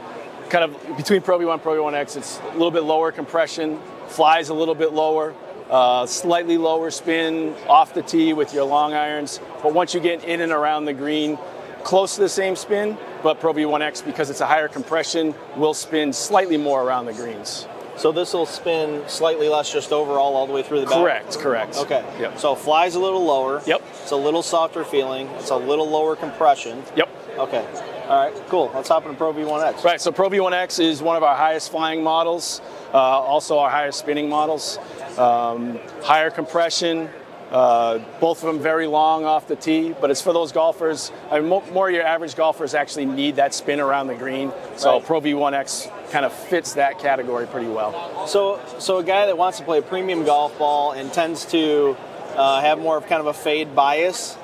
kind 0.51 0.65
of 0.65 0.97
between 0.97 1.23
Pro 1.23 1.39
V1 1.39 1.55
and 1.55 1.63
Pro 1.63 1.75
V1X. 1.75 2.17
It's 2.17 2.41
a 2.41 2.53
little 2.53 2.71
bit 2.71 2.85
lower 2.85 3.11
compression, 3.11 3.81
flies 4.09 4.49
a 4.49 4.55
little 4.55 4.75
bit 4.75 4.93
lower, 4.93 5.35
uh, 5.71 6.07
slightly 6.07 6.59
lower 6.59 6.91
spin 6.91 7.55
off 7.69 7.95
the 7.95 8.03
tee 8.03 8.33
with 8.33 8.55
your 8.55 8.65
long 8.65 8.93
irons. 8.93 9.41
But 9.63 9.75
once 9.75 9.95
you 9.95 10.01
get 10.01 10.25
in 10.25 10.41
and 10.41 10.53
around 10.53 10.85
the 10.85 10.93
green, 10.93 11.39
close 11.85 12.17
to 12.17 12.23
the 12.23 12.29
same 12.29 12.57
spin, 12.57 12.99
but 13.23 13.39
Pro 13.39 13.53
V1X, 13.53 14.05
because 14.05 14.31
it's 14.31 14.41
a 14.41 14.47
higher 14.47 14.69
compression, 14.69 15.35
will 15.57 15.75
spin 15.75 16.13
slightly 16.13 16.57
more 16.57 16.83
around 16.83 17.07
the 17.07 17.13
greens. 17.13 17.69
So 17.97 18.11
this 18.11 18.35
will 18.35 18.47
spin 18.47 19.05
slightly 19.07 19.49
less 19.49 19.73
just 19.73 19.93
overall 19.93 20.35
all 20.35 20.47
the 20.47 20.53
way 20.53 20.63
through 20.63 20.81
the 20.81 20.87
back? 20.87 20.97
Correct, 20.97 21.39
correct. 21.39 21.77
Okay. 21.77 22.05
Yep. 22.19 22.39
So 22.39 22.55
it 22.55 22.59
flies 22.59 22.97
a 22.97 23.01
little 23.01 23.25
lower. 23.25 23.63
Yep. 23.67 23.83
It's 24.03 24.11
a 24.11 24.17
little 24.17 24.43
softer 24.43 24.85
feeling. 24.85 25.29
It's 25.39 25.51
a 25.51 25.57
little 25.57 25.89
lower 25.89 26.17
compression. 26.17 26.83
Yep. 26.97 27.09
Okay. 27.39 27.65
All 28.09 28.31
right, 28.31 28.49
cool. 28.49 28.71
Let's 28.75 28.89
hop 28.89 29.05
into 29.07 29.17
Pro 29.17 29.33
V1X. 29.33 29.83
Right, 29.83 30.01
so 30.01 30.13
Pro 30.13 30.29
V1X 30.29 30.79
is 30.79 31.01
one 31.01 31.17
of 31.17 31.23
our 31.23 31.35
highest 31.35 31.71
flying 31.71 32.03
models, 32.03 32.61
uh, 32.93 32.99
also 32.99 33.59
our 33.59 33.71
highest 33.71 33.99
spinning 33.99 34.29
models. 34.29 34.79
Um, 35.17 35.79
higher 36.03 36.31
compression, 36.31 37.09
uh, 37.51 37.99
both 38.21 38.43
of 38.43 38.47
them 38.47 38.61
very 38.61 38.87
long 38.87 39.25
off 39.25 39.47
the 39.47 39.57
tee, 39.57 39.95
but 40.01 40.11
it's 40.11 40.21
for 40.21 40.33
those 40.33 40.53
golfers. 40.53 41.13
I 41.31 41.41
mean, 41.41 41.63
more, 41.73 41.91
your 41.91 42.03
average 42.03 42.35
golfers 42.37 42.75
actually 42.75 43.07
need 43.07 43.37
that 43.37 43.55
spin 43.55 43.81
around 43.81 44.09
the 44.09 44.15
green. 44.15 44.53
So 44.77 44.95
right. 44.95 45.05
Pro 45.05 45.21
V1X 45.21 46.11
kind 46.11 46.25
of 46.25 46.33
fits 46.33 46.75
that 46.75 46.99
category 46.99 47.47
pretty 47.47 47.69
well. 47.69 48.27
So, 48.27 48.61
so 48.79 48.99
a 48.99 49.05
guy 49.05 49.27
that 49.27 49.39
wants 49.39 49.59
to 49.59 49.65
play 49.65 49.79
a 49.79 49.83
premium 49.83 50.25
golf 50.25 50.59
ball 50.59 50.93
and 50.93 51.13
tends 51.13 51.45
to 51.47 51.97
uh, 52.37 52.61
have 52.61 52.79
more 52.79 52.97
of 52.97 53.07
kind 53.07 53.21
of 53.21 53.27
a 53.27 53.35
fade 53.35 53.75
bias, 53.75 54.35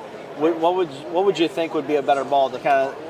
what 0.40 0.74
would 0.74 0.88
what 1.12 1.24
would 1.26 1.38
you 1.38 1.48
think 1.48 1.74
would 1.74 1.86
be 1.86 1.96
a 1.96 2.02
better 2.02 2.24
ball 2.24 2.48
to 2.48 2.58
kind 2.58 2.88
of 2.88 3.09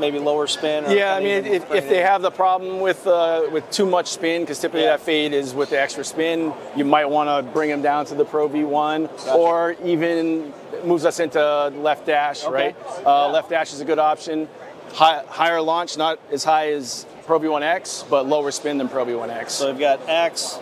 maybe 0.00 0.18
lower 0.18 0.46
spin? 0.46 0.90
yeah, 0.90 1.14
I 1.14 1.20
mean, 1.20 1.44
if, 1.44 1.70
if, 1.70 1.88
they 1.88 2.00
have 2.00 2.22
the 2.22 2.30
problem 2.30 2.80
with 2.80 3.06
uh, 3.06 3.48
with 3.52 3.70
too 3.70 3.86
much 3.86 4.08
spin, 4.08 4.42
because 4.42 4.58
typically 4.58 4.82
yeah. 4.82 4.96
that 4.96 5.00
fade 5.00 5.32
is 5.32 5.54
with 5.54 5.70
the 5.70 5.80
extra 5.80 6.04
spin, 6.04 6.52
you 6.76 6.84
might 6.84 7.04
want 7.04 7.28
to 7.28 7.52
bring 7.52 7.70
them 7.70 7.82
down 7.82 8.06
to 8.06 8.14
the 8.14 8.24
Pro 8.24 8.48
V1, 8.48 9.08
gotcha. 9.08 9.32
or 9.34 9.76
even 9.84 10.52
moves 10.84 11.04
us 11.04 11.20
into 11.20 11.40
left 11.76 12.06
dash, 12.06 12.44
okay. 12.44 12.52
right? 12.52 12.76
Uh, 12.98 13.02
yeah. 13.04 13.24
Left 13.26 13.50
dash 13.50 13.72
is 13.72 13.80
a 13.80 13.84
good 13.84 13.98
option. 13.98 14.48
High, 14.92 15.22
higher 15.28 15.60
launch, 15.60 15.96
not 15.96 16.18
as 16.32 16.42
high 16.42 16.72
as 16.72 17.06
Pro 17.24 17.38
V1X, 17.38 18.08
but 18.10 18.26
lower 18.26 18.50
spin 18.50 18.78
than 18.78 18.88
Pro 18.88 19.04
V1X. 19.04 19.50
So 19.50 19.70
we've 19.70 19.78
got 19.78 20.00
X, 20.08 20.58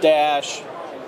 dash, 0.00 0.62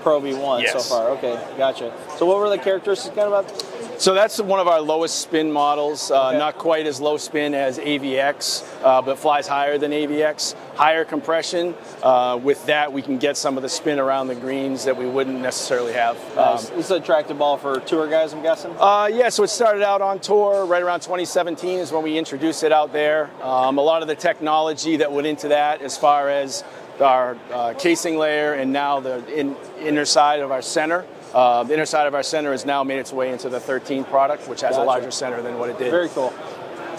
Pro 0.05 0.21
V1 0.21 0.63
yes. 0.63 0.73
so 0.73 0.81
far. 0.81 1.09
Okay, 1.13 1.43
gotcha. 1.57 1.91
So 2.19 2.27
what 2.27 2.39
were 2.39 2.51
the 2.51 2.59
characteristics 2.59 3.15
kind 3.17 3.33
of 3.33 3.45
about? 3.45 4.01
So 4.01 4.13
that's 4.13 4.41
one 4.41 4.61
of 4.61 4.69
our 4.69 4.81
lowest 4.81 5.21
spin 5.21 5.51
models. 5.51 6.11
Uh, 6.11 6.29
okay. 6.29 6.39
Not 6.39 6.59
quite 6.59 6.87
as 6.87 7.01
low 7.01 7.17
spin 7.17 7.55
as 7.55 7.79
AVX, 7.79 8.65
uh, 8.83 9.01
but 9.01 9.19
flies 9.19 9.47
higher 9.47 9.79
than 9.79 9.93
AVX. 9.93 10.55
Higher 10.75 11.05
compression. 11.05 11.75
Uh, 12.03 12.39
with 12.43 12.67
that, 12.67 12.93
we 12.93 13.01
can 13.01 13.17
get 13.19 13.37
some 13.37 13.57
of 13.57 13.63
the 13.63 13.69
spin 13.69 13.99
around 13.99 14.27
the 14.27 14.35
greens 14.35 14.85
that 14.85 14.97
we 14.97 15.07
wouldn't 15.07 15.41
necessarily 15.41 15.93
have. 15.93 16.17
Nice. 16.37 16.71
Um, 16.71 16.77
this 16.77 16.87
is 16.87 16.91
an 16.91 17.03
attractive 17.03 17.39
ball 17.39 17.57
for 17.57 17.81
tour 17.81 18.07
guys, 18.07 18.35
I'm 18.35 18.43
guessing. 18.43 18.75
Uh, 18.79 19.09
yeah. 19.11 19.31
So 19.31 19.43
it 19.45 19.49
started 19.49 19.83
out 19.83 20.03
on 20.03 20.19
tour 20.19 20.67
right 20.67 20.83
around 20.83 21.01
2017 21.01 21.79
is 21.79 21.93
when 21.93 22.03
we 22.03 22.19
introduced 22.19 22.63
it 22.63 22.73
out 22.73 22.93
there. 22.93 23.31
Um, 23.43 23.79
a 23.79 23.83
lot 23.83 24.03
of 24.03 24.09
the 24.09 24.17
technology 24.17 24.97
that 24.97 25.13
went 25.13 25.27
into 25.27 25.49
that, 25.49 25.81
as 25.81 25.97
far 25.97 26.29
as 26.29 26.63
our 27.01 27.37
uh, 27.53 27.75
casing 27.75 28.17
layer 28.17 28.55
and 28.55 28.73
now 28.73 29.01
the 29.01 29.25
in, 29.35 29.57
inner 29.81 30.05
side 30.05 30.41
of 30.41 30.51
our 30.51 30.63
center. 30.63 31.05
Uh, 31.33 31.65
the 31.65 31.75
inner 31.75 31.87
side 31.87 32.07
of 32.07 32.15
our 32.15 32.23
center 32.23 32.53
has 32.53 32.65
now 32.65 32.85
made 32.85 32.99
its 32.99 33.13
way 33.13 33.33
into 33.33 33.49
the 33.49 33.59
13 33.59 34.05
product, 34.05 34.49
which 34.49 34.61
has 34.61 34.77
gotcha. 34.77 34.83
a 34.83 34.85
larger 34.85 35.11
center 35.11 35.43
than 35.43 35.59
what 35.59 35.69
it 35.69 35.79
did. 35.79 35.91
Very 35.91 36.09
cool. 36.11 36.33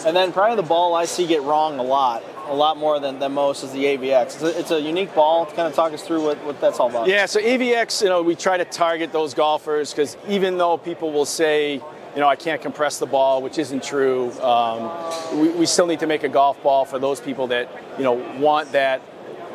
And 0.05 0.15
then 0.15 0.33
probably 0.33 0.57
the 0.57 0.67
ball 0.67 0.93
I 0.93 1.05
see 1.05 1.25
get 1.25 1.41
wrong 1.43 1.79
a 1.79 1.83
lot, 1.83 2.21
a 2.47 2.53
lot 2.53 2.77
more 2.77 2.99
than, 2.99 3.17
than 3.19 3.33
most 3.33 3.63
is 3.63 3.71
the 3.71 3.85
AVX. 3.85 4.23
It's 4.23 4.41
a, 4.41 4.59
it's 4.59 4.71
a 4.71 4.81
unique 4.81 5.15
ball. 5.15 5.45
Kind 5.45 5.61
of 5.61 5.73
talk 5.73 5.93
us 5.93 6.03
through 6.03 6.23
what, 6.23 6.43
what 6.43 6.59
that's 6.59 6.79
all 6.79 6.89
about. 6.89 7.07
Yeah, 7.07 7.25
so 7.25 7.39
AVX, 7.39 8.01
you 8.01 8.09
know, 8.09 8.21
we 8.21 8.35
try 8.35 8.57
to 8.57 8.65
target 8.65 9.13
those 9.13 9.33
golfers 9.33 9.91
because 9.91 10.17
even 10.27 10.57
though 10.57 10.77
people 10.77 11.13
will 11.13 11.25
say, 11.25 11.75
you 11.75 12.21
know, 12.21 12.27
I 12.27 12.35
can't 12.35 12.61
compress 12.61 12.99
the 12.99 13.05
ball, 13.05 13.41
which 13.41 13.57
isn't 13.57 13.83
true. 13.83 14.31
Um, 14.41 15.39
we, 15.39 15.49
we, 15.49 15.65
still 15.65 15.85
need 15.85 15.99
to 15.99 16.07
make 16.07 16.23
a 16.23 16.29
golf 16.29 16.61
ball 16.63 16.85
for 16.85 16.97
those 16.97 17.19
people 17.19 17.47
that, 17.47 17.69
you 17.97 18.05
know, 18.05 18.13
want 18.39 18.71
that 18.71 19.01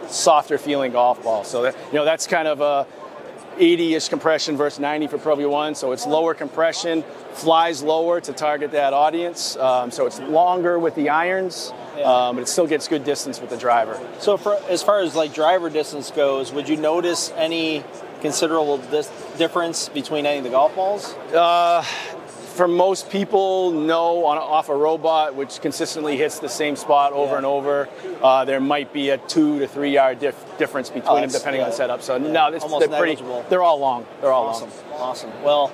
softer 0.08 0.58
feeling 0.58 0.92
golf 0.92 1.22
ball. 1.22 1.44
So, 1.44 1.62
that, 1.62 1.76
you 1.88 1.94
know, 1.94 2.04
that's 2.04 2.26
kind 2.26 2.48
of 2.48 2.60
a 2.60 2.86
80-ish 3.60 4.08
compression 4.08 4.56
versus 4.56 4.80
90 4.80 5.08
for 5.08 5.18
Pro 5.18 5.36
V1, 5.36 5.76
so 5.76 5.92
it's 5.92 6.06
lower 6.06 6.34
compression, 6.34 7.04
flies 7.32 7.82
lower 7.82 8.20
to 8.20 8.32
target 8.32 8.72
that 8.72 8.92
audience. 8.92 9.56
Um, 9.56 9.90
so 9.90 10.06
it's 10.06 10.18
longer 10.20 10.78
with 10.78 10.94
the 10.94 11.10
irons, 11.10 11.72
um, 12.02 12.36
but 12.36 12.42
it 12.42 12.48
still 12.48 12.66
gets 12.66 12.88
good 12.88 13.04
distance 13.04 13.40
with 13.40 13.50
the 13.50 13.58
driver. 13.58 14.00
So 14.18 14.36
for, 14.36 14.54
as 14.68 14.82
far 14.82 15.00
as 15.00 15.14
like 15.14 15.34
driver 15.34 15.68
distance 15.68 16.10
goes, 16.10 16.52
would 16.52 16.68
you 16.68 16.76
notice 16.76 17.32
any 17.36 17.84
considerable 18.22 18.78
dis- 18.78 19.10
difference 19.36 19.88
between 19.88 20.24
any 20.26 20.38
of 20.38 20.44
the 20.44 20.50
golf 20.50 20.74
balls? 20.74 21.14
Uh, 21.34 21.84
for 22.50 22.68
most 22.68 23.10
people, 23.10 23.70
no, 23.70 24.26
on 24.26 24.38
off 24.38 24.68
a 24.68 24.76
robot, 24.76 25.34
which 25.34 25.60
consistently 25.60 26.16
hits 26.16 26.38
the 26.38 26.48
same 26.48 26.76
spot 26.76 27.12
over 27.12 27.32
yeah. 27.32 27.36
and 27.38 27.46
over, 27.46 27.88
uh, 28.22 28.44
there 28.44 28.60
might 28.60 28.92
be 28.92 29.10
a 29.10 29.18
two 29.18 29.58
to 29.60 29.68
three 29.68 29.92
yard 29.92 30.18
dif- 30.18 30.58
difference 30.58 30.90
between 30.90 31.18
oh, 31.18 31.20
them 31.20 31.30
depending 31.30 31.60
yeah. 31.60 31.66
on 31.66 31.72
setup. 31.72 32.02
So 32.02 32.16
yeah. 32.16 32.30
no, 32.30 32.50
they're 32.50 32.88
pretty. 32.88 33.22
They're 33.48 33.62
all 33.62 33.78
long. 33.78 34.06
They're 34.20 34.32
all 34.32 34.48
awesome. 34.48 34.70
long. 34.90 35.00
Awesome. 35.00 35.42
Well. 35.42 35.72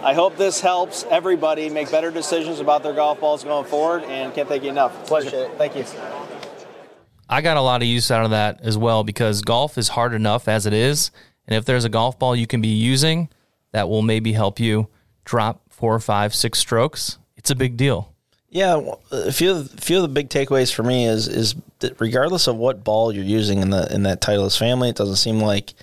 I 0.00 0.14
hope 0.14 0.36
this 0.36 0.60
helps 0.60 1.02
everybody 1.10 1.68
make 1.70 1.90
better 1.90 2.12
decisions 2.12 2.60
about 2.60 2.84
their 2.84 2.92
golf 2.92 3.18
balls 3.18 3.42
going 3.42 3.64
forward, 3.64 4.04
and 4.04 4.32
can't 4.32 4.48
thank 4.48 4.62
you 4.62 4.70
enough. 4.70 5.06
Pleasure. 5.08 5.50
Thank 5.58 5.74
you. 5.74 5.84
I 7.28 7.40
got 7.40 7.56
a 7.56 7.60
lot 7.60 7.82
of 7.82 7.88
use 7.88 8.08
out 8.12 8.24
of 8.24 8.30
that 8.30 8.60
as 8.62 8.78
well 8.78 9.02
because 9.02 9.42
golf 9.42 9.76
is 9.76 9.88
hard 9.88 10.14
enough 10.14 10.46
as 10.46 10.66
it 10.66 10.72
is, 10.72 11.10
and 11.48 11.56
if 11.56 11.64
there's 11.64 11.84
a 11.84 11.88
golf 11.88 12.16
ball 12.16 12.36
you 12.36 12.46
can 12.46 12.60
be 12.60 12.68
using 12.68 13.28
that 13.72 13.88
will 13.88 14.02
maybe 14.02 14.32
help 14.32 14.60
you 14.60 14.88
drop 15.24 15.67
four, 15.78 15.98
five, 16.00 16.34
six 16.34 16.58
strokes, 16.58 17.18
it's 17.36 17.50
a 17.50 17.54
big 17.54 17.76
deal. 17.76 18.12
Yeah, 18.50 18.80
a 19.12 19.30
few 19.30 19.52
of, 19.52 19.72
a 19.74 19.80
few 19.80 19.96
of 19.96 20.02
the 20.02 20.08
big 20.08 20.28
takeaways 20.28 20.74
for 20.74 20.82
me 20.82 21.06
is 21.06 21.28
is 21.28 21.54
that 21.78 22.00
regardless 22.00 22.48
of 22.48 22.56
what 22.56 22.82
ball 22.82 23.12
you're 23.12 23.24
using 23.24 23.60
in 23.60 23.70
the 23.70 23.92
in 23.94 24.02
that 24.02 24.20
Titleist 24.20 24.58
family, 24.58 24.88
it 24.88 24.96
doesn't 24.96 25.16
seem 25.16 25.38
like 25.38 25.74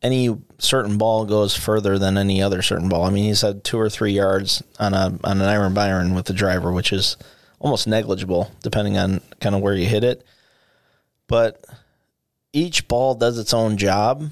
any 0.00 0.36
certain 0.58 0.96
ball 0.96 1.24
goes 1.24 1.56
further 1.56 1.98
than 1.98 2.16
any 2.16 2.40
other 2.40 2.62
certain 2.62 2.88
ball. 2.88 3.04
I 3.04 3.10
mean, 3.10 3.24
he's 3.24 3.40
had 3.40 3.64
two 3.64 3.80
or 3.80 3.90
three 3.90 4.12
yards 4.12 4.62
on 4.78 4.94
a 4.94 5.18
on 5.24 5.40
an 5.40 5.48
iron 5.48 5.74
Byron 5.74 6.14
with 6.14 6.26
the 6.26 6.34
driver, 6.34 6.70
which 6.70 6.92
is 6.92 7.16
almost 7.58 7.86
negligible 7.88 8.50
depending 8.62 8.96
on 8.96 9.20
kind 9.40 9.56
of 9.56 9.60
where 9.60 9.74
you 9.74 9.86
hit 9.86 10.04
it. 10.04 10.24
But 11.26 11.64
each 12.52 12.86
ball 12.86 13.14
does 13.14 13.38
its 13.38 13.54
own 13.54 13.76
job, 13.76 14.28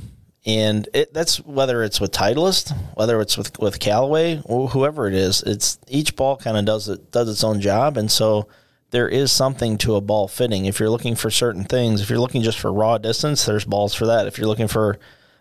and 0.47 0.89
it, 0.95 1.13
that's 1.13 1.39
whether 1.41 1.83
it's 1.83 2.01
with 2.01 2.13
Titleist, 2.13 2.75
whether 2.95 3.21
it's 3.21 3.37
with 3.37 3.59
with 3.59 3.79
Callaway, 3.79 4.41
or 4.45 4.69
whoever 4.69 5.07
it 5.07 5.15
is. 5.15 5.43
It's 5.43 5.79
each 5.89 6.17
ball 6.17 6.37
kind 6.37 6.57
of 6.57 6.65
does 6.65 6.89
it 6.89 7.11
does 7.13 7.29
its 7.29 7.45
own 7.45 7.61
job, 7.61 7.97
and 7.97 8.11
so 8.11 8.49
there 8.91 9.09
is 9.09 9.31
something 9.31 9.79
to 9.79 9.97
a 9.97 10.01
ball 10.01 10.29
fitting. 10.29 10.65
If 10.65 10.81
you're 10.81 10.91
looking 10.91 11.15
for 11.15 11.31
certain 11.31 11.65
things, 11.65 12.01
if 12.01 12.11
you're 12.11 12.19
looking 12.19 12.43
just 12.43 12.59
for 12.59 12.73
raw 12.73 12.99
distance, 12.99 13.45
there's 13.45 13.65
balls 13.65 13.95
for 13.95 14.07
that. 14.07 14.27
If 14.27 14.39
you're 14.39 14.49
looking 14.49 14.69
for 14.69 14.99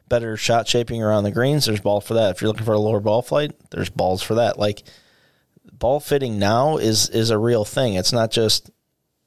better 0.07 0.35
shot 0.35 0.67
shaping 0.67 1.01
around 1.01 1.23
the 1.23 1.31
greens, 1.31 1.65
there's 1.65 1.79
ball 1.79 2.01
for 2.01 2.15
that. 2.15 2.35
If 2.35 2.41
you're 2.41 2.49
looking 2.49 2.65
for 2.65 2.73
a 2.73 2.79
lower 2.79 2.99
ball 2.99 3.21
flight, 3.21 3.51
there's 3.71 3.89
balls 3.89 4.21
for 4.21 4.35
that. 4.35 4.59
Like 4.59 4.83
ball 5.71 5.99
fitting 5.99 6.38
now 6.38 6.77
is 6.77 7.09
is 7.09 7.29
a 7.29 7.38
real 7.38 7.65
thing. 7.65 7.93
It's 7.95 8.13
not 8.13 8.31
just 8.31 8.69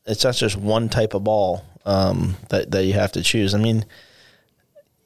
it's 0.04 0.24
not 0.24 0.34
just 0.34 0.56
one 0.56 0.88
type 0.88 1.14
of 1.14 1.24
ball 1.24 1.64
um, 1.84 2.36
that 2.50 2.70
that 2.70 2.84
you 2.84 2.92
have 2.92 3.12
to 3.12 3.22
choose. 3.22 3.54
I 3.54 3.58
mean, 3.58 3.84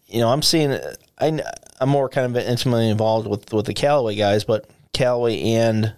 you 0.07 0.21
know, 0.21 0.29
I'm 0.29 0.43
seeing 0.43 0.79
I 1.19 1.41
I'm 1.81 1.89
more 1.89 2.09
kind 2.09 2.37
of 2.37 2.43
intimately 2.43 2.89
involved 2.89 3.27
with 3.27 3.53
with 3.53 3.67
the 3.67 3.75
Callaway 3.75 4.15
guys, 4.15 4.45
but 4.45 4.69
Callaway 4.93 5.41
and 5.43 5.95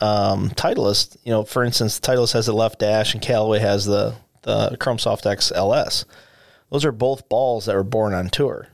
um, 0.00 0.50
Titleist, 0.50 1.16
you 1.24 1.32
know, 1.32 1.44
for 1.44 1.64
instance, 1.64 1.98
Titleist 1.98 2.32
has 2.32 2.46
the 2.46 2.52
left 2.52 2.78
dash 2.78 3.14
and 3.14 3.22
Callaway 3.22 3.60
has 3.60 3.84
the 3.84 4.14
the 4.42 4.76
Chrome 4.78 4.98
Soft 4.98 5.26
X 5.26 5.52
LS. 5.52 6.04
Those 6.70 6.84
are 6.84 6.92
both 6.92 7.28
balls 7.28 7.66
that 7.66 7.74
were 7.74 7.82
born 7.82 8.12
on 8.12 8.28
tour. 8.28 8.68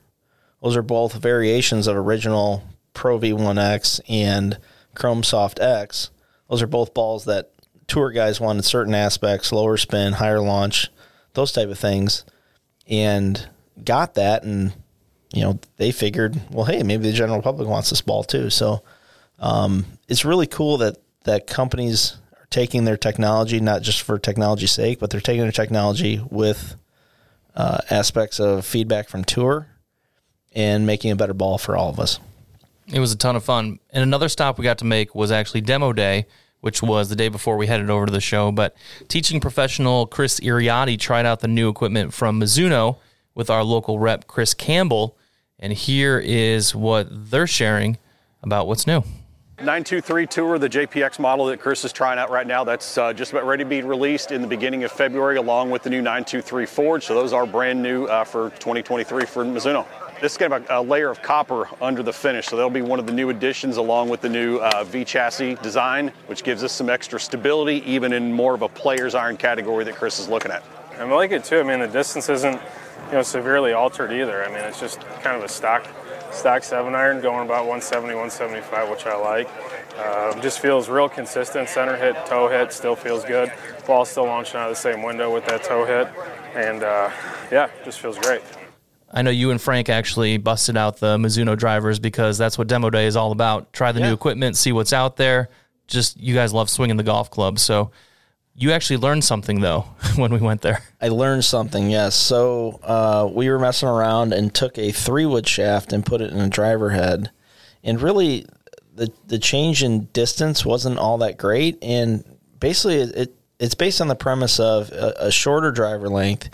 Those 0.63 0.77
are 0.77 0.83
both 0.83 1.15
variations 1.15 1.87
of 1.87 1.97
original 1.97 2.65
Pro 2.93 3.19
V1X 3.19 4.01
and 4.09 4.59
Chrome 4.95 5.23
Soft 5.23 5.61
X. 5.61 6.11
Those 6.49 6.63
are 6.63 6.67
both 6.67 6.95
balls 6.95 7.25
that 7.27 7.53
tour 7.87 8.11
guys 8.11 8.41
wanted 8.41 8.65
certain 8.65 8.95
aspects, 8.95 9.53
lower 9.53 9.77
spin, 9.77 10.15
higher 10.15 10.41
launch, 10.41 10.91
those 11.35 11.53
type 11.53 11.69
of 11.69 11.79
things, 11.79 12.25
and 12.89 13.49
got 13.83 14.15
that. 14.15 14.45
And 14.45 14.73
you 15.33 15.43
know, 15.43 15.59
they 15.77 15.91
figured, 15.91 16.41
well, 16.51 16.65
hey, 16.65 16.83
maybe 16.83 17.11
the 17.11 17.13
general 17.13 17.43
public 17.43 17.69
wants 17.69 17.91
this 17.91 18.01
ball 18.01 18.23
too. 18.23 18.51
So 18.51 18.83
um, 19.41 19.85
it's 20.09 20.25
really 20.25 20.47
cool 20.47 20.79
that 20.79 20.99
that 21.25 21.47
companies 21.47 22.17
are 22.37 22.47
taking 22.51 22.85
their 22.85 22.97
technology 22.97 23.59
not 23.59 23.83
just 23.83 24.03
for 24.03 24.19
technology's 24.19 24.73
sake, 24.73 25.01
but 25.01 25.11
they're 25.11 25.21
taking 25.21 25.43
their 25.43 25.53
technology 25.53 26.23
with 26.31 26.77
uh, 27.57 27.79
aspects 27.91 28.39
of 28.39 28.65
feedback 28.65 29.09
from 29.09 29.25
tour 29.25 29.67
and 30.55 30.87
making 30.87 31.11
a 31.11 31.17
better 31.17 31.35
ball 31.35 31.59
for 31.59 31.77
all 31.77 31.89
of 31.89 31.99
us. 31.99 32.21
It 32.87 33.01
was 33.01 33.13
a 33.13 33.17
ton 33.17 33.37
of 33.37 33.45
fun. 33.45 33.81
And 33.91 34.03
another 34.03 34.29
stop 34.29 34.59
we 34.59 34.65
got 34.65 34.79
to 34.79 34.85
make 34.85 35.15
was 35.15 35.33
actually 35.33 35.63
demo 35.63 35.93
day, 35.93 36.27
which 36.61 36.83
was 36.83 37.09
the 37.09 37.17
day 37.17 37.29
before 37.29 37.57
we 37.57 37.67
headed 37.67 37.91
over 37.91 38.07
to 38.07 38.13
the 38.13 38.21
show. 38.21 38.53
But 38.53 38.77
teaching 39.09 39.41
professional 39.41 40.07
Chris 40.07 40.39
Iriati 40.41 40.99
tried 40.99 41.27
out 41.27 41.41
the 41.41 41.49
new 41.49 41.69
equipment 41.69 42.13
from 42.13 42.41
Mizuno 42.41 42.99
with 43.35 43.51
our 43.51 43.65
local 43.65 43.99
rep, 43.99 44.27
Chris 44.27 44.55
Campbell. 44.55 45.17
And 45.59 45.73
here 45.73 46.19
is 46.19 46.75
what 46.75 47.09
they're 47.11 47.47
sharing 47.47 47.99
about 48.43 48.67
what's 48.67 48.87
new. 48.87 49.03
923 49.59 50.27
Tour, 50.27 50.59
the 50.59 50.69
JPX 50.69 51.21
model 51.21 51.47
that 51.47 51.61
Chris 51.61 51.85
is 51.85 51.93
trying 51.93 52.19
out 52.19 52.29
right 52.29 52.47
now, 52.47 52.65
that's 52.65 52.99
uh, 52.99 53.13
just 53.13 53.31
about 53.31 53.47
ready 53.47 53.63
to 53.63 53.71
be 53.71 53.83
released 53.83 54.33
in 54.33 54.43
the 54.43 54.49
beginning 54.49 54.83
of 54.83 54.91
February, 54.91 55.37
along 55.37 55.71
with 55.71 55.85
the 55.85 55.91
new 55.91 56.03
923 56.03 56.67
Forge. 56.67 57.05
So 57.05 57.15
those 57.15 57.33
are 57.33 57.47
brand 57.47 57.81
new 57.81 58.07
uh, 58.07 58.25
for 58.25 58.51
2023 58.51 59.25
for 59.25 59.45
Mizuno. 59.45 59.87
This 60.21 60.33
is 60.33 60.39
kind 60.39 60.53
of 60.53 60.69
a, 60.69 60.81
a, 60.81 60.83
layer 60.83 61.09
of 61.09 61.23
copper 61.23 61.69
under 61.81 62.03
the 62.03 62.13
finish, 62.13 62.47
so 62.47 62.57
that'll 62.57 62.69
be 62.69 62.83
one 62.83 62.99
of 62.99 63.07
the 63.07 63.13
new 63.13 63.31
additions 63.31 63.77
along 63.77 64.09
with 64.09 64.21
the 64.23 64.29
new 64.29 64.59
uh, 64.59 64.83
V 64.85 65.05
chassis 65.05 65.55
design, 65.57 66.09
which 66.27 66.43
gives 66.43 66.65
us 66.65 66.73
some 66.73 66.91
extra 66.91 67.21
stability, 67.21 67.83
even 67.87 68.13
in 68.13 68.33
more 68.33 68.55
of 68.55 68.63
a 68.63 68.69
player's 68.69 69.15
iron 69.15 69.37
category 69.37 69.85
that 69.85 69.95
Chris 69.95 70.19
is 70.19 70.29
looking 70.29 70.51
at. 70.51 70.65
I 70.99 71.05
like 71.05 71.31
it 71.31 71.45
too. 71.45 71.61
I 71.61 71.63
mean, 71.63 71.81
the 71.81 71.89
distance 71.89 72.29
isn't 72.29 72.61
you 73.07 73.13
know 73.13 73.23
severely 73.23 73.73
altered 73.73 74.13
either. 74.13 74.45
I 74.45 74.49
mean, 74.49 74.59
it's 74.59 74.81
just 74.81 75.01
kind 75.23 75.37
of 75.37 75.43
a 75.43 75.49
stock 75.49 75.87
stock 76.33 76.65
seven 76.65 76.95
iron 76.95 77.21
going 77.21 77.45
about 77.45 77.67
170, 77.67 78.15
175, 78.15 78.91
which 78.91 79.07
I 79.07 79.17
like. 79.17 79.49
Uh, 79.97 80.41
just 80.41 80.59
feels 80.59 80.89
real 80.89 81.09
consistent. 81.09 81.69
Center 81.69 81.97
hit, 81.97 82.17
toe 82.27 82.49
hit, 82.49 82.73
still 82.73 82.97
feels 82.97 83.25
good. 83.25 83.53
Ball 83.87 84.05
still 84.05 84.25
launching 84.25 84.59
out 84.59 84.69
of 84.69 84.77
the 84.77 84.81
same 84.81 85.03
window 85.03 85.33
with 85.33 85.47
that 85.47 85.63
toe 85.63 85.85
hit, 85.85 86.09
and 86.55 86.83
uh, 86.83 87.11
yeah, 87.53 87.71
just 87.85 88.01
feels 88.01 88.19
great. 88.19 88.43
I 89.13 89.23
know 89.23 89.31
you 89.31 89.53
and 89.53 89.61
Frank 89.61 89.89
actually 89.89 90.39
busted 90.39 90.77
out 90.77 90.97
the 90.97 91.17
Mizuno 91.19 91.57
drivers 91.57 92.01
because 92.01 92.37
that's 92.37 92.59
what 92.59 92.67
demo 92.67 92.91
day 92.91 93.07
is 93.07 93.15
all 93.15 93.31
about. 93.31 93.73
Try 93.73 93.93
the 93.93 94.01
yeah. 94.01 94.09
new 94.09 94.15
equipment, 94.15 94.57
see 94.57 94.73
what's 94.73 94.93
out 94.93 95.17
there. 95.17 95.51
Just 95.87 96.19
you 96.19 96.35
guys 96.35 96.53
love 96.53 96.69
swinging 96.69 96.97
the 96.97 97.05
golf 97.05 97.31
club, 97.31 97.61
so 97.61 97.93
you 98.57 98.73
actually 98.73 98.99
learned 98.99 99.25
something 99.25 99.61
though 99.61 99.81
when 100.17 100.33
we 100.33 100.41
went 100.41 100.63
there. 100.63 100.83
I 101.01 101.09
learned 101.09 101.45
something, 101.45 101.91
yes. 101.91 102.15
So 102.15 102.81
uh, 102.83 103.29
we 103.33 103.49
were 103.49 103.59
messing 103.59 103.89
around 103.89 104.33
and 104.33 104.55
took 104.55 104.79
a 104.79 104.93
three 104.93 105.27
wood 105.27 105.49
shaft 105.49 105.93
and 105.93 106.05
put 106.05 106.21
it 106.21 106.33
in 106.33 106.39
a 106.39 106.49
driver 106.49 106.91
head, 106.91 107.31
and 107.83 108.01
really 108.01 108.47
the 108.95 109.13
the 109.27 109.39
change 109.39 109.83
in 109.83 110.07
distance 110.07 110.65
wasn't 110.65 110.99
all 110.99 111.19
that 111.19 111.37
great. 111.37 111.79
And 111.83 112.25
basically, 112.61 112.97
it, 112.97 113.17
it 113.17 113.35
it's 113.59 113.75
based 113.75 114.01
on 114.01 114.09
the 114.09 114.15
premise 114.15 114.61
of 114.61 114.91
a, 114.91 115.15
a 115.19 115.31
shorter 115.31 115.71
driver 115.71 116.09
length 116.09 116.51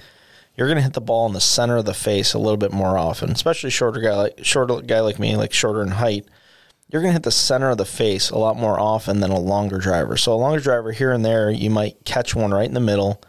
you're 0.60 0.68
going 0.68 0.76
to 0.76 0.82
hit 0.82 0.92
the 0.92 1.00
ball 1.00 1.26
in 1.26 1.32
the 1.32 1.40
center 1.40 1.78
of 1.78 1.86
the 1.86 1.94
face 1.94 2.34
a 2.34 2.38
little 2.38 2.58
bit 2.58 2.70
more 2.70 2.98
often, 2.98 3.30
especially 3.30 3.70
shorter 3.70 3.98
guy 3.98 4.14
like 4.14 4.44
shorter 4.44 4.82
guy 4.82 5.00
like 5.00 5.18
me, 5.18 5.34
like 5.34 5.54
shorter 5.54 5.80
in 5.80 5.88
height. 5.88 6.26
You're 6.90 7.02
going 7.02 7.10
to 7.10 7.14
hit 7.14 7.22
the 7.22 7.30
center 7.30 7.70
of 7.70 7.78
the 7.78 7.84
face 7.84 8.30
a 8.30 8.38
lot 8.38 8.56
more 8.56 8.78
often 8.78 9.20
than 9.20 9.30
a 9.30 9.38
longer 9.38 9.78
driver. 9.78 10.16
So 10.16 10.32
a 10.32 10.34
longer 10.34 10.60
driver 10.60 10.90
here 10.90 11.12
and 11.12 11.24
there, 11.24 11.48
you 11.48 11.70
might 11.70 12.04
catch 12.04 12.34
one 12.34 12.52
right 12.52 12.66
in 12.66 12.74
the 12.74 12.80
middle. 12.80 13.22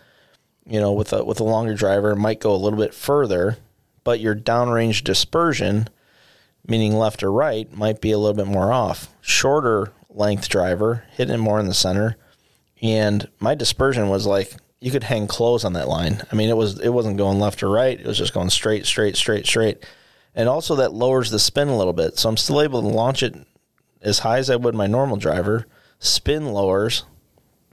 You 0.65 0.79
know, 0.79 0.93
with 0.93 1.13
a 1.13 1.23
with 1.23 1.39
a 1.39 1.43
longer 1.43 1.75
driver, 1.75 2.11
it 2.11 2.17
might 2.17 2.39
go 2.39 2.53
a 2.53 2.57
little 2.57 2.79
bit 2.79 2.93
further, 2.93 3.57
but 4.03 4.19
your 4.19 4.35
downrange 4.35 5.03
dispersion, 5.03 5.89
meaning 6.67 6.95
left 6.95 7.23
or 7.23 7.31
right, 7.31 7.71
might 7.75 7.99
be 7.99 8.11
a 8.11 8.17
little 8.17 8.35
bit 8.35 8.47
more 8.47 8.71
off. 8.71 9.09
Shorter 9.21 9.91
length 10.09 10.49
driver, 10.49 11.03
hitting 11.11 11.39
more 11.39 11.59
in 11.59 11.67
the 11.67 11.73
center, 11.73 12.15
and 12.81 13.27
my 13.39 13.53
dispersion 13.53 14.09
was 14.09 14.25
like 14.25 14.53
you 14.79 14.91
could 14.91 15.03
hang 15.03 15.27
clothes 15.27 15.65
on 15.65 15.73
that 15.73 15.87
line. 15.87 16.21
I 16.31 16.35
mean, 16.35 16.49
it 16.49 16.57
was 16.57 16.79
it 16.79 16.89
wasn't 16.89 17.17
going 17.17 17.39
left 17.39 17.61
or 17.63 17.69
right. 17.69 17.99
It 17.99 18.07
was 18.07 18.17
just 18.17 18.33
going 18.33 18.49
straight, 18.49 18.85
straight, 18.85 19.15
straight, 19.15 19.45
straight. 19.45 19.83
And 20.33 20.47
also 20.47 20.75
that 20.77 20.93
lowers 20.93 21.29
the 21.29 21.39
spin 21.39 21.67
a 21.67 21.77
little 21.77 21.93
bit. 21.93 22.17
So 22.17 22.29
I'm 22.29 22.37
still 22.37 22.61
able 22.61 22.81
to 22.81 22.87
launch 22.87 23.21
it 23.21 23.35
as 24.01 24.19
high 24.19 24.37
as 24.37 24.49
I 24.49 24.55
would 24.55 24.75
my 24.75 24.87
normal 24.87 25.17
driver. 25.17 25.65
Spin 25.99 26.47
lowers. 26.47 27.03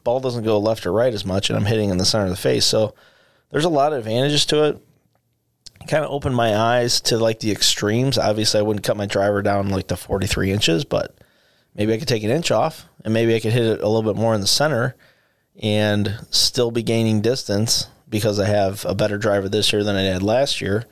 Ball 0.04 0.20
doesn't 0.20 0.44
go 0.44 0.58
left 0.58 0.86
or 0.86 0.92
right 0.92 1.12
as 1.12 1.24
much, 1.24 1.50
and 1.50 1.58
I'm 1.58 1.66
hitting 1.66 1.90
in 1.90 1.98
the 1.98 2.04
center 2.04 2.24
of 2.24 2.30
the 2.30 2.36
face. 2.36 2.64
So 2.64 2.94
there's 3.50 3.64
a 3.64 3.70
lot 3.70 3.92
of 3.92 4.00
advantages 4.00 4.46
to 4.46 4.64
it. 4.64 4.78
Kind 5.86 6.04
of 6.04 6.10
opened 6.10 6.36
my 6.36 6.56
eyes 6.56 7.00
to 7.02 7.18
like 7.18 7.40
the 7.40 7.52
extremes. 7.52 8.18
Obviously, 8.18 8.60
I 8.60 8.62
wouldn't 8.62 8.84
cut 8.84 8.96
my 8.96 9.06
driver 9.06 9.42
down 9.42 9.68
like 9.70 9.88
to 9.88 9.96
43 9.96 10.50
inches, 10.50 10.84
but 10.84 11.16
maybe 11.74 11.92
I 11.92 11.98
could 11.98 12.08
take 12.08 12.24
an 12.24 12.30
inch 12.30 12.50
off, 12.50 12.86
and 13.04 13.14
maybe 13.14 13.34
I 13.34 13.40
could 13.40 13.52
hit 13.52 13.64
it 13.64 13.80
a 13.80 13.88
little 13.88 14.02
bit 14.02 14.20
more 14.20 14.34
in 14.34 14.40
the 14.40 14.46
center 14.46 14.96
and 15.60 16.26
still 16.30 16.70
be 16.70 16.82
gaining 16.82 17.20
distance 17.20 17.88
because 18.08 18.38
I 18.38 18.46
have 18.46 18.84
a 18.84 18.94
better 18.94 19.18
driver 19.18 19.48
this 19.48 19.72
year 19.72 19.84
than 19.84 19.96
I 19.96 20.02
had 20.02 20.22
last 20.22 20.60
year. 20.60 20.86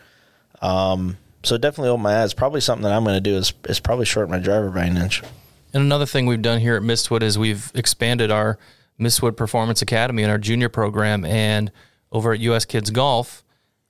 Um, 0.60 1.18
so 1.46 1.56
definitely 1.56 1.90
open 1.90 2.02
my 2.02 2.22
eyes. 2.22 2.34
Probably 2.34 2.60
something 2.60 2.82
that 2.82 2.92
I'm 2.92 3.04
going 3.04 3.16
to 3.16 3.20
do 3.20 3.36
is 3.36 3.52
is 3.68 3.80
probably 3.80 4.04
shorten 4.04 4.30
my 4.30 4.38
driver 4.38 4.70
by 4.70 4.84
an 4.84 4.96
inch. 4.96 5.22
And 5.72 5.82
another 5.82 6.06
thing 6.06 6.26
we've 6.26 6.42
done 6.42 6.60
here 6.60 6.76
at 6.76 6.82
Mistwood 6.82 7.22
is 7.22 7.38
we've 7.38 7.70
expanded 7.74 8.30
our 8.30 8.58
Mistwood 8.98 9.36
Performance 9.36 9.82
Academy 9.82 10.22
and 10.22 10.32
our 10.32 10.38
junior 10.38 10.68
program. 10.68 11.24
And 11.24 11.70
over 12.10 12.32
at 12.32 12.40
US 12.40 12.64
Kids 12.64 12.90
Golf, 12.90 13.44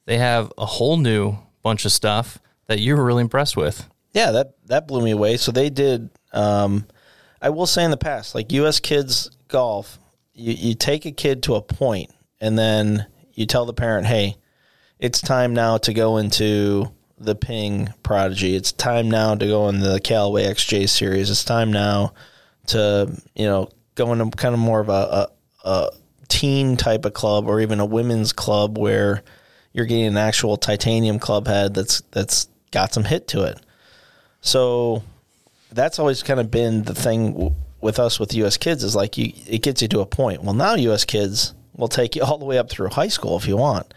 they 0.05 0.19
have 0.19 0.53
a 0.59 0.67
whole 0.67 0.97
new 0.97 1.39
bunch 1.63 1.85
of 1.85 1.93
stuff 1.93 2.39
that 2.67 2.81
you 2.81 2.97
were 2.97 3.05
really 3.05 3.23
impressed 3.23 3.57
with. 3.57 3.89
Yeah, 4.13 4.31
that 4.33 4.55
that 4.67 4.89
blew 4.89 5.03
me 5.03 5.13
away. 5.13 5.37
So 5.37 5.53
they 5.53 5.71
did. 5.71 6.11
Um, 6.33 6.87
I 7.41 7.51
will 7.51 7.67
say 7.67 7.85
in 7.85 7.91
the 7.91 7.97
past, 7.97 8.35
like 8.35 8.53
US 8.53 8.81
Kids 8.81 9.31
Golf 9.49 9.99
you, 10.37 10.53
you 10.53 10.75
take 10.75 11.07
a 11.07 11.13
kid 11.13 11.43
to 11.45 11.55
a 11.55 11.63
point 11.63 12.11
and 12.41 12.59
then 12.59 13.07
you 13.33 13.47
tell 13.47 13.65
the 13.65 13.73
parent, 13.73 14.07
hey, 14.07 14.37
it's 14.99 15.21
time 15.21 15.55
now 15.55 15.79
to 15.79 15.93
go 15.93 16.19
into 16.19 16.93
the 17.19 17.35
Ping 17.35 17.93
Prodigy. 18.03 18.55
It's 18.55 18.73
time 18.73 19.11
now 19.11 19.35
to 19.35 19.47
go 19.47 19.69
in 19.69 19.81
the 19.81 20.01
Callaway 20.01 20.45
XJ 20.45 20.89
series. 20.89 21.31
It's 21.31 21.45
time 21.45 21.73
now 21.73 22.13
to, 22.69 23.21
you 23.35 23.47
know, 23.47 23.71
go 23.95 24.13
into 24.13 24.37
kind 24.37 24.55
of 24.55 24.61
more 24.61 24.81
of 24.81 24.89
a, 24.89 24.93
a, 24.93 25.29
a 25.65 25.91
teen 26.29 26.77
type 26.77 27.05
of 27.05 27.15
club 27.15 27.49
or 27.49 27.61
even 27.61 27.81
a 27.81 27.87
women's 27.87 28.33
club 28.33 28.79
where 28.79 29.23
you're 29.73 29.87
getting 29.87 30.07
an 30.07 30.17
actual 30.17 30.57
titanium 30.57 31.19
club 31.19 31.47
head 31.47 31.75
that's 31.75 32.01
that's 32.11 32.49
got 32.71 32.93
some 32.93 33.05
hit 33.05 33.29
to 33.29 33.43
it. 33.45 33.61
So 34.41 35.03
that's 35.73 35.99
always 35.99 36.23
kind 36.23 36.41
of 36.41 36.51
been 36.51 36.83
the 36.85 36.95
thing 36.95 37.55
with 37.81 37.99
us 37.99 38.19
with 38.19 38.35
U.S. 38.35 38.57
kids 38.57 38.83
is 38.85 38.97
like 38.97 39.19
you, 39.19 39.33
it 39.47 39.63
gets 39.63 39.83
you 39.83 39.89
to 39.89 40.01
a 40.01 40.07
point. 40.07 40.43
Well, 40.43 40.55
now 40.55 40.75
U.S. 40.75 41.05
kids 41.05 41.55
will 41.75 41.89
take 41.89 42.17
you 42.17 42.23
all 42.23 42.39
the 42.39 42.45
way 42.45 42.59
up 42.59 42.71
through 42.71 42.89
high 42.89 43.09
school 43.09 43.37
if 43.37 43.47
you 43.47 43.57
want. 43.57 43.93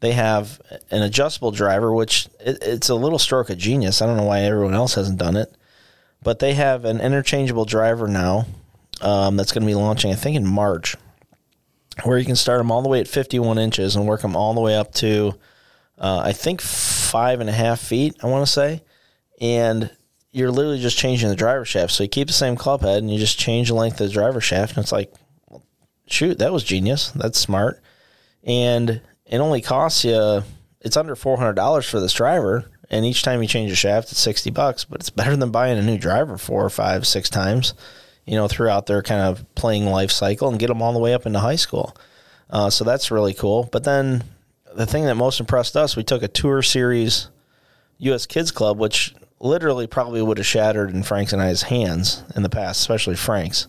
They 0.00 0.12
have 0.12 0.60
an 0.90 1.02
adjustable 1.02 1.50
driver, 1.50 1.92
which 1.92 2.26
it, 2.40 2.58
it's 2.62 2.88
a 2.88 2.94
little 2.94 3.18
stroke 3.18 3.50
of 3.50 3.58
genius. 3.58 4.00
I 4.00 4.06
don't 4.06 4.16
know 4.16 4.24
why 4.24 4.40
everyone 4.40 4.74
else 4.74 4.94
hasn't 4.94 5.18
done 5.18 5.36
it, 5.36 5.54
but 6.22 6.38
they 6.38 6.54
have 6.54 6.84
an 6.84 7.00
interchangeable 7.00 7.66
driver 7.66 8.08
now 8.08 8.46
um, 9.02 9.36
that's 9.36 9.52
going 9.52 9.62
to 9.62 9.66
be 9.66 9.74
launching, 9.74 10.10
I 10.10 10.14
think, 10.14 10.36
in 10.36 10.46
March, 10.46 10.96
where 12.02 12.18
you 12.18 12.24
can 12.24 12.36
start 12.36 12.58
them 12.58 12.70
all 12.70 12.82
the 12.82 12.88
way 12.88 13.00
at 13.00 13.08
51 13.08 13.58
inches 13.58 13.94
and 13.94 14.06
work 14.06 14.22
them 14.22 14.36
all 14.36 14.54
the 14.54 14.60
way 14.60 14.74
up 14.74 14.92
to, 14.94 15.34
uh, 15.98 16.22
I 16.24 16.32
think, 16.32 16.62
five 16.62 17.40
and 17.40 17.50
a 17.50 17.54
half 17.54 17.80
feet. 17.80 18.16
I 18.22 18.26
want 18.26 18.46
to 18.46 18.52
say, 18.52 18.82
and 19.38 19.90
you're 20.32 20.50
literally 20.50 20.80
just 20.80 20.96
changing 20.96 21.28
the 21.28 21.36
driver 21.36 21.66
shaft. 21.66 21.92
So 21.92 22.04
you 22.04 22.08
keep 22.08 22.28
the 22.28 22.32
same 22.32 22.56
club 22.56 22.82
head 22.82 22.98
and 22.98 23.12
you 23.12 23.18
just 23.18 23.38
change 23.38 23.68
the 23.68 23.74
length 23.74 24.00
of 24.00 24.08
the 24.08 24.12
driver 24.14 24.40
shaft, 24.40 24.76
and 24.76 24.82
it's 24.82 24.92
like, 24.92 25.12
shoot, 26.06 26.38
that 26.38 26.54
was 26.54 26.64
genius. 26.64 27.10
That's 27.10 27.38
smart, 27.38 27.82
and 28.44 29.02
it 29.30 29.38
only 29.38 29.62
costs 29.62 30.04
you. 30.04 30.42
It's 30.82 30.96
under 30.96 31.14
four 31.14 31.38
hundred 31.38 31.54
dollars 31.54 31.88
for 31.88 32.00
this 32.00 32.12
driver, 32.12 32.70
and 32.90 33.06
each 33.06 33.22
time 33.22 33.40
you 33.40 33.48
change 33.48 33.70
a 33.70 33.76
shaft, 33.76 34.10
it's 34.10 34.20
sixty 34.20 34.50
bucks. 34.50 34.84
But 34.84 35.00
it's 35.00 35.10
better 35.10 35.36
than 35.36 35.50
buying 35.50 35.78
a 35.78 35.82
new 35.82 35.96
driver 35.96 36.36
four 36.36 36.64
or 36.64 36.70
five, 36.70 37.06
six 37.06 37.30
times, 37.30 37.74
you 38.26 38.34
know, 38.34 38.48
throughout 38.48 38.86
their 38.86 39.02
kind 39.02 39.20
of 39.22 39.46
playing 39.54 39.86
life 39.86 40.10
cycle, 40.10 40.48
and 40.48 40.58
get 40.58 40.66
them 40.66 40.82
all 40.82 40.92
the 40.92 40.98
way 40.98 41.14
up 41.14 41.26
into 41.26 41.38
high 41.38 41.56
school. 41.56 41.96
Uh, 42.50 42.68
so 42.68 42.84
that's 42.84 43.12
really 43.12 43.32
cool. 43.32 43.68
But 43.70 43.84
then 43.84 44.24
the 44.74 44.86
thing 44.86 45.04
that 45.04 45.14
most 45.14 45.38
impressed 45.38 45.76
us, 45.76 45.96
we 45.96 46.02
took 46.02 46.22
a 46.22 46.28
tour 46.28 46.62
series 46.62 47.28
U.S. 47.98 48.26
Kids 48.26 48.50
Club, 48.50 48.78
which 48.78 49.14
literally 49.38 49.86
probably 49.86 50.22
would 50.22 50.38
have 50.38 50.46
shattered 50.46 50.90
in 50.90 51.02
Frank's 51.02 51.32
and 51.32 51.40
I's 51.40 51.62
hands 51.62 52.24
in 52.34 52.42
the 52.42 52.48
past, 52.48 52.80
especially 52.80 53.16
Frank's. 53.16 53.68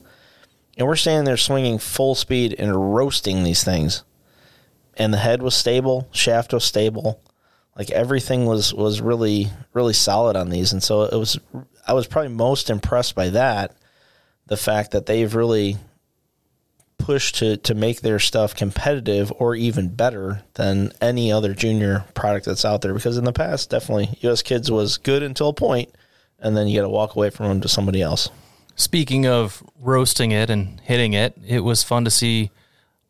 And 0.78 0.88
we're 0.88 0.96
standing 0.96 1.26
there 1.26 1.38
swinging 1.38 1.78
full 1.78 2.16
speed 2.16 2.56
and 2.58 2.96
roasting 2.96 3.44
these 3.44 3.64
things. 3.64 4.04
And 4.98 5.14
the 5.14 5.18
head 5.18 5.42
was 5.42 5.56
stable, 5.56 6.08
shaft 6.12 6.54
was 6.54 6.64
stable, 6.64 7.22
like 7.78 7.90
everything 7.92 8.46
was 8.46 8.74
was 8.74 9.02
really 9.02 9.48
really 9.74 9.94
solid 9.94 10.36
on 10.36 10.50
these. 10.50 10.74
And 10.74 10.84
so 10.84 11.04
it 11.04 11.18
was 11.18 11.40
I 11.88 11.94
was 11.94 12.08
probably 12.08 12.34
most 12.34 12.70
impressed 12.70 13.16
by 13.16 13.30
that, 13.30 13.76
the 14.48 14.58
fact 14.58 14.92
that 14.92 15.06
they've 15.06 15.34
really 15.34 15.78
pushed 16.98 17.36
to 17.36 17.58
to 17.58 17.74
make 17.74 18.02
their 18.02 18.20
stuff 18.20 18.56
competitive 18.56 19.32
or 19.38 19.56
even 19.56 19.90
better 19.90 20.44
than 20.54 20.92
any 21.02 21.32
other 21.32 21.54
junior 21.54 22.06
product 22.14 22.46
that's 22.46 22.66
out 22.66 22.82
there. 22.82 22.94
Because 22.94 23.18
in 23.18 23.26
the 23.26 23.34
past, 23.34 23.70
definitely 23.70 24.18
U.S. 24.22 24.42
Kids 24.42 24.70
was 24.70 24.98
good 24.98 25.24
until 25.24 25.50
a 25.50 25.54
point, 25.54 25.90
and 26.40 26.56
then 26.56 26.68
you 26.68 26.78
got 26.78 26.84
to 26.84 26.90
walk 26.90 27.16
away 27.16 27.30
from 27.30 27.48
them 27.48 27.62
to 27.62 27.68
somebody 27.68 28.02
else. 28.02 28.30
Speaking 28.76 29.26
of 29.26 29.64
roasting 29.80 30.32
it 30.32 30.50
and 30.50 30.80
hitting 30.82 31.14
it, 31.14 31.38
it 31.46 31.62
was 31.62 31.84
fun 31.84 32.06
to 32.06 32.12
see 32.12 32.52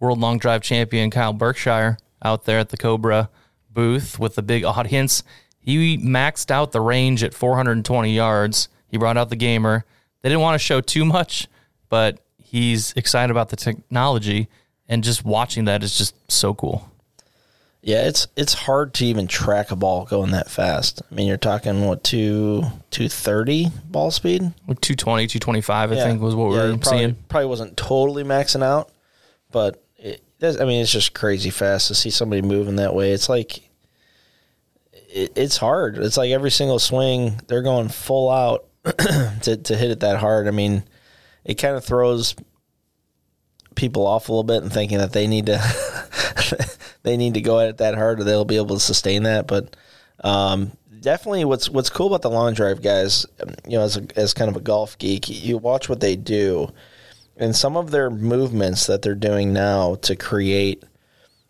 World 0.01 0.19
Long 0.19 0.37
Drive 0.37 0.61
champion 0.61 1.11
Kyle 1.11 1.31
Berkshire 1.31 1.97
out 2.23 2.45
there 2.45 2.59
at 2.59 2.69
the 2.69 2.77
Cobra 2.77 3.29
booth 3.69 4.19
with 4.19 4.35
the 4.35 4.41
big 4.41 4.63
audience. 4.65 5.23
He 5.59 5.97
maxed 5.97 6.51
out 6.51 6.71
the 6.71 6.81
range 6.81 7.23
at 7.23 7.33
420 7.33 8.11
yards. 8.11 8.67
He 8.87 8.97
brought 8.97 9.15
out 9.15 9.29
the 9.29 9.35
gamer. 9.35 9.85
They 10.21 10.29
didn't 10.29 10.41
want 10.41 10.55
to 10.55 10.59
show 10.59 10.81
too 10.81 11.05
much, 11.05 11.47
but 11.87 12.19
he's 12.37 12.93
excited 12.93 13.31
about 13.31 13.49
the 13.49 13.55
technology 13.55 14.49
and 14.89 15.03
just 15.03 15.23
watching 15.23 15.65
that 15.65 15.83
is 15.83 15.97
just 15.97 16.15
so 16.29 16.53
cool. 16.53 16.89
Yeah, 17.83 18.07
it's 18.07 18.27
it's 18.35 18.53
hard 18.53 18.93
to 18.95 19.05
even 19.05 19.25
track 19.25 19.71
a 19.71 19.75
ball 19.75 20.05
going 20.05 20.31
that 20.31 20.51
fast. 20.51 21.01
I 21.09 21.15
mean, 21.15 21.27
you're 21.27 21.37
talking 21.37 21.87
what 21.87 22.03
two 22.03 22.63
two 22.91 23.09
thirty 23.09 23.71
ball 23.89 24.11
speed, 24.11 24.43
like 24.67 24.81
220, 24.81 25.25
225, 25.25 25.91
I 25.91 25.95
yeah. 25.95 26.03
think 26.03 26.21
was 26.21 26.35
what 26.35 26.51
yeah, 26.53 26.65
we 26.65 26.71
were 26.71 26.77
probably, 26.77 26.99
seeing. 26.99 27.15
Probably 27.27 27.47
wasn't 27.47 27.77
totally 27.77 28.23
maxing 28.23 28.61
out, 28.61 28.91
but 29.51 29.83
it, 30.41 30.59
I 30.59 30.65
mean, 30.65 30.81
it's 30.81 30.91
just 30.91 31.13
crazy 31.13 31.49
fast 31.49 31.87
to 31.87 31.95
see 31.95 32.09
somebody 32.09 32.41
moving 32.41 32.77
that 32.77 32.95
way. 32.95 33.11
It's 33.11 33.29
like 33.29 33.69
it, 34.93 35.31
it's 35.35 35.57
hard. 35.57 35.97
It's 35.97 36.17
like 36.17 36.31
every 36.31 36.51
single 36.51 36.79
swing 36.79 37.39
they're 37.47 37.61
going 37.61 37.89
full 37.89 38.29
out 38.29 38.65
to 39.43 39.57
to 39.57 39.75
hit 39.75 39.91
it 39.91 39.99
that 40.01 40.17
hard. 40.17 40.47
I 40.47 40.51
mean, 40.51 40.83
it 41.45 41.55
kind 41.55 41.75
of 41.75 41.85
throws 41.85 42.35
people 43.75 44.05
off 44.05 44.27
a 44.27 44.31
little 44.31 44.43
bit 44.43 44.63
and 44.63 44.71
thinking 44.71 44.97
that 44.97 45.13
they 45.13 45.27
need 45.27 45.45
to 45.45 46.69
they 47.03 47.17
need 47.17 47.35
to 47.35 47.41
go 47.41 47.59
at 47.59 47.69
it 47.69 47.77
that 47.77 47.95
hard 47.95 48.19
or 48.19 48.23
they'll 48.23 48.45
be 48.45 48.57
able 48.57 48.75
to 48.75 48.81
sustain 48.81 49.23
that. 49.23 49.47
But 49.47 49.75
um, 50.23 50.71
definitely, 50.99 51.45
what's 51.45 51.69
what's 51.69 51.89
cool 51.89 52.07
about 52.07 52.21
the 52.21 52.29
long 52.29 52.53
drive 52.53 52.81
guys, 52.81 53.25
you 53.67 53.77
know, 53.77 53.83
as 53.83 53.97
a, 53.97 54.05
as 54.15 54.33
kind 54.33 54.49
of 54.49 54.55
a 54.55 54.61
golf 54.61 54.97
geek, 54.97 55.29
you 55.29 55.57
watch 55.57 55.89
what 55.89 55.99
they 55.99 56.15
do, 56.15 56.69
and 57.41 57.55
some 57.55 57.75
of 57.75 57.89
their 57.89 58.09
movements 58.09 58.85
that 58.85 59.01
they're 59.01 59.15
doing 59.15 59.51
now 59.51 59.95
to 59.95 60.15
create 60.15 60.83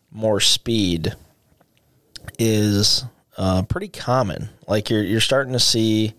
more 0.10 0.40
speed 0.40 1.14
is 2.40 3.04
uh, 3.38 3.62
pretty 3.64 3.90
common. 3.90 4.50
Like 4.68 4.90
you're 4.90 5.04
you're 5.04 5.20
starting 5.20 5.54
to 5.54 5.60
see 5.60 6.14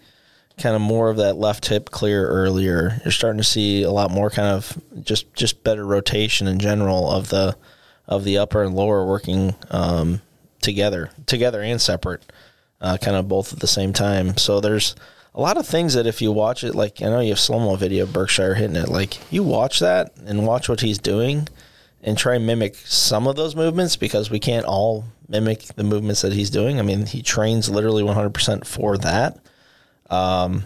kind 0.59 0.77
of 0.77 0.83
more 0.83 1.09
of 1.09 1.17
that 1.17 1.37
left 1.37 1.67
hip 1.67 1.91
clear 1.91 2.29
earlier. 2.29 3.01
You're 3.03 3.13
starting 3.13 3.39
to 3.39 3.45
see 3.45 3.83
a 3.83 3.91
lot 3.91 4.11
more 4.11 4.29
kind 4.29 4.49
of 4.49 4.81
just 5.03 5.33
just 5.35 5.65
better 5.65 5.87
rotation 5.87 6.47
in 6.47 6.59
general 6.59 7.11
of 7.11 7.31
the 7.31 7.57
of 8.07 8.25
the 8.25 8.39
upper 8.39 8.63
and 8.63 8.75
lower 8.75 9.07
working 9.07 9.55
um, 9.71 10.21
together, 10.61 11.11
together 11.25 11.63
and 11.63 11.81
separate, 11.81 12.31
uh, 12.81 12.99
kind 12.99 13.17
of 13.17 13.27
both 13.27 13.55
at 13.55 13.61
the 13.61 13.67
same 13.67 13.95
time. 13.95 14.37
So 14.37 14.61
there's 14.61 14.95
a 15.35 15.41
lot 15.41 15.57
of 15.57 15.67
things 15.67 15.95
that 15.95 16.07
if 16.07 16.21
you 16.21 16.33
watch 16.33 16.65
it, 16.65 16.75
like 16.75 17.01
I 17.03 17.07
know 17.07 17.21
you 17.21 17.31
have 17.31 17.41
slow 17.41 17.59
mo 17.59 17.77
video 17.77 18.05
of 18.05 18.13
Berkshire 18.13 18.55
hitting 18.55 18.77
it, 18.77 18.89
like 18.89 19.19
you 19.33 19.43
watch 19.43 19.81
that 19.81 20.13
and 20.27 20.47
watch 20.47 20.69
what 20.69 20.81
he's 20.81 20.99
doing, 20.99 21.49
and 22.03 22.19
try 22.19 22.35
and 22.35 22.47
mimic 22.47 22.77
some 22.77 23.27
of 23.27 23.37
those 23.37 23.57
movements 23.57 23.97
because 23.97 24.31
we 24.31 24.39
can't 24.39 24.67
all 24.67 25.05
mimic 25.29 25.63
the 25.77 25.85
movements 25.85 26.23
that 26.23 26.33
he's 26.33 26.51
doing. 26.51 26.79
I 26.79 26.83
mean, 26.83 27.07
he 27.07 27.23
trains 27.23 27.71
literally 27.71 28.03
100% 28.03 28.67
for 28.67 28.99
that 28.99 29.39
um, 30.13 30.65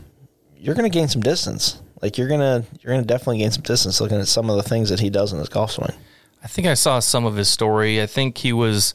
you're 0.58 0.74
going 0.74 0.90
to 0.90 0.94
gain 0.94 1.08
some 1.08 1.22
distance. 1.22 1.80
Like 2.02 2.18
you're 2.18 2.28
gonna 2.28 2.64
you're 2.82 2.92
gonna 2.92 3.06
definitely 3.06 3.38
gain 3.38 3.50
some 3.52 3.62
distance 3.62 4.02
looking 4.02 4.18
at 4.18 4.28
some 4.28 4.50
of 4.50 4.56
the 4.56 4.62
things 4.62 4.90
that 4.90 5.00
he 5.00 5.08
does 5.08 5.32
in 5.32 5.38
his 5.38 5.48
golf 5.48 5.70
swing. 5.70 5.94
I 6.44 6.46
think 6.46 6.66
I 6.66 6.74
saw 6.74 6.98
some 6.98 7.24
of 7.24 7.36
his 7.36 7.48
story. 7.48 8.02
I 8.02 8.06
think 8.06 8.36
he 8.36 8.52
was 8.52 8.92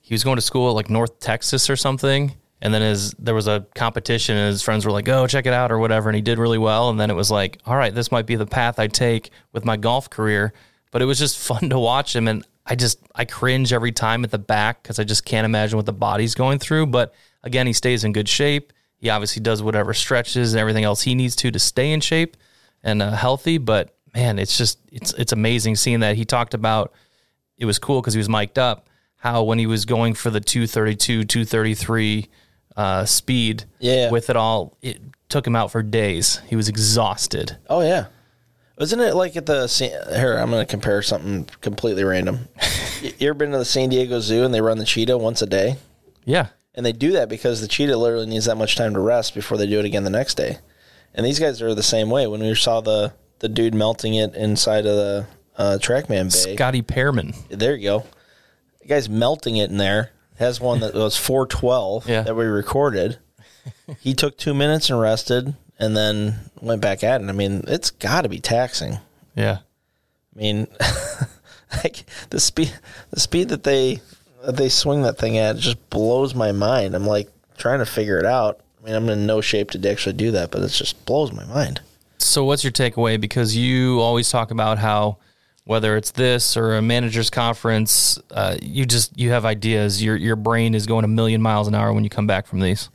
he 0.00 0.14
was 0.14 0.24
going 0.24 0.36
to 0.36 0.42
school 0.42 0.70
at 0.70 0.74
like 0.74 0.88
North 0.88 1.20
Texas 1.20 1.68
or 1.68 1.76
something, 1.76 2.34
and 2.62 2.72
then 2.72 2.82
his 2.82 3.12
there 3.18 3.34
was 3.34 3.46
a 3.46 3.66
competition, 3.74 4.36
and 4.36 4.48
his 4.48 4.62
friends 4.62 4.84
were 4.84 4.92
like, 4.92 5.08
"Oh, 5.08 5.26
check 5.26 5.46
it 5.46 5.52
out" 5.52 5.70
or 5.70 5.78
whatever, 5.78 6.08
and 6.08 6.16
he 6.16 6.22
did 6.22 6.38
really 6.38 6.58
well. 6.58 6.88
And 6.88 6.98
then 6.98 7.10
it 7.10 7.14
was 7.14 7.30
like, 7.30 7.58
"All 7.66 7.76
right, 7.76 7.94
this 7.94 8.10
might 8.10 8.26
be 8.26 8.36
the 8.36 8.46
path 8.46 8.78
I 8.78 8.86
take 8.86 9.30
with 9.52 9.64
my 9.64 9.76
golf 9.76 10.08
career." 10.08 10.52
But 10.90 11.02
it 11.02 11.04
was 11.04 11.18
just 11.18 11.38
fun 11.46 11.68
to 11.70 11.78
watch 11.78 12.16
him, 12.16 12.28
and 12.28 12.44
I 12.64 12.74
just 12.74 12.98
I 13.14 13.24
cringe 13.24 13.72
every 13.72 13.92
time 13.92 14.24
at 14.24 14.30
the 14.30 14.38
back 14.38 14.82
because 14.82 14.98
I 14.98 15.04
just 15.04 15.24
can't 15.24 15.44
imagine 15.44 15.76
what 15.76 15.86
the 15.86 15.92
body's 15.92 16.34
going 16.34 16.58
through. 16.58 16.86
But 16.86 17.14
again, 17.42 17.66
he 17.66 17.72
stays 17.72 18.04
in 18.04 18.12
good 18.12 18.28
shape. 18.28 18.72
He 18.96 19.10
obviously 19.10 19.42
does 19.42 19.62
whatever 19.62 19.92
stretches 19.92 20.54
and 20.54 20.60
everything 20.60 20.84
else 20.84 21.02
he 21.02 21.14
needs 21.14 21.36
to 21.36 21.50
to 21.50 21.58
stay 21.58 21.92
in 21.92 22.00
shape 22.00 22.36
and 22.82 23.02
uh, 23.02 23.10
healthy. 23.10 23.58
But 23.58 23.94
man, 24.14 24.38
it's 24.38 24.56
just 24.56 24.78
it's 24.90 25.12
it's 25.14 25.32
amazing 25.32 25.76
seeing 25.76 26.00
that. 26.00 26.16
He 26.16 26.24
talked 26.24 26.54
about 26.54 26.92
it 27.58 27.66
was 27.66 27.78
cool 27.78 28.00
because 28.00 28.14
he 28.14 28.18
was 28.18 28.28
mic'd 28.28 28.58
up. 28.58 28.88
How 29.16 29.42
when 29.42 29.58
he 29.58 29.66
was 29.66 29.84
going 29.84 30.14
for 30.14 30.30
the 30.30 30.40
232, 30.40 31.24
233 31.24 32.28
uh, 32.76 33.04
speed, 33.04 33.64
yeah, 33.78 34.10
with 34.10 34.30
it 34.30 34.36
all, 34.36 34.76
it 34.82 35.00
took 35.28 35.46
him 35.46 35.56
out 35.56 35.70
for 35.70 35.82
days. 35.82 36.40
He 36.46 36.56
was 36.56 36.68
exhausted. 36.68 37.56
Oh 37.68 37.80
yeah, 37.80 38.06
wasn't 38.78 39.02
it 39.02 39.14
like 39.14 39.36
at 39.36 39.46
the 39.46 39.66
here? 40.14 40.36
I'm 40.36 40.50
going 40.50 40.64
to 40.64 40.70
compare 40.70 41.02
something 41.02 41.48
completely 41.60 42.04
random. 42.04 42.48
you 43.02 43.28
ever 43.28 43.34
been 43.34 43.52
to 43.52 43.58
the 43.58 43.64
San 43.64 43.88
Diego 43.88 44.20
Zoo 44.20 44.44
and 44.44 44.52
they 44.52 44.60
run 44.60 44.78
the 44.78 44.84
cheetah 44.84 45.16
once 45.18 45.40
a 45.42 45.46
day? 45.46 45.76
Yeah, 46.24 46.48
and 46.74 46.84
they 46.84 46.92
do 46.92 47.12
that 47.12 47.28
because 47.28 47.60
the 47.60 47.68
cheetah 47.68 47.96
literally 47.96 48.26
needs 48.26 48.44
that 48.44 48.56
much 48.56 48.76
time 48.76 48.94
to 48.94 49.00
rest 49.00 49.34
before 49.34 49.56
they 49.56 49.66
do 49.66 49.78
it 49.78 49.86
again 49.86 50.04
the 50.04 50.10
next 50.10 50.34
day. 50.34 50.58
And 51.14 51.24
these 51.24 51.38
guys 51.38 51.62
are 51.62 51.74
the 51.74 51.82
same 51.82 52.10
way. 52.10 52.26
When 52.26 52.40
we 52.40 52.54
saw 52.54 52.80
the 52.80 53.14
the 53.38 53.48
dude 53.48 53.74
melting 53.74 54.14
it 54.14 54.34
inside 54.34 54.86
of 54.86 54.96
the 54.96 55.26
uh, 55.56 55.78
TrackMan 55.80 56.32
bay, 56.32 56.54
Scotty 56.54 56.82
Pearman. 56.82 57.34
There 57.48 57.74
you 57.74 57.82
go. 57.82 58.04
The 58.80 58.88
guy's 58.88 59.08
melting 59.08 59.56
it 59.56 59.70
in 59.70 59.78
there. 59.78 60.10
Has 60.38 60.60
one 60.60 60.80
that 60.80 60.94
was 60.94 61.16
412 61.16 62.08
yeah. 62.08 62.22
that 62.22 62.34
we 62.34 62.44
recorded. 62.44 63.18
he 64.00 64.14
took 64.14 64.36
two 64.36 64.54
minutes 64.54 64.90
and 64.90 65.00
rested, 65.00 65.54
and 65.78 65.96
then 65.96 66.50
went 66.60 66.80
back 66.80 67.02
at 67.02 67.20
it. 67.20 67.28
I 67.28 67.32
mean, 67.32 67.64
it's 67.66 67.90
got 67.90 68.22
to 68.22 68.28
be 68.28 68.38
taxing. 68.38 68.98
Yeah. 69.34 69.58
I 70.34 70.38
mean, 70.38 70.66
like 71.84 72.04
the 72.30 72.40
speed, 72.40 72.78
the 73.10 73.20
speed 73.20 73.48
that 73.48 73.62
they 73.62 74.00
they 74.46 74.68
swing 74.68 75.02
that 75.02 75.18
thing 75.18 75.38
at 75.38 75.56
just 75.56 75.90
blows 75.90 76.34
my 76.34 76.52
mind. 76.52 76.94
I'm 76.94 77.06
like 77.06 77.28
trying 77.56 77.80
to 77.80 77.86
figure 77.86 78.18
it 78.18 78.26
out. 78.26 78.60
I 78.80 78.86
mean, 78.86 78.94
I'm 78.94 79.08
in 79.08 79.26
no 79.26 79.40
shape 79.40 79.70
to 79.72 79.90
actually 79.90 80.12
do 80.14 80.30
that, 80.32 80.50
but 80.50 80.62
it 80.62 80.68
just 80.68 81.04
blows 81.06 81.32
my 81.32 81.44
mind. 81.44 81.80
So, 82.18 82.44
what's 82.44 82.62
your 82.62 82.72
takeaway? 82.72 83.20
Because 83.20 83.56
you 83.56 84.00
always 84.00 84.30
talk 84.30 84.50
about 84.50 84.78
how 84.78 85.18
whether 85.66 85.96
it's 85.96 86.12
this 86.12 86.56
or 86.56 86.76
a 86.76 86.82
managers 86.82 87.28
conference, 87.28 88.18
uh, 88.30 88.56
you 88.62 88.86
just 88.86 89.18
you 89.18 89.30
have 89.30 89.44
ideas. 89.44 90.02
Your 90.02 90.16
your 90.16 90.36
brain 90.36 90.74
is 90.74 90.86
going 90.86 91.04
a 91.04 91.08
million 91.08 91.42
miles 91.42 91.68
an 91.68 91.74
hour 91.74 91.92
when 91.92 92.04
you 92.04 92.10
come 92.10 92.26
back 92.26 92.46
from 92.46 92.60
these. 92.60 92.88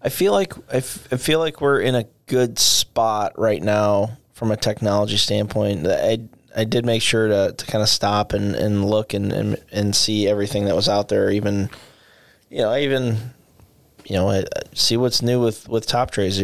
I 0.00 0.08
feel 0.08 0.32
like 0.32 0.56
I, 0.72 0.76
f- 0.76 1.12
I 1.12 1.16
feel 1.16 1.40
like 1.40 1.60
we're 1.60 1.80
in 1.80 1.94
a 1.94 2.04
good 2.26 2.58
spot 2.58 3.38
right 3.38 3.62
now 3.62 4.16
from 4.32 4.50
a 4.50 4.56
technology 4.56 5.16
standpoint. 5.16 5.86
I 5.86 6.20
I 6.56 6.64
did 6.64 6.86
make 6.86 7.02
sure 7.02 7.28
to, 7.28 7.52
to 7.52 7.66
kind 7.66 7.82
of 7.82 7.88
stop 7.88 8.32
and, 8.32 8.54
and 8.54 8.84
look 8.84 9.12
and, 9.12 9.32
and 9.32 9.56
and 9.72 9.94
see 9.94 10.28
everything 10.28 10.66
that 10.66 10.76
was 10.76 10.88
out 10.88 11.08
there. 11.08 11.30
Even 11.30 11.68
you 12.48 12.58
know, 12.58 12.70
I 12.70 12.82
even 12.82 13.18
you 14.06 14.16
know, 14.16 14.44
see 14.74 14.96
what's 14.96 15.20
new 15.20 15.40
with 15.40 15.68
with 15.68 15.86
Top 15.86 16.10
Trays. 16.10 16.40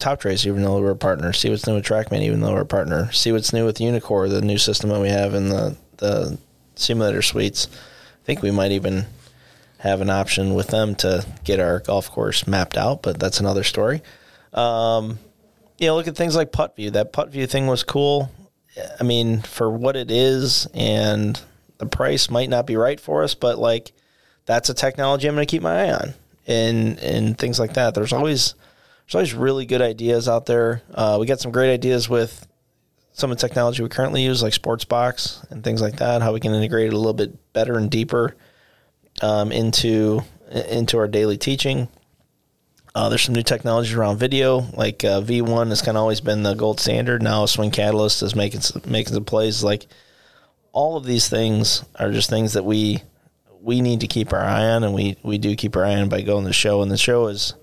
Top 0.00 0.20
Trace, 0.20 0.46
even 0.46 0.62
though 0.62 0.80
we're 0.80 0.90
a 0.90 0.96
partner. 0.96 1.32
See 1.32 1.50
what's 1.50 1.66
new 1.66 1.74
with 1.74 1.84
TrackMan, 1.84 2.22
even 2.22 2.40
though 2.40 2.54
we're 2.54 2.62
a 2.62 2.66
partner. 2.66 3.12
See 3.12 3.32
what's 3.32 3.52
new 3.52 3.66
with 3.66 3.78
Uneekor, 3.78 4.30
the 4.30 4.40
new 4.40 4.58
system 4.58 4.90
that 4.90 5.00
we 5.00 5.10
have 5.10 5.34
in 5.34 5.48
the 5.50 5.76
the 5.98 6.38
simulator 6.74 7.22
suites. 7.22 7.68
I 7.70 8.24
think 8.24 8.42
we 8.42 8.50
might 8.50 8.72
even 8.72 9.06
have 9.78 10.00
an 10.00 10.10
option 10.10 10.54
with 10.54 10.68
them 10.68 10.94
to 10.94 11.24
get 11.44 11.60
our 11.60 11.80
golf 11.80 12.10
course 12.10 12.46
mapped 12.46 12.76
out, 12.76 13.02
but 13.02 13.18
that's 13.18 13.40
another 13.40 13.62
story. 13.62 14.02
Um, 14.52 15.18
you 15.78 15.86
know, 15.86 15.96
look 15.96 16.08
at 16.08 16.16
things 16.16 16.36
like 16.36 16.52
PuttView. 16.52 16.92
That 16.92 17.12
PuttView 17.12 17.48
thing 17.48 17.66
was 17.66 17.82
cool. 17.82 18.30
I 18.98 19.04
mean, 19.04 19.40
for 19.40 19.70
what 19.70 19.96
it 19.96 20.10
is, 20.10 20.66
and 20.74 21.40
the 21.78 21.86
price 21.86 22.30
might 22.30 22.48
not 22.48 22.66
be 22.66 22.76
right 22.76 23.00
for 23.00 23.22
us, 23.22 23.34
but 23.34 23.58
like 23.58 23.92
that's 24.46 24.68
a 24.68 24.74
technology 24.74 25.28
I'm 25.28 25.34
going 25.34 25.46
to 25.46 25.50
keep 25.50 25.62
my 25.62 25.84
eye 25.84 25.92
on, 25.92 26.14
and 26.46 26.98
and 26.98 27.38
things 27.38 27.58
like 27.58 27.74
that. 27.74 27.94
There's 27.94 28.12
always 28.12 28.54
there's 29.10 29.32
always 29.32 29.34
really 29.34 29.66
good 29.66 29.82
ideas 29.82 30.28
out 30.28 30.46
there. 30.46 30.82
Uh, 30.94 31.16
we 31.18 31.26
got 31.26 31.40
some 31.40 31.50
great 31.50 31.72
ideas 31.72 32.08
with 32.08 32.46
some 33.10 33.32
of 33.32 33.38
the 33.38 33.48
technology 33.48 33.82
we 33.82 33.88
currently 33.88 34.22
use, 34.22 34.40
like 34.40 34.52
Sportsbox 34.52 35.50
and 35.50 35.64
things 35.64 35.82
like 35.82 35.96
that. 35.96 36.22
How 36.22 36.32
we 36.32 36.38
can 36.38 36.54
integrate 36.54 36.86
it 36.86 36.92
a 36.92 36.96
little 36.96 37.12
bit 37.12 37.52
better 37.52 37.76
and 37.76 37.90
deeper 37.90 38.36
um, 39.20 39.50
into 39.50 40.20
into 40.48 40.96
our 40.98 41.08
daily 41.08 41.36
teaching. 41.36 41.88
Uh, 42.94 43.08
there's 43.08 43.22
some 43.22 43.34
new 43.34 43.42
technologies 43.42 43.94
around 43.94 44.18
video, 44.18 44.60
like 44.74 45.02
uh, 45.04 45.20
V1 45.20 45.68
has 45.70 45.82
kind 45.82 45.96
of 45.96 46.02
always 46.02 46.20
been 46.20 46.44
the 46.44 46.54
gold 46.54 46.78
standard. 46.78 47.20
Now 47.20 47.46
Swing 47.46 47.72
Catalyst 47.72 48.22
is 48.22 48.36
making 48.36 48.60
making 48.86 49.14
some 49.14 49.24
plays. 49.24 49.64
Like 49.64 49.88
all 50.70 50.96
of 50.96 51.04
these 51.04 51.28
things 51.28 51.84
are 51.96 52.12
just 52.12 52.30
things 52.30 52.52
that 52.52 52.64
we 52.64 53.02
we 53.60 53.80
need 53.80 54.00
to 54.00 54.06
keep 54.06 54.32
our 54.32 54.38
eye 54.44 54.70
on, 54.70 54.84
and 54.84 54.94
we 54.94 55.16
we 55.24 55.36
do 55.36 55.56
keep 55.56 55.74
our 55.74 55.84
eye 55.84 55.96
on 55.96 56.08
by 56.08 56.20
going 56.20 56.44
to 56.44 56.50
the 56.50 56.54
show. 56.54 56.80
And 56.80 56.92
the 56.92 56.96
show 56.96 57.26
is 57.26 57.54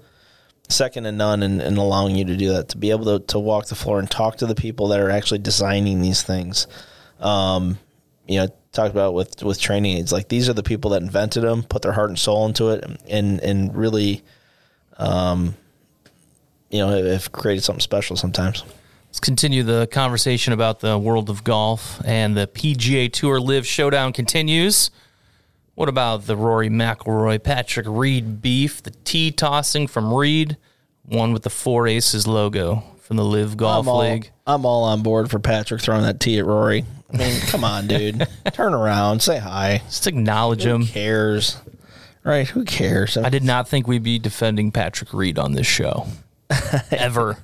second 0.69 1.03
to 1.03 1.11
none 1.11 1.43
in, 1.43 1.61
in 1.61 1.77
allowing 1.77 2.15
you 2.15 2.25
to 2.25 2.35
do 2.35 2.49
that 2.49 2.69
to 2.69 2.77
be 2.77 2.91
able 2.91 3.05
to, 3.05 3.25
to 3.25 3.39
walk 3.39 3.67
the 3.67 3.75
floor 3.75 3.99
and 3.99 4.09
talk 4.09 4.37
to 4.37 4.45
the 4.45 4.55
people 4.55 4.89
that 4.89 4.99
are 4.99 5.09
actually 5.09 5.39
designing 5.39 6.01
these 6.01 6.23
things 6.23 6.67
um, 7.19 7.77
you 8.27 8.37
know 8.37 8.47
talked 8.71 8.91
about 8.91 9.13
with 9.13 9.41
with 9.43 9.59
training 9.59 9.97
aids 9.97 10.11
like 10.11 10.27
these 10.27 10.49
are 10.49 10.53
the 10.53 10.63
people 10.63 10.91
that 10.91 11.01
invented 11.01 11.43
them 11.43 11.63
put 11.63 11.81
their 11.81 11.93
heart 11.93 12.09
and 12.09 12.19
soul 12.19 12.45
into 12.45 12.69
it 12.69 12.83
and 13.09 13.39
and 13.39 13.75
really 13.75 14.23
um, 14.97 15.55
you 16.69 16.79
know 16.79 16.89
have 16.89 17.31
created 17.31 17.63
something 17.63 17.81
special 17.81 18.15
sometimes 18.15 18.63
Let's 19.07 19.21
continue 19.21 19.63
the 19.63 19.87
conversation 19.89 20.53
about 20.53 20.81
the 20.81 20.97
world 20.97 21.29
of 21.29 21.43
golf 21.43 21.99
and 22.05 22.35
the 22.35 22.45
PGA 22.45 23.11
Tour 23.11 23.39
LIV 23.39 23.65
Showdown 23.65 24.13
continues. 24.13 24.91
What 25.77 25.89
about 25.89 26.25
the 26.25 26.35
Rory 26.35 26.69
McIlroy, 26.69 27.43
Patrick 27.43 27.85
Reed 27.87 28.41
beef, 28.41 28.81
the 28.81 28.89
tee 28.89 29.29
tossing 29.29 29.85
from 29.85 30.11
Reed, 30.11 30.57
one 31.03 31.33
with 31.33 31.43
the 31.43 31.51
Four 31.51 31.87
Aces 31.87 32.25
logo 32.25 32.83
from 33.01 33.17
the 33.17 33.23
LIV 33.23 33.57
Golf 33.57 33.85
I'm 33.85 33.87
all, 33.87 33.99
League? 33.99 34.31
I'm 34.47 34.65
all 34.65 34.85
on 34.85 35.03
board 35.03 35.29
for 35.29 35.37
Patrick 35.37 35.79
throwing 35.79 36.01
that 36.01 36.19
tee 36.19 36.39
at 36.39 36.47
Rory. 36.47 36.83
I 37.13 37.17
mean, 37.17 37.39
come 37.45 37.63
on, 37.63 37.85
dude. 37.85 38.27
Turn 38.53 38.73
around, 38.73 39.21
say 39.21 39.37
hi. 39.37 39.83
Just 39.85 40.07
acknowledge 40.07 40.63
Who 40.63 40.69
him. 40.71 40.85
cares? 40.87 41.61
Right? 42.23 42.47
Who 42.47 42.65
cares? 42.65 43.15
I 43.15 43.29
did 43.29 43.43
not 43.43 43.69
think 43.69 43.87
we'd 43.87 44.01
be 44.01 44.17
defending 44.17 44.71
Patrick 44.71 45.13
Reed 45.13 45.37
on 45.37 45.51
this 45.51 45.67
show. 45.67 46.07
Ever. 46.91 47.37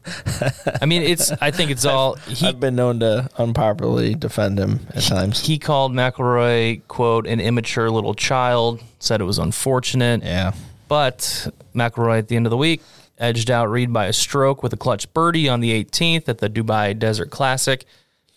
I 0.82 0.86
mean, 0.86 1.02
it's. 1.02 1.32
I 1.32 1.52
think 1.52 1.72
it's 1.72 1.86
all. 1.86 2.16
He, 2.16 2.48
I've 2.48 2.60
been 2.60 2.76
known 2.76 3.00
to 3.02 3.30
unpopularly 3.38 4.16
defend 4.16 4.58
him 4.60 4.80
at 4.96 5.04
times. 5.04 5.46
he 5.46 5.60
called 5.60 5.92
McIlroy, 5.94 6.82
quote, 6.88 7.28
an 7.28 7.40
immature 7.42 7.90
little 7.92 8.14
child, 8.14 8.82
said 9.00 9.20
it 9.20 9.26
was 9.26 9.40
unfortunate. 9.40 10.24
Yeah. 10.24 10.54
But 10.88 11.48
McIlroy 11.76 12.20
at 12.20 12.28
the 12.30 12.36
end 12.36 12.46
of 12.46 12.50
the 12.52 12.58
week 12.58 12.82
edged 13.20 13.52
out 13.52 13.70
Reed 13.70 13.92
by 13.92 14.06
a 14.08 14.14
stroke 14.14 14.64
with 14.64 14.74
a 14.74 14.78
clutch 14.78 15.12
birdie 15.14 15.50
on 15.50 15.60
the 15.60 15.84
18th 15.84 16.28
at 16.30 16.38
the 16.40 16.50
Dubai 16.50 16.98
Desert 16.98 17.30
Classic. 17.30 17.86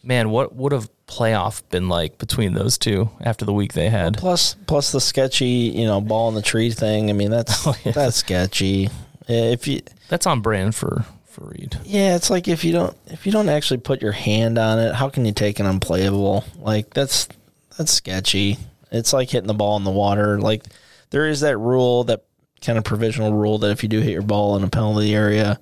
Man, 0.03 0.31
what 0.31 0.55
would 0.55 0.73
have 0.73 0.89
playoff 1.09 1.63
been 1.71 1.89
like 1.89 2.19
between 2.19 2.55
those 2.55 2.79
two 2.79 3.11
after 3.21 3.45
the 3.45 3.53
week 3.53 3.73
they 3.73 3.89
had? 3.89 4.17
Plus, 4.17 4.55
plus 4.67 4.93
the 4.93 5.01
sketchy, 5.01 5.47
you 5.75 5.85
know, 5.85 6.01
ball 6.01 6.29
in 6.29 6.35
the 6.35 6.43
tree 6.43 6.71
thing. 6.71 7.11
I 7.11 7.13
mean, 7.13 7.31
that's 7.31 7.67
Oh, 7.67 7.75
yeah. 7.85 7.93
that's 7.93 8.17
sketchy. 8.17 8.91
If 9.29 9.67
you, 9.67 9.83
That's 10.09 10.27
on 10.27 10.41
brand 10.41 10.75
for 10.75 11.05
for 11.27 11.47
Reed. 11.49 11.79
yeah, 11.85 12.17
it's 12.17 12.31
like 12.31 12.49
if 12.49 12.65
you 12.65 12.73
don't 12.73 12.97
if 13.09 13.27
you 13.27 13.33
don't 13.33 13.49
actually 13.49 13.79
put 13.79 14.01
your 14.01 14.13
hand 14.13 14.59
on 14.59 14.79
it, 14.79 14.95
how 14.95 15.09
can 15.09 15.27
you 15.27 15.33
take 15.33 15.59
an 15.61 15.67
unplayable? 15.67 16.45
Like 16.59 16.95
that's 16.95 17.29
that's 17.77 17.93
sketchy. 17.93 18.59
It's 18.91 19.13
like 19.13 19.31
hitting 19.31 19.49
the 19.49 19.55
ball 19.55 19.77
in 19.77 19.85
the 19.85 19.91
water. 19.91 20.41
Like 20.41 20.65
there 21.11 21.27
is 21.27 21.41
that 21.41 21.59
rule, 21.59 22.05
that 22.05 22.25
kind 22.61 22.79
of 22.79 22.85
provisional 22.85 23.33
rule 23.33 23.59
that 23.59 23.71
if 23.71 23.83
you 23.83 23.89
do 23.89 24.01
hit 24.01 24.13
your 24.13 24.23
ball 24.23 24.57
in 24.57 24.65
a 24.65 24.69
penalty 24.69 25.15
area, 25.15 25.59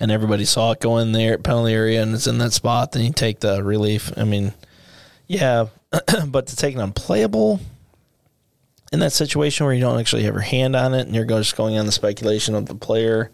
and 0.00 0.10
everybody 0.10 0.44
saw 0.44 0.72
it 0.72 0.80
go 0.80 0.98
in 0.98 1.12
there 1.12 1.38
penalty 1.38 1.72
area 1.72 2.02
and 2.02 2.14
it's 2.14 2.26
in 2.26 2.38
that 2.38 2.52
spot, 2.52 2.92
then 2.92 3.04
you 3.04 3.12
take 3.12 3.40
the 3.40 3.62
relief. 3.62 4.10
I 4.16 4.24
mean, 4.24 4.52
yeah, 5.28 5.66
but 6.26 6.48
to 6.48 6.56
take 6.56 6.74
an 6.74 6.80
unplayable 6.80 7.60
in 8.92 9.00
that 9.00 9.12
situation 9.12 9.64
where 9.64 9.74
you 9.74 9.80
don't 9.80 9.98
actually 9.98 10.24
have 10.24 10.34
your 10.34 10.42
hand 10.42 10.76
on 10.76 10.94
it 10.94 11.06
and 11.06 11.14
you're 11.14 11.24
just 11.24 11.56
going 11.56 11.78
on 11.78 11.86
the 11.86 11.92
speculation 11.92 12.54
of 12.54 12.66
the 12.66 12.74
player, 12.74 13.30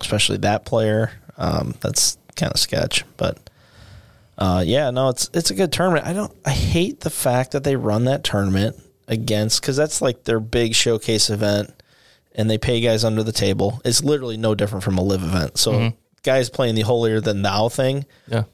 especially 0.00 0.36
that 0.38 0.64
player, 0.64 1.10
um, 1.36 1.74
that's 1.80 2.16
kind 2.36 2.52
of 2.52 2.60
sketch. 2.60 3.04
But 3.16 3.38
uh, 4.38 4.62
yeah, 4.64 4.90
no, 4.90 5.08
it's 5.08 5.30
it's 5.34 5.50
a 5.50 5.54
good 5.54 5.72
tournament. 5.72 6.06
I 6.06 6.12
don't. 6.12 6.34
I 6.44 6.50
hate 6.50 7.00
the 7.00 7.10
fact 7.10 7.52
that 7.52 7.64
they 7.64 7.76
run 7.76 8.04
that 8.04 8.24
tournament 8.24 8.76
against 9.08 9.60
because 9.60 9.76
that's 9.76 10.00
like 10.00 10.24
their 10.24 10.40
big 10.40 10.74
showcase 10.74 11.28
event, 11.28 11.70
and 12.34 12.48
they 12.48 12.58
pay 12.58 12.80
guys 12.80 13.04
under 13.04 13.22
the 13.22 13.32
table. 13.32 13.80
It's 13.84 14.02
literally 14.02 14.36
no 14.36 14.54
different 14.54 14.84
from 14.84 14.98
a 14.98 15.02
LIV 15.02 15.22
event. 15.24 15.58
So 15.58 15.72
guys 16.22 16.50
playing 16.50 16.74
the 16.74 16.82
holier 16.82 17.20
than 17.20 17.42
thou 17.42 17.68
thing. 17.68 18.06
Yeah. 18.26 18.44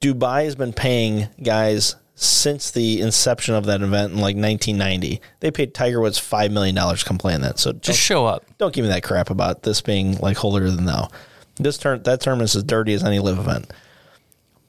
Dubai 0.00 0.44
has 0.44 0.56
been 0.56 0.72
paying 0.72 1.28
guys 1.42 1.94
since 2.24 2.70
the 2.70 3.00
inception 3.00 3.54
of 3.54 3.66
that 3.66 3.82
event 3.82 4.12
in 4.12 4.18
like 4.18 4.36
1990. 4.36 5.20
They 5.40 5.50
paid 5.50 5.74
Tiger 5.74 6.00
Woods 6.00 6.18
five 6.18 6.50
million 6.52 6.74
dollars 6.74 7.00
to 7.00 7.04
come 7.06 7.18
play 7.18 7.34
in 7.34 7.40
that. 7.42 7.58
So 7.58 7.72
Just 7.72 7.98
show 8.00 8.26
up. 8.26 8.44
don't 8.58 8.72
give 8.74 8.84
me 8.84 8.90
that 8.90 9.02
crap 9.02 9.30
about 9.30 9.62
this 9.62 9.80
being 9.80 10.16
like 10.18 10.36
holier 10.36 10.70
than 10.70 10.84
thou. 10.84 11.08
This 11.56 11.78
turn 11.78 12.02
that 12.04 12.20
tournament 12.20 12.50
is 12.50 12.56
as 12.56 12.64
dirty 12.64 12.94
as 12.94 13.04
any 13.04 13.18
LIV 13.18 13.38
event. 13.38 13.72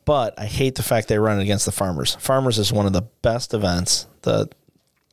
But 0.05 0.37
I 0.37 0.45
hate 0.45 0.75
the 0.75 0.83
fact 0.83 1.07
they 1.07 1.17
run 1.17 1.39
it 1.39 1.43
against 1.43 1.65
the 1.65 1.71
farmers. 1.71 2.15
Farmers 2.15 2.59
is 2.59 2.73
one 2.73 2.85
of 2.85 2.93
the 2.93 3.03
best 3.21 3.53
events. 3.53 4.07
The 4.23 4.49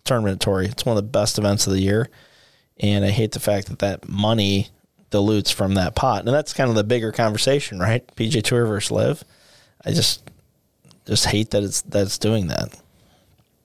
tournament 0.05 0.35
at 0.37 0.41
Torrey. 0.41 0.67
It's 0.67 0.85
one 0.85 0.97
of 0.97 1.03
the 1.03 1.09
best 1.09 1.39
events 1.39 1.67
of 1.67 1.73
the 1.73 1.81
year, 1.81 2.11
and 2.81 3.05
I 3.05 3.11
hate 3.11 3.33
the 3.33 3.41
fact 3.41 3.69
that 3.69 3.79
that 3.81 4.09
money 4.09 4.69
dilutes 5.11 5.51
from 5.51 5.75
that 5.75 5.95
pot. 5.95 6.25
And 6.25 6.35
that's 6.35 6.53
kind 6.53 6.71
of 6.71 6.77
the 6.77 6.85
bigger 6.85 7.13
conversation, 7.13 7.79
right? 7.79 8.05
PGA 8.17 8.43
Tour 8.43 8.67
versus 8.67 8.91
LIV. 8.91 9.25
I 9.85 9.93
just 9.93 10.29
just 11.11 11.27
hate 11.27 11.51
that 11.51 11.65
it's 11.65 11.83
that 11.83 12.03
it's 12.03 12.19
doing 12.19 12.47
that. 12.47 12.81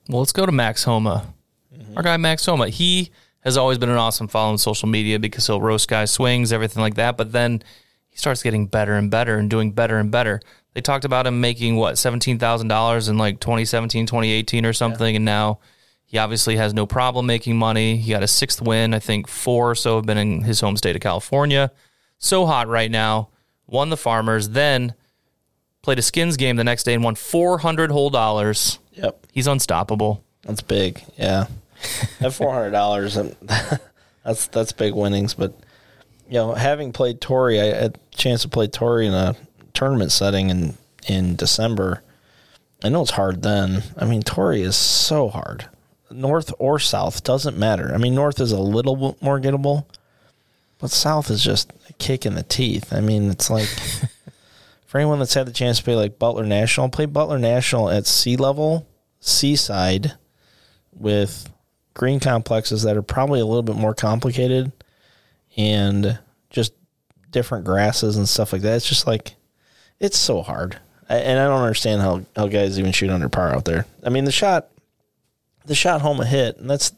Well, 0.09 0.19
let's 0.19 0.31
go 0.31 0.47
to 0.47 0.51
Max 0.51 0.83
Homa. 0.83 1.31
Mm-hmm. 1.73 1.95
Our 1.95 2.03
guy 2.03 2.17
Max 2.17 2.43
Homa. 2.43 2.69
He 2.69 3.11
has 3.41 3.55
always 3.55 3.77
been 3.77 3.89
an 3.89 3.97
awesome 3.97 4.27
follow 4.27 4.51
on 4.51 4.57
social 4.57 4.89
media 4.89 5.19
because 5.19 5.45
he'll 5.45 5.61
roast 5.61 5.87
guys 5.87 6.09
swings, 6.09 6.51
everything 6.51 6.81
like 6.81 6.95
that. 6.95 7.17
But 7.17 7.31
then 7.31 7.61
he 8.09 8.17
starts 8.17 8.41
getting 8.41 8.65
better 8.65 8.95
and 8.95 9.11
better 9.11 9.37
and 9.37 9.47
doing 9.47 9.71
better 9.73 9.99
and 9.99 10.09
better. 10.09 10.41
They 10.73 10.81
talked 10.81 11.05
about 11.05 11.27
him 11.27 11.39
making 11.39 11.75
what 11.75 11.99
seventeen 11.99 12.39
thousand 12.39 12.67
dollars 12.67 13.09
in 13.09 13.19
like 13.19 13.39
2017, 13.39 14.07
2018 14.07 14.65
or 14.65 14.73
something, 14.73 15.15
and 15.15 15.23
now 15.23 15.59
he 16.03 16.17
obviously 16.17 16.55
has 16.55 16.73
no 16.73 16.87
problem 16.87 17.27
making 17.27 17.57
money. 17.57 17.97
He 17.97 18.11
got 18.11 18.23
a 18.23 18.27
sixth 18.27 18.59
win. 18.59 18.95
I 18.95 18.99
think 18.99 19.27
four 19.27 19.69
or 19.69 19.75
so 19.75 19.97
have 19.97 20.07
been 20.07 20.17
in 20.17 20.41
his 20.41 20.61
home 20.61 20.77
state 20.77 20.95
of 20.95 21.01
California. 21.03 21.71
So 22.17 22.47
hot 22.47 22.67
right 22.67 22.89
now. 22.89 23.29
Won 23.67 23.89
the 23.91 23.97
Farmers, 23.97 24.49
then 24.49 24.95
played 25.86 25.99
a 25.99 26.01
skins 26.01 26.36
game 26.36 26.55
the 26.55 26.63
next 26.63 26.83
day 26.83 26.93
and 26.93 27.03
won 27.03 27.15
four 27.15 27.59
hundred 27.59 27.91
whole 27.91 28.09
dollars. 28.09 28.79
Yep. 28.93 29.27
He's 29.31 29.47
unstoppable. 29.47 30.23
That's 30.41 30.61
big. 30.61 31.03
Yeah. 31.17 31.45
At 32.19 32.33
four 32.33 32.53
hundred 32.53 32.71
dollars, 32.71 33.17
um, 33.17 33.31
that's 34.25 34.47
that's 34.47 34.71
big 34.71 34.93
winnings. 34.93 35.33
But 35.33 35.53
you 36.27 36.33
know, 36.33 36.53
having 36.53 36.91
played 36.91 37.21
Torrey, 37.21 37.61
I 37.61 37.65
had 37.65 37.95
a 37.95 38.15
chance 38.15 38.41
to 38.41 38.49
play 38.49 38.67
Torrey 38.67 39.05
in 39.05 39.13
a 39.13 39.36
tournament 39.73 40.11
setting 40.11 40.49
in 40.49 40.77
in 41.07 41.36
December. 41.36 42.01
I 42.83 42.89
know 42.89 43.03
it's 43.03 43.11
hard 43.11 43.43
then. 43.43 43.83
I 43.97 44.05
mean, 44.05 44.23
Torrey 44.23 44.61
is 44.61 44.75
so 44.75 45.29
hard. 45.29 45.69
North 46.11 46.53
or 46.59 46.79
south 46.79 47.23
doesn't 47.23 47.57
matter. 47.57 47.93
I 47.93 47.97
mean, 47.97 48.15
North 48.15 48.39
is 48.39 48.51
a 48.51 48.59
little 48.59 49.17
more 49.21 49.39
gettable, 49.39 49.86
but 50.79 50.91
South 50.91 51.29
is 51.29 51.43
just 51.43 51.71
a 51.89 51.93
kick 51.93 52.25
in 52.25 52.36
the 52.36 52.43
teeth. 52.43 52.93
I 52.93 53.01
mean, 53.01 53.29
it's 53.29 53.49
like 53.49 53.69
for 54.95 54.99
anyone 54.99 55.19
that's 55.19 55.33
had 55.33 55.45
the 55.45 55.51
chance 55.51 55.79
to 55.79 55.83
play 55.83 55.93
like 55.93 56.17
Butler 56.17 56.45
National, 56.45 56.87
play 56.87 57.05
Butler 57.05 57.37
National 57.37 57.89
at 57.89 58.07
sea 58.07 58.37
level, 58.37 58.87
seaside, 59.19 60.13
with 60.93 61.49
green 61.93 62.21
complexes 62.21 62.83
that 62.83 62.95
are 62.95 63.01
probably 63.01 63.41
a 63.41 63.45
little 63.45 63.61
bit 63.61 63.75
more 63.75 63.93
complicated 63.93 64.71
and 65.57 66.17
just 66.49 66.71
different 67.29 67.65
grasses 67.65 68.15
and 68.15 68.29
stuff 68.29 68.53
like 68.53 68.61
that. 68.61 68.77
It's 68.77 68.87
just 68.87 69.05
like 69.05 69.35
it's 69.99 70.17
so 70.17 70.41
hard, 70.41 70.79
I, 71.09 71.17
and 71.17 71.41
I 71.41 71.47
don't 71.47 71.63
understand 71.63 72.01
how 72.01 72.21
how 72.33 72.47
guys 72.47 72.79
even 72.79 72.93
shoot 72.93 73.09
under 73.09 73.27
par 73.27 73.53
out 73.53 73.65
there. 73.65 73.85
I 74.01 74.07
mean, 74.07 74.23
the 74.23 74.31
shot, 74.31 74.69
the 75.65 75.75
shot 75.75 75.99
Homa 75.99 76.25
hit, 76.25 76.55
and 76.55 76.69
that's 76.69 76.93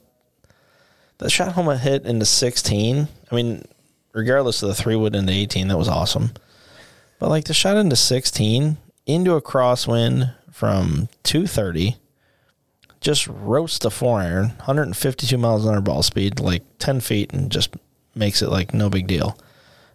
the 1.17 1.31
shot 1.31 1.53
Homa 1.53 1.75
hit 1.75 2.05
into 2.05 2.27
sixteen. 2.27 3.07
I 3.31 3.33
mean, 3.33 3.65
regardless 4.13 4.61
of 4.61 4.67
the 4.69 4.75
three 4.75 4.95
wood 4.95 5.15
into 5.15 5.33
eighteen, 5.33 5.69
that 5.69 5.79
was 5.79 5.89
awesome. 5.89 6.33
But 7.19 7.29
like 7.29 7.45
the 7.45 7.53
shot 7.53 7.77
into 7.77 7.95
sixteen 7.95 8.77
into 9.05 9.35
a 9.35 9.41
crosswind 9.41 10.33
from 10.51 11.09
two 11.23 11.47
thirty 11.47 11.97
just 12.99 13.27
roasts 13.27 13.79
the 13.79 13.91
four 13.91 14.19
iron, 14.19 14.47
152 14.47 15.37
miles 15.37 15.65
an 15.65 15.73
hour 15.73 15.81
ball 15.81 16.01
speed, 16.01 16.39
like 16.39 16.63
10 16.79 16.99
feet, 16.99 17.31
and 17.31 17.51
just 17.51 17.75
makes 18.15 18.41
it 18.41 18.49
like 18.49 18.73
no 18.73 18.89
big 18.89 19.07
deal. 19.07 19.37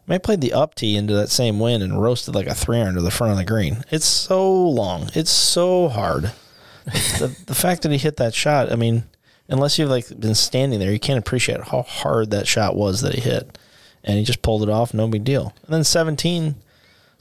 I 0.09 0.19
played 0.19 0.43
the 0.43 0.53
up 0.53 0.75
tee 0.75 0.97
into 0.97 1.15
that 1.15 1.31
same 1.31 1.59
wind 1.59 1.83
and 1.83 2.03
roasted 2.03 2.35
like 2.35 2.47
a 2.47 2.55
three 2.55 2.79
iron 2.79 2.97
to 2.97 3.01
the 3.01 3.11
front 3.11 3.33
of 3.33 3.39
the 3.39 3.45
green. 3.45 3.83
It's 3.91 4.05
so 4.05 4.53
long. 4.53 5.09
It's 5.15 5.31
so 5.31 5.89
hard. 5.89 6.33
the 6.85 7.35
the 7.47 7.55
fact 7.55 7.83
that 7.83 7.93
he 7.93 7.99
hit 7.99 8.19
that 8.19 8.35
shot, 8.35 8.71
I 8.71 8.77
mean, 8.77 9.05
unless 9.49 9.79
you've 9.79 9.89
like 9.89 10.09
been 10.21 10.35
standing 10.35 10.81
there, 10.81 10.93
you 10.93 10.99
can't 10.99 11.19
appreciate 11.19 11.63
how 11.69 11.83
hard 11.83 12.31
that 12.31 12.47
shot 12.47 12.77
was 12.77 13.01
that 13.01 13.15
he 13.15 13.21
hit. 13.23 13.57
And 14.05 14.19
he 14.19 14.25
just 14.25 14.43
pulled 14.43 14.63
it 14.65 14.69
off, 14.69 14.93
no 14.93 15.09
big 15.09 15.25
deal. 15.25 15.55
And 15.65 15.73
then 15.73 15.85
17, 15.85 16.57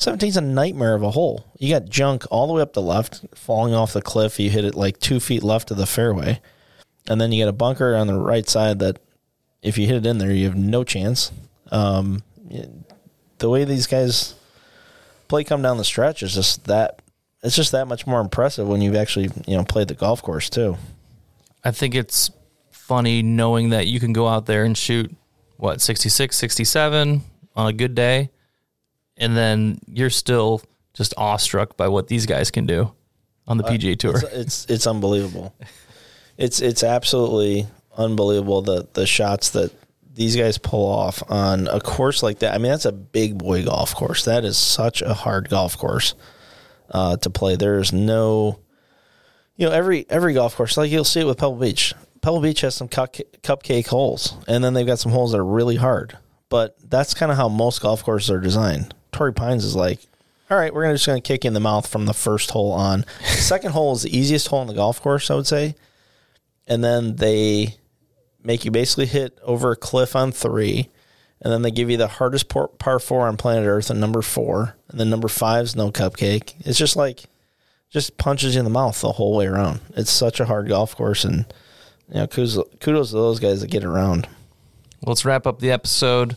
17's 0.01 0.35
a 0.35 0.41
nightmare 0.41 0.95
of 0.95 1.03
a 1.03 1.11
hole. 1.11 1.45
You 1.59 1.71
got 1.71 1.87
junk 1.87 2.25
all 2.31 2.47
the 2.47 2.53
way 2.53 2.63
up 2.63 2.73
the 2.73 2.81
left, 2.81 3.23
falling 3.35 3.75
off 3.75 3.93
the 3.93 4.01
cliff. 4.01 4.39
You 4.39 4.49
hit 4.49 4.65
it 4.65 4.73
like 4.73 4.99
two 4.99 5.19
feet 5.19 5.43
left 5.43 5.69
of 5.69 5.77
the 5.77 5.85
fairway. 5.85 6.41
And 7.07 7.21
then 7.21 7.31
you 7.31 7.43
get 7.43 7.49
a 7.49 7.53
bunker 7.53 7.95
on 7.95 8.07
the 8.07 8.17
right 8.17 8.49
side 8.49 8.79
that 8.79 8.97
if 9.61 9.77
you 9.77 9.85
hit 9.85 9.97
it 9.97 10.05
in 10.07 10.17
there, 10.17 10.31
you 10.31 10.45
have 10.45 10.57
no 10.57 10.83
chance. 10.83 11.31
Um, 11.71 12.23
the 13.37 13.49
way 13.49 13.63
these 13.63 13.85
guys 13.85 14.33
play 15.27 15.43
come 15.43 15.61
down 15.61 15.77
the 15.77 15.83
stretch 15.83 16.23
is 16.23 16.33
just 16.33 16.65
that 16.65 17.01
it's 17.43 17.55
just 17.55 17.71
that 17.71 17.87
much 17.87 18.05
more 18.05 18.21
impressive 18.21 18.67
when 18.67 18.81
you've 18.81 18.95
actually 18.95 19.29
you 19.47 19.55
know 19.55 19.63
played 19.63 19.87
the 19.87 19.93
golf 19.93 20.21
course 20.23 20.49
too. 20.49 20.77
I 21.63 21.71
think 21.71 21.93
it's 21.93 22.31
funny 22.71 23.21
knowing 23.21 23.69
that 23.69 23.85
you 23.87 23.99
can 23.99 24.13
go 24.13 24.27
out 24.27 24.47
there 24.47 24.65
and 24.65 24.75
shoot 24.75 25.15
what 25.57 25.79
66, 25.79 26.35
67 26.35 27.21
on 27.55 27.67
a 27.67 27.73
good 27.73 27.93
day 27.93 28.31
and 29.21 29.37
then 29.37 29.79
you're 29.87 30.09
still 30.09 30.61
just 30.93 31.13
awestruck 31.15 31.77
by 31.77 31.87
what 31.87 32.07
these 32.07 32.25
guys 32.25 32.51
can 32.51 32.65
do 32.65 32.91
on 33.47 33.57
the 33.57 33.63
PGA 33.63 33.97
Tour. 33.97 34.17
It's 34.17 34.33
it's, 34.33 34.65
it's 34.65 34.87
unbelievable. 34.87 35.55
it's 36.37 36.59
it's 36.61 36.83
absolutely 36.83 37.67
unbelievable 37.97 38.61
the 38.61 38.87
the 38.93 39.05
shots 39.05 39.51
that 39.51 39.71
these 40.13 40.35
guys 40.35 40.57
pull 40.57 40.91
off 40.91 41.23
on 41.29 41.67
a 41.67 41.79
course 41.79 42.21
like 42.21 42.39
that. 42.39 42.53
I 42.53 42.57
mean, 42.57 42.71
that's 42.71 42.85
a 42.85 42.91
big 42.91 43.37
boy 43.37 43.63
golf 43.63 43.95
course. 43.95 44.25
That 44.25 44.43
is 44.43 44.57
such 44.57 45.01
a 45.01 45.13
hard 45.13 45.49
golf 45.49 45.77
course 45.77 46.15
uh, 46.89 47.15
to 47.17 47.29
play. 47.29 47.55
There's 47.55 47.93
no, 47.93 48.59
you 49.55 49.67
know, 49.67 49.71
every 49.71 50.05
every 50.09 50.33
golf 50.33 50.55
course 50.55 50.75
like 50.75 50.91
you'll 50.91 51.03
see 51.05 51.21
it 51.21 51.27
with 51.27 51.37
Pebble 51.37 51.55
Beach. 51.55 51.93
Pebble 52.21 52.41
Beach 52.41 52.61
has 52.61 52.75
some 52.75 52.89
cupcake 52.89 53.87
holes, 53.87 54.35
and 54.47 54.63
then 54.63 54.73
they've 54.73 54.85
got 54.85 54.99
some 54.99 55.11
holes 55.11 55.31
that 55.31 55.39
are 55.39 55.45
really 55.45 55.77
hard. 55.77 56.17
But 56.49 56.75
that's 56.89 57.13
kind 57.13 57.31
of 57.31 57.37
how 57.37 57.47
most 57.47 57.81
golf 57.81 58.03
courses 58.03 58.29
are 58.29 58.39
designed. 58.41 58.93
Torrey 59.11 59.33
Pines 59.33 59.65
is 59.65 59.75
like, 59.75 59.99
all 60.49 60.57
right, 60.57 60.73
we're 60.73 60.83
gonna 60.83 60.95
just 60.95 61.05
gonna 61.05 61.21
kick 61.21 61.43
you 61.43 61.49
in 61.49 61.53
the 61.53 61.59
mouth 61.59 61.87
from 61.87 62.05
the 62.05 62.13
first 62.13 62.51
hole 62.51 62.71
on. 62.71 63.05
The 63.19 63.25
second 63.27 63.71
hole 63.71 63.93
is 63.93 64.03
the 64.03 64.17
easiest 64.17 64.47
hole 64.47 64.61
in 64.61 64.67
the 64.67 64.73
golf 64.73 65.01
course, 65.01 65.31
I 65.31 65.35
would 65.35 65.47
say, 65.47 65.75
and 66.67 66.83
then 66.83 67.15
they 67.15 67.75
make 68.43 68.65
you 68.65 68.71
basically 68.71 69.05
hit 69.05 69.37
over 69.43 69.71
a 69.71 69.75
cliff 69.75 70.15
on 70.15 70.31
three, 70.31 70.89
and 71.41 71.53
then 71.53 71.61
they 71.61 71.71
give 71.71 71.89
you 71.89 71.97
the 71.97 72.07
hardest 72.07 72.49
par, 72.49 72.67
par 72.67 72.99
four 72.99 73.27
on 73.27 73.37
planet 73.37 73.65
Earth 73.65 73.89
and 73.89 73.99
number 73.99 74.21
four, 74.21 74.75
and 74.89 74.99
then 74.99 75.09
number 75.09 75.27
five's 75.27 75.75
no 75.75 75.91
cupcake. 75.91 76.53
It's 76.59 76.77
just 76.77 76.95
like 76.95 77.23
just 77.89 78.17
punches 78.17 78.55
you 78.55 78.59
in 78.59 78.65
the 78.65 78.71
mouth 78.71 78.99
the 79.01 79.11
whole 79.13 79.35
way 79.35 79.47
around. 79.47 79.81
It's 79.95 80.11
such 80.11 80.39
a 80.39 80.45
hard 80.45 80.67
golf 80.67 80.95
course, 80.95 81.23
and 81.23 81.45
you 82.09 82.15
know, 82.15 82.27
kudos, 82.27 82.57
kudos 82.79 83.09
to 83.09 83.15
those 83.15 83.39
guys 83.39 83.61
that 83.61 83.69
get 83.71 83.83
around. 83.83 84.27
Let's 85.05 85.25
wrap 85.25 85.47
up 85.47 85.59
the 85.59 85.71
episode. 85.71 86.35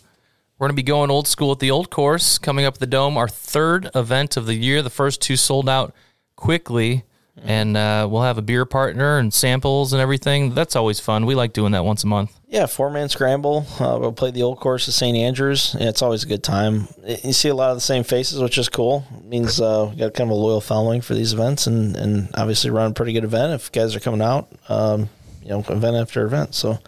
We're 0.56 0.68
going 0.68 0.76
to 0.76 0.82
be 0.82 0.86
going 0.86 1.10
old 1.10 1.26
school 1.26 1.50
at 1.50 1.58
the 1.58 1.72
old 1.72 1.90
course 1.90 2.38
coming 2.38 2.64
up 2.64 2.74
at 2.74 2.80
the 2.80 2.86
Dome, 2.86 3.16
our 3.16 3.26
third 3.26 3.90
event 3.92 4.36
of 4.36 4.46
the 4.46 4.54
year. 4.54 4.82
The 4.82 4.90
first 4.90 5.20
two 5.20 5.36
sold 5.36 5.68
out 5.68 5.92
quickly, 6.36 7.02
and 7.42 7.76
uh, 7.76 8.06
we'll 8.08 8.22
have 8.22 8.38
a 8.38 8.42
beer 8.42 8.64
partner 8.64 9.18
and 9.18 9.34
samples 9.34 9.92
and 9.92 10.00
everything. 10.00 10.54
That's 10.54 10.76
always 10.76 11.00
fun. 11.00 11.26
We 11.26 11.34
like 11.34 11.54
doing 11.54 11.72
that 11.72 11.84
once 11.84 12.04
a 12.04 12.06
month. 12.06 12.38
Yeah, 12.46 12.66
four 12.66 12.88
man 12.90 13.08
scramble. 13.08 13.66
Uh, 13.80 13.98
we'll 14.00 14.12
play 14.12 14.30
the 14.30 14.44
old 14.44 14.60
course 14.60 14.86
at 14.86 14.94
St. 14.94 15.16
Andrews. 15.16 15.74
Yeah, 15.76 15.88
it's 15.88 16.02
always 16.02 16.22
a 16.22 16.28
good 16.28 16.44
time. 16.44 16.86
You 17.04 17.32
see 17.32 17.48
a 17.48 17.54
lot 17.54 17.70
of 17.70 17.76
the 17.76 17.80
same 17.80 18.04
faces, 18.04 18.40
which 18.40 18.56
is 18.56 18.68
cool. 18.68 19.04
It 19.18 19.24
means 19.24 19.60
uh, 19.60 19.88
we 19.90 19.96
got 19.96 20.14
kind 20.14 20.30
of 20.30 20.36
a 20.36 20.40
loyal 20.40 20.60
following 20.60 21.00
for 21.00 21.14
these 21.14 21.32
events, 21.32 21.66
and, 21.66 21.96
and 21.96 22.28
obviously 22.34 22.70
run 22.70 22.92
a 22.92 22.94
pretty 22.94 23.12
good 23.12 23.24
event 23.24 23.54
if 23.54 23.72
guys 23.72 23.96
are 23.96 24.00
coming 24.00 24.22
out. 24.22 24.48
Um, 24.68 25.08
you 25.42 25.48
know, 25.48 25.64
event 25.68 25.96
after 25.96 26.24
event. 26.24 26.54
So 26.54 26.78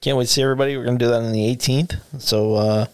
can't 0.00 0.16
wait 0.16 0.26
to 0.26 0.30
see 0.30 0.42
everybody. 0.42 0.76
We're 0.76 0.84
going 0.84 0.98
to 0.98 1.04
do 1.04 1.10
that 1.10 1.22
on 1.22 1.32
the 1.32 1.56
18th. 1.56 2.22
So 2.22 2.54
uh, 2.54 2.86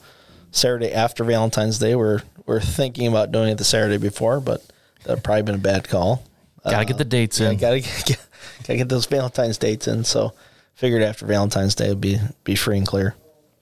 Saturday 0.52 0.92
after 0.92 1.24
Valentine's 1.24 1.78
Day. 1.78 1.96
We're 1.96 2.20
we're 2.46 2.60
thinking 2.60 3.08
about 3.08 3.32
doing 3.32 3.48
it 3.48 3.58
the 3.58 3.64
Saturday 3.64 3.98
before, 3.98 4.40
but 4.40 4.64
that 5.04 5.14
would 5.14 5.24
probably 5.24 5.42
been 5.42 5.54
a 5.56 5.58
bad 5.58 5.88
call. 5.88 6.22
Gotta 6.64 6.76
uh, 6.76 6.84
get 6.84 6.98
the 6.98 7.04
dates 7.04 7.40
in. 7.40 7.56
gotta 7.56 7.80
get, 8.06 8.24
gotta 8.60 8.76
get 8.76 8.88
those 8.88 9.06
Valentine's 9.06 9.58
dates 9.58 9.88
in. 9.88 10.04
So 10.04 10.32
figured 10.74 11.02
after 11.02 11.26
Valentine's 11.26 11.74
Day 11.74 11.88
would 11.88 12.00
be 12.00 12.18
be 12.44 12.54
free 12.54 12.78
and 12.78 12.86
clear. 12.86 13.14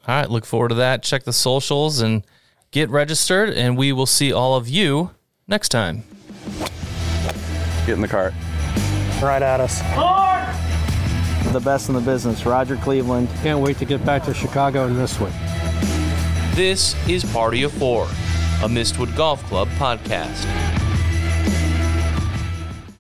All 0.06 0.14
right, 0.14 0.30
look 0.30 0.44
forward 0.44 0.70
to 0.70 0.74
that. 0.76 1.02
Check 1.02 1.24
the 1.24 1.32
socials 1.32 2.00
and 2.00 2.22
get 2.70 2.90
registered, 2.90 3.50
and 3.50 3.76
we 3.76 3.92
will 3.92 4.06
see 4.06 4.32
all 4.32 4.56
of 4.56 4.68
you 4.68 5.10
next 5.46 5.68
time. 5.68 6.02
Get 7.86 7.94
in 7.94 8.00
the 8.00 8.08
cart. 8.08 8.34
Right 9.22 9.42
at 9.42 9.60
us. 9.60 9.80
The 11.52 11.60
best 11.60 11.88
in 11.88 11.94
the 11.94 12.00
business, 12.00 12.46
Roger 12.46 12.76
Cleveland. 12.76 13.28
Can't 13.42 13.60
wait 13.60 13.76
to 13.78 13.84
get 13.84 14.04
back 14.04 14.24
to 14.24 14.34
Chicago 14.34 14.86
in 14.86 14.96
this 14.96 15.18
one. 15.20 15.32
This 16.60 16.94
is 17.08 17.24
Party 17.24 17.62
of 17.62 17.72
Four, 17.72 18.02
a 18.04 18.68
Mistwood 18.68 19.16
Golf 19.16 19.42
Club 19.44 19.66
podcast. 19.78 20.79